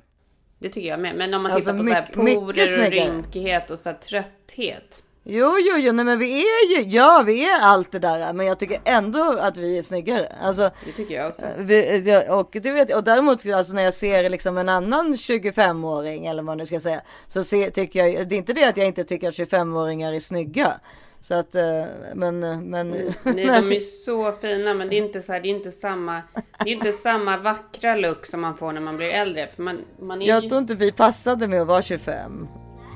Det 0.60 0.70
tycker 0.70 0.90
jag 0.90 1.00
med. 1.00 1.16
Men 1.16 1.34
om 1.34 1.44
man 1.44 1.52
Alltså, 1.52 1.72
tittar 1.72 1.84
på 1.84 1.88
så 1.90 1.94
här 1.94 2.10
porer 2.38 2.86
och 2.86 2.92
rynkighet 2.92 3.70
och 3.72 3.80
så 3.80 3.90
här 3.90 3.98
trötthet. 3.98 5.03
Jo, 5.26 5.56
jo, 5.60 5.78
jo, 5.78 5.92
nej, 5.92 6.06
men 6.06 6.20
vi 6.20 6.40
är 6.42 6.78
ju, 6.78 6.90
ja 6.90 7.24
vi 7.26 7.46
är 7.46 7.60
allt 7.62 7.92
det 7.92 8.00
där. 8.00 8.34
Men 8.34 8.46
jag 8.46 8.60
tycker 8.60 8.80
ändå 8.84 9.38
att 9.40 9.58
vi 9.58 9.78
är 9.78 9.84
snyggare. 9.84 10.28
Alltså, 10.42 10.70
Det 10.86 10.92
tycker 10.92 11.16
jag 11.16 11.30
också. 11.30 11.46
vi, 11.58 12.26
och, 12.30 12.58
det 12.62 12.72
vet, 12.72 12.96
och 12.96 13.04
däremot 13.04 13.46
alltså, 13.46 13.74
när 13.74 13.84
jag 13.84 13.94
ser 13.94 14.30
liksom 14.30 14.58
en 14.58 14.70
annan 14.70 15.14
25-åring 15.14 16.26
eller 16.26 16.44
vad 16.44 16.58
nu 16.58 16.66
ska 16.66 16.80
säga. 16.80 17.02
Så 17.28 17.44
se, 17.44 17.72
tycker 17.72 18.06
jag, 18.06 18.30
det 18.30 18.36
är 18.36 18.38
inte 18.38 18.54
det 18.54 18.64
att 18.64 18.78
jag 18.78 18.88
inte 18.88 19.04
tycker 19.04 19.28
att 19.28 19.34
25-åringar 19.34 20.14
är 20.14 20.20
snygga. 20.20 20.74
Så 21.22 21.34
att, 21.40 21.56
eh, 21.56 21.86
men, 22.14 22.40
men. 22.70 22.90
Nej, 22.90 23.14
de 23.24 23.76
är 23.76 23.80
så 24.06 24.32
fina 24.32 24.74
men 24.74 24.90
det 24.90 24.96
är 24.96 25.06
inte 25.06 25.22
så 25.22 25.34
här, 25.34 25.40
det 25.40 25.48
är 25.48 25.56
inte 25.56 25.72
samma, 25.72 26.22
det 26.64 26.70
är 26.70 26.74
inte 26.74 26.92
samma 26.92 27.38
vackra 27.38 27.96
look 27.96 28.26
som 28.26 28.42
man 28.42 28.58
får 28.58 28.74
när 28.74 28.82
man 28.82 28.98
blir 28.98 29.10
äldre. 29.10 29.50
För 29.56 29.64
man, 29.64 29.82
man 30.00 30.22
är 30.22 30.28
Jag 30.28 30.50
tror 30.50 30.62
inte 30.62 30.76
vi 30.76 30.92
passade 30.92 31.48
med 31.48 31.62
att 31.62 31.68
vara 31.68 31.82
25. 31.82 32.48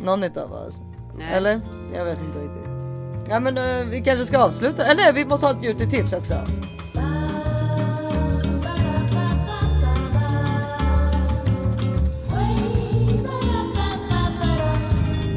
Någon 0.04 0.24
utav 0.24 0.54
oss. 0.54 0.80
Nej. 1.18 1.28
Eller? 1.34 1.62
Jag 1.96 2.06
vet 2.06 2.20
inte 2.20 2.40
riktigt. 2.40 2.68
Ja 3.30 3.40
men 3.40 3.58
eh, 3.58 3.86
vi 3.86 4.02
kanske 4.02 4.26
ska 4.26 4.38
avsluta. 4.38 4.86
Eller 4.86 5.14
vi 5.14 5.26
måste 5.26 5.46
ha 5.46 5.54
ett 5.54 5.62
beauty-tips 5.62 6.14
också. 6.14 6.34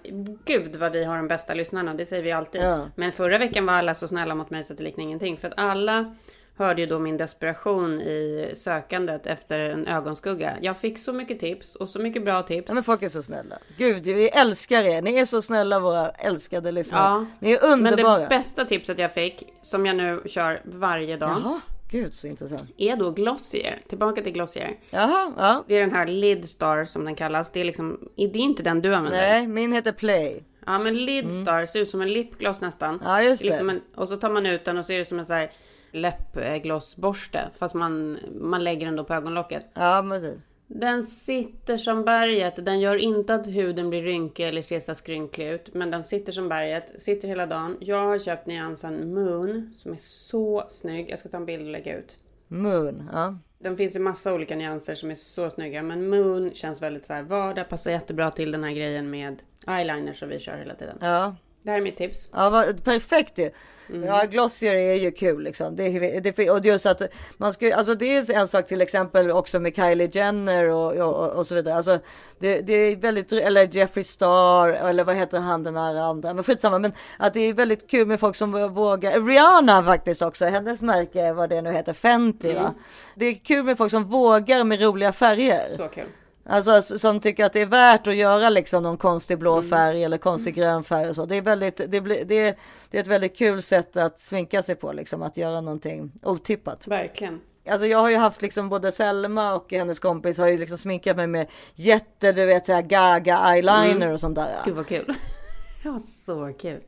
Gud 0.45 0.77
vad 0.77 0.93
vi 0.93 1.05
har 1.05 1.17
de 1.17 1.29
bästa 1.29 1.55
lyssnarna, 1.55 1.95
det 1.95 2.07
säger 2.07 2.23
vi 2.23 2.33
alltid. 2.33 2.63
Ja. 2.63 2.89
Men 2.97 3.13
förra 3.13 3.39
veckan 3.39 3.67
var 3.67 3.75
alla 3.75 3.95
så 3.95 4.09
snälla 4.09 4.35
mot 4.35 4.51
mig 4.51 4.65
så 4.65 4.73
att 4.73 4.79
det 4.79 4.85
liknar 4.85 5.05
ingenting. 5.05 5.37
För 5.37 5.49
att 5.49 5.55
alla 5.57 6.15
hörde 6.57 6.81
ju 6.81 6.87
då 6.87 6.99
min 6.99 7.17
desperation 7.17 8.01
i 8.01 8.51
sökandet 8.55 9.27
efter 9.27 9.61
en 9.61 9.87
ögonskugga. 9.87 10.57
Jag 10.61 10.79
fick 10.79 10.99
så 10.99 11.13
mycket 11.13 11.41
tips 11.41 11.75
och 11.75 11.89
så 11.89 11.99
mycket 11.99 12.25
bra 12.25 12.43
tips. 12.43 12.69
Ja 12.69 12.75
men 12.75 12.85
folk 12.85 13.03
är 13.03 13.09
så 13.09 13.23
snälla. 13.23 13.59
Gud, 13.79 14.05
vi 14.05 14.29
älskar 14.29 14.83
er. 14.83 15.03
Ni 15.03 15.19
är 15.19 15.25
så 15.25 15.43
snälla 15.43 15.81
våra 15.81 16.11
älskade 16.11 16.73
lyssnare. 16.73 17.03
Ja, 17.03 17.27
Ni 17.39 17.53
är 17.53 17.65
underbara. 17.65 18.13
Men 18.13 18.21
det 18.21 18.29
bästa 18.29 18.65
tipset 18.65 18.99
jag 18.99 19.15
fick, 19.15 19.43
som 19.63 19.87
jag 19.87 19.97
nu 19.97 20.23
kör 20.27 20.63
varje 20.65 21.17
dag. 21.17 21.31
Jaha, 21.31 21.61
gud 21.91 22.15
så 22.15 22.27
intressant. 22.27 22.65
Är 22.77 22.97
då 22.97 23.11
Glossier. 23.11 23.83
Tillbaka 23.89 24.23
till 24.23 24.33
Glossier. 24.33 24.77
Jaha, 24.91 25.33
ja. 25.39 25.65
Det 25.69 25.75
är 25.75 25.81
den 25.81 25.93
här 25.93 26.07
Lidstar 26.07 26.85
som 26.85 27.05
den 27.05 27.15
kallas. 27.15 27.51
Det 27.51 27.61
är 27.61 27.65
liksom, 27.65 28.09
det 28.17 28.23
är 28.23 28.37
inte 28.37 28.63
den 28.63 28.83
du 28.83 28.95
använder. 28.95 29.21
Nej, 29.21 29.49
min 29.49 29.73
heter 29.73 29.93
Play. 29.93 30.45
Ja 30.67 30.79
men 30.79 31.05
Lidstar 31.05 31.67
ser 31.67 31.81
ut 31.81 31.91
som 31.91 32.01
en 32.01 32.13
lipgloss 32.13 32.61
nästan. 32.61 33.03
Ja, 33.05 33.23
just 33.23 33.43
det. 33.43 33.49
Liksom 33.49 33.71
en, 33.71 33.81
och 33.95 34.09
så 34.09 34.17
tar 34.17 34.31
man 34.31 34.47
ut 34.47 34.65
den 34.65 34.79
och 34.79 34.85
så 34.85 34.93
är 34.93 34.99
det 34.99 35.05
som 35.05 35.19
en 35.19 35.25
sån 35.25 35.37
här 35.37 35.51
läppglossborste. 35.95 37.51
Fast 37.59 37.75
man, 37.75 38.19
man 38.41 38.65
lägger 38.65 38.87
den 38.87 38.97
då 38.97 39.05
på 39.05 39.15
ögonlocket. 39.15 39.65
Ja, 39.75 40.07
precis. 40.11 40.41
Den 40.67 41.03
sitter 41.03 41.77
som 41.77 42.05
berget. 42.05 42.65
Den 42.65 42.81
gör 42.81 42.97
inte 42.97 43.35
att 43.35 43.47
huden 43.47 43.91
blir 43.91 44.03
rynkig 44.03 44.49
eller 44.49 44.63
ser 44.63 44.81
så 44.81 44.95
skrynklig 44.95 45.49
ut. 45.49 45.75
Men 45.75 45.91
den 45.91 46.05
sitter 46.05 46.33
som 46.33 46.49
berget. 46.49 47.03
Sitter 47.03 47.29
hela 47.29 47.47
dagen. 47.47 47.77
Jag 47.81 48.07
har 48.07 48.19
köpt 48.19 48.47
nyansen 48.47 49.15
Moon. 49.15 49.75
Som 49.77 49.93
är 49.93 49.97
så 49.97 50.65
snygg. 50.69 51.11
Jag 51.11 51.19
ska 51.19 51.29
ta 51.29 51.37
en 51.37 51.47
bild 51.47 51.63
och 51.63 51.73
lägga 51.73 51.99
ut. 51.99 52.17
Moon, 52.49 53.11
ja. 53.13 53.39
Den 53.59 53.77
finns 53.77 53.97
i 53.97 53.99
massa 53.99 54.35
olika 54.35 54.57
nyanser 54.57 54.95
som 54.95 55.11
är 55.11 55.15
så 55.15 55.51
snygga. 55.51 55.83
Men 55.83 56.09
Moon 56.09 56.51
känns 56.55 56.83
väldigt 56.83 57.07
så 57.07 57.13
här 57.13 57.23
vardag. 57.23 57.69
Passar 57.69 57.91
jättebra 57.91 58.31
till 58.31 58.53
den 58.53 58.65
här 58.65 58.73
grejen 58.73 59.11
med 59.11 59.43
eyeliner 59.67 60.13
som 60.13 60.29
vi 60.29 60.39
kör 60.39 60.57
hela 60.57 60.75
tiden. 60.75 60.99
Ja. 61.01 61.37
Det 61.65 61.71
här 61.71 61.79
är 61.79 61.83
mitt 61.83 61.97
tips. 61.97 62.27
Ja, 62.33 62.51
vad, 62.51 62.85
perfekt 62.85 63.39
ju. 63.39 63.51
Mm. 63.91 64.05
Ja, 64.05 64.25
Glossier 64.31 64.75
är 64.75 64.95
ju 64.95 65.11
kul 65.11 65.43
liksom. 65.43 65.77
Det, 65.77 66.21
det, 66.21 66.51
och 66.51 66.67
just 66.67 66.87
att 66.87 67.03
man 67.37 67.53
ska, 67.53 67.75
alltså 67.75 67.95
det 67.95 68.17
är 68.17 68.33
en 68.33 68.49
sak 68.49 68.67
till 68.67 68.81
exempel 68.81 69.31
också 69.31 69.61
med 69.61 69.77
Kylie 69.77 70.11
Jenner 70.13 70.69
och, 70.69 70.93
och, 70.93 71.31
och 71.31 71.47
så 71.47 71.55
vidare. 71.55 71.75
Alltså 71.75 71.99
det, 72.39 72.61
det 72.61 72.73
är 72.73 72.97
väldigt, 72.97 73.33
eller 73.33 73.77
Jeffree 73.77 74.05
Star 74.05 74.69
eller 74.69 75.05
vad 75.05 75.17
heter 75.17 75.39
han 75.39 75.63
den 75.63 75.77
här 75.77 75.95
andra. 75.95 76.35
Men 76.35 76.45
skitsamma, 76.45 76.79
men 76.79 76.93
att 77.19 77.35
det 77.35 77.41
är 77.41 77.55
väldigt 77.55 77.91
kul 77.91 78.07
med 78.07 78.21
folk 78.21 78.37
som 78.37 78.75
vågar. 78.75 79.21
Rihanna 79.21 79.83
faktiskt 79.85 80.23
också, 80.23 80.45
hennes 80.47 80.83
märke, 80.83 81.33
vad 81.33 81.51
det 81.51 81.63
nu 81.63 81.73
heter, 81.73 81.93
Fenty 81.93 82.51
Mm. 82.51 82.63
va. 82.63 82.75
Det 83.15 83.27
är 83.27 83.35
kul 83.35 83.65
med 83.65 83.79
folk 83.79 83.91
som 83.91 84.05
vågar 84.05 84.65
med 84.65 84.83
roliga 84.83 85.13
färger. 85.13 85.77
Så 85.77 85.89
kul. 85.89 86.09
Alltså 86.47 86.83
som 86.99 87.21
tycker 87.21 87.45
att 87.45 87.53
det 87.53 87.61
är 87.63 87.67
värt 87.67 88.07
att 88.07 88.17
göra 88.17 88.51
liksom 88.51 88.83
någon 88.83 88.97
konstig 88.97 89.39
blå 89.39 89.57
Mm. 89.57 89.71
färg 89.71 90.05
eller 90.05 90.19
konstig 90.19 90.55
grön 90.55 90.85
färg 90.85 91.09
och 91.09 91.15
så. 91.17 91.27
Det 91.27 91.37
är 91.37 91.43
väldigt, 91.43 91.77
det 91.89 92.01
blir, 92.01 92.25
det 92.25 92.39
är, 92.39 92.55
det 92.91 92.99
är 92.99 93.03
ett 93.03 93.07
väldigt 93.09 93.37
kul 93.37 93.63
sätt 93.63 93.97
att 93.97 94.19
sminka 94.19 94.63
sig 94.63 94.75
på 94.75 94.93
liksom, 94.93 95.23
att 95.23 95.37
göra 95.37 95.61
någonting 95.61 96.13
otippat. 96.23 96.87
Verkligen. 96.87 97.41
Alltså 97.69 97.87
jag 97.87 97.99
har 97.99 98.11
ju 98.11 98.17
haft 98.17 98.43
liksom 98.43 98.69
både 98.69 98.93
Selma 98.93 99.55
och 99.55 99.73
hennes 99.73 99.99
kompis 99.99 100.39
har 100.39 100.47
ju 100.49 100.57
liksom 100.59 100.79
sminkat 100.79 101.17
mig 101.17 101.27
med 101.27 101.47
jätte, 101.75 102.33
du 102.33 102.47
vet 102.47 102.67
såhär 102.67 102.83
gaga 102.83 103.39
eyeliner 103.39 103.97
Mm. 103.97 104.13
och 104.13 104.21
sånt 104.21 104.35
där. 104.37 104.49
Gud 104.65 104.75
vad 104.75 104.87
kul. 104.87 105.15
Ja, 105.85 106.01
så 106.01 106.53
kul. 106.61 106.81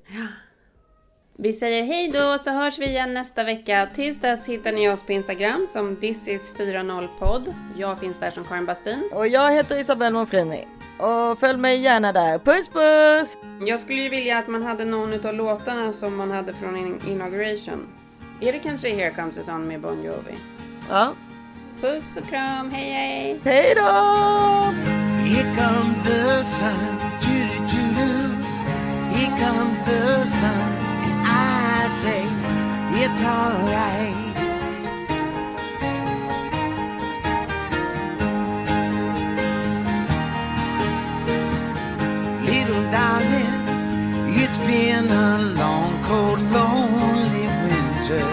Vi 1.38 1.52
säger 1.52 1.84
hej 1.84 2.10
då 2.14 2.38
så 2.38 2.50
hörs 2.50 2.78
vi 2.78 2.86
igen 2.86 3.14
nästa 3.14 3.44
vecka. 3.44 3.88
Tills 3.94 4.20
dess 4.20 4.48
hittar 4.48 4.72
ni 4.72 4.88
oss 4.88 5.02
på 5.02 5.12
Instagram 5.12 5.66
som 5.68 5.96
thisis40podd. 5.96 7.54
Jag 7.76 8.00
finns 8.00 8.18
där 8.18 8.30
som 8.30 8.44
Karin 8.44 8.66
Bastin. 8.66 9.10
Och 9.12 9.26
jag 9.26 9.52
heter 9.52 9.80
Isabelle 9.80 10.10
Monfrini. 10.10 10.66
Och 10.98 11.38
följ 11.38 11.58
mig 11.58 11.78
gärna 11.80 12.12
där. 12.12 12.38
Puss 12.38 12.68
puss! 12.68 13.36
Jag 13.66 13.80
skulle 13.80 14.00
ju 14.02 14.08
vilja 14.08 14.38
att 14.38 14.48
man 14.48 14.62
hade 14.62 14.84
någon 14.84 15.26
av 15.26 15.34
låtarna 15.34 15.92
som 15.92 16.16
man 16.16 16.30
hade 16.30 16.52
från 16.52 16.76
in- 16.76 17.00
inauguration. 17.08 17.86
Är 18.40 18.52
det 18.52 18.58
kanske 18.58 18.90
Here 18.90 19.10
Comes 19.10 19.34
the 19.34 19.42
Sun 19.42 19.68
med 19.68 19.80
Bon 19.80 20.02
Jovi? 20.04 20.34
Ja. 20.90 21.12
Puss 21.80 22.04
och 22.16 22.26
kram, 22.28 22.70
hej 22.70 22.90
hej! 22.92 23.40
Hej 23.44 23.74
då! 23.76 23.82
Here 25.26 25.54
comes 25.56 25.96
the 26.04 26.44
sun, 26.44 26.96
doo 27.22 27.58
doo 27.58 27.88
doo. 27.96 28.34
Here 29.16 29.30
comes 29.46 29.78
the 29.84 30.24
sun, 30.30 30.85
say 32.06 32.24
it's 33.02 33.22
alright. 33.34 34.14
Little 42.50 42.84
darling, 42.96 43.54
it's 44.40 44.58
been 44.68 45.06
a 45.26 45.32
long, 45.60 45.92
cold, 46.08 46.40
lonely 46.56 47.46
winter. 47.64 48.26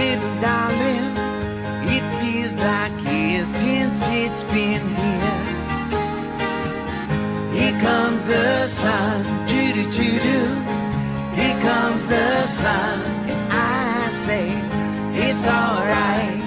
Little 0.00 0.34
darling, 0.48 1.12
it 1.94 2.04
feels 2.18 2.54
like 2.68 2.94
years 3.12 3.48
since 3.62 4.00
it's 4.22 4.42
been 4.54 4.84
here. 5.00 5.42
Here 7.56 7.76
comes 7.86 8.22
the 8.32 8.66
sun, 8.66 9.22
doo 9.48 9.72
doo 9.74 9.90
doo 9.96 10.18
doo. 10.26 10.63
Comes 11.74 12.06
the 12.06 12.42
sun, 12.46 13.00
I 13.50 14.12
say 14.26 14.46
it's 15.26 15.44
alright. 15.44 16.40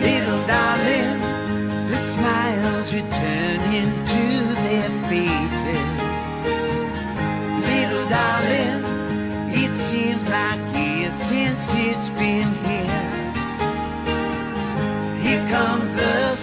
Little 0.00 0.42
darling, 0.46 1.20
the 1.90 2.00
smiles 2.12 2.86
return 2.94 3.60
into 3.80 4.24
their 4.64 4.90
faces. 5.10 5.90
Little 7.70 8.06
darling, 8.08 8.80
it 9.62 9.72
seems 9.74 10.24
like 10.30 10.60
years 10.74 11.14
since 11.28 11.64
it's 11.74 12.08
been 12.20 12.50
here. 12.64 13.02
Here 15.20 15.44
comes 15.50 15.94
the 15.94 16.33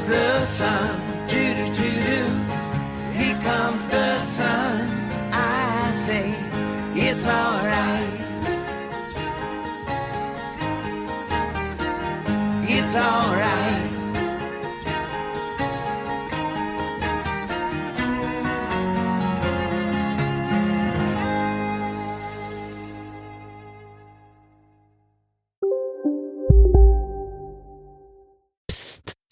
comes 0.00 0.08
the 0.08 0.44
sun, 0.46 1.28
choo 1.28 1.54
choo 1.56 1.72
choo. 1.74 2.24
Here 3.12 3.38
comes 3.42 3.86
the 3.88 4.09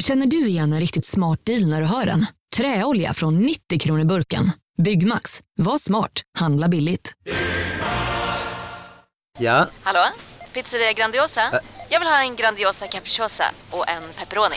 Känner 0.09 0.27
du 0.27 0.47
igen 0.47 0.73
en 0.73 0.81
riktigt 0.81 1.05
smart 1.05 1.41
deal 1.45 1.67
när 1.69 1.81
du 1.81 1.87
hör 1.87 2.07
den? 2.07 2.27
Träolja 2.57 3.13
från 3.13 3.39
90 3.39 3.79
kronor 3.79 4.05
burken. 4.05 4.51
Byggmax. 4.83 5.43
Var 5.59 5.79
smart. 5.79 6.23
Handla 6.39 6.69
billigt. 6.69 7.13
Ja, 9.39 9.67
Hallå? 9.83 10.01
Pizzeria 10.55 10.93
Grandiosa? 10.93 11.41
Jag 11.89 12.01
vill 12.01 12.09
ha 12.09 12.23
en 12.23 12.37
Grandiosa 12.37 12.87
capriciosa 12.87 13.45
och 13.71 13.89
en 13.89 14.03
pepperoni. 14.19 14.57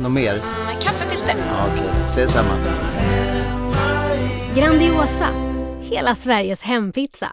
något 0.00 0.12
mer? 0.12 0.34
Med 0.66 0.82
kaffefilter. 0.82 1.34
Ja, 1.48 1.68
Okej, 1.72 1.90
ses 2.06 2.32
samma. 2.32 2.54
Grandiosa, 4.56 5.28
hela 5.82 6.14
Sveriges 6.14 6.62
hempizza. 6.62 7.32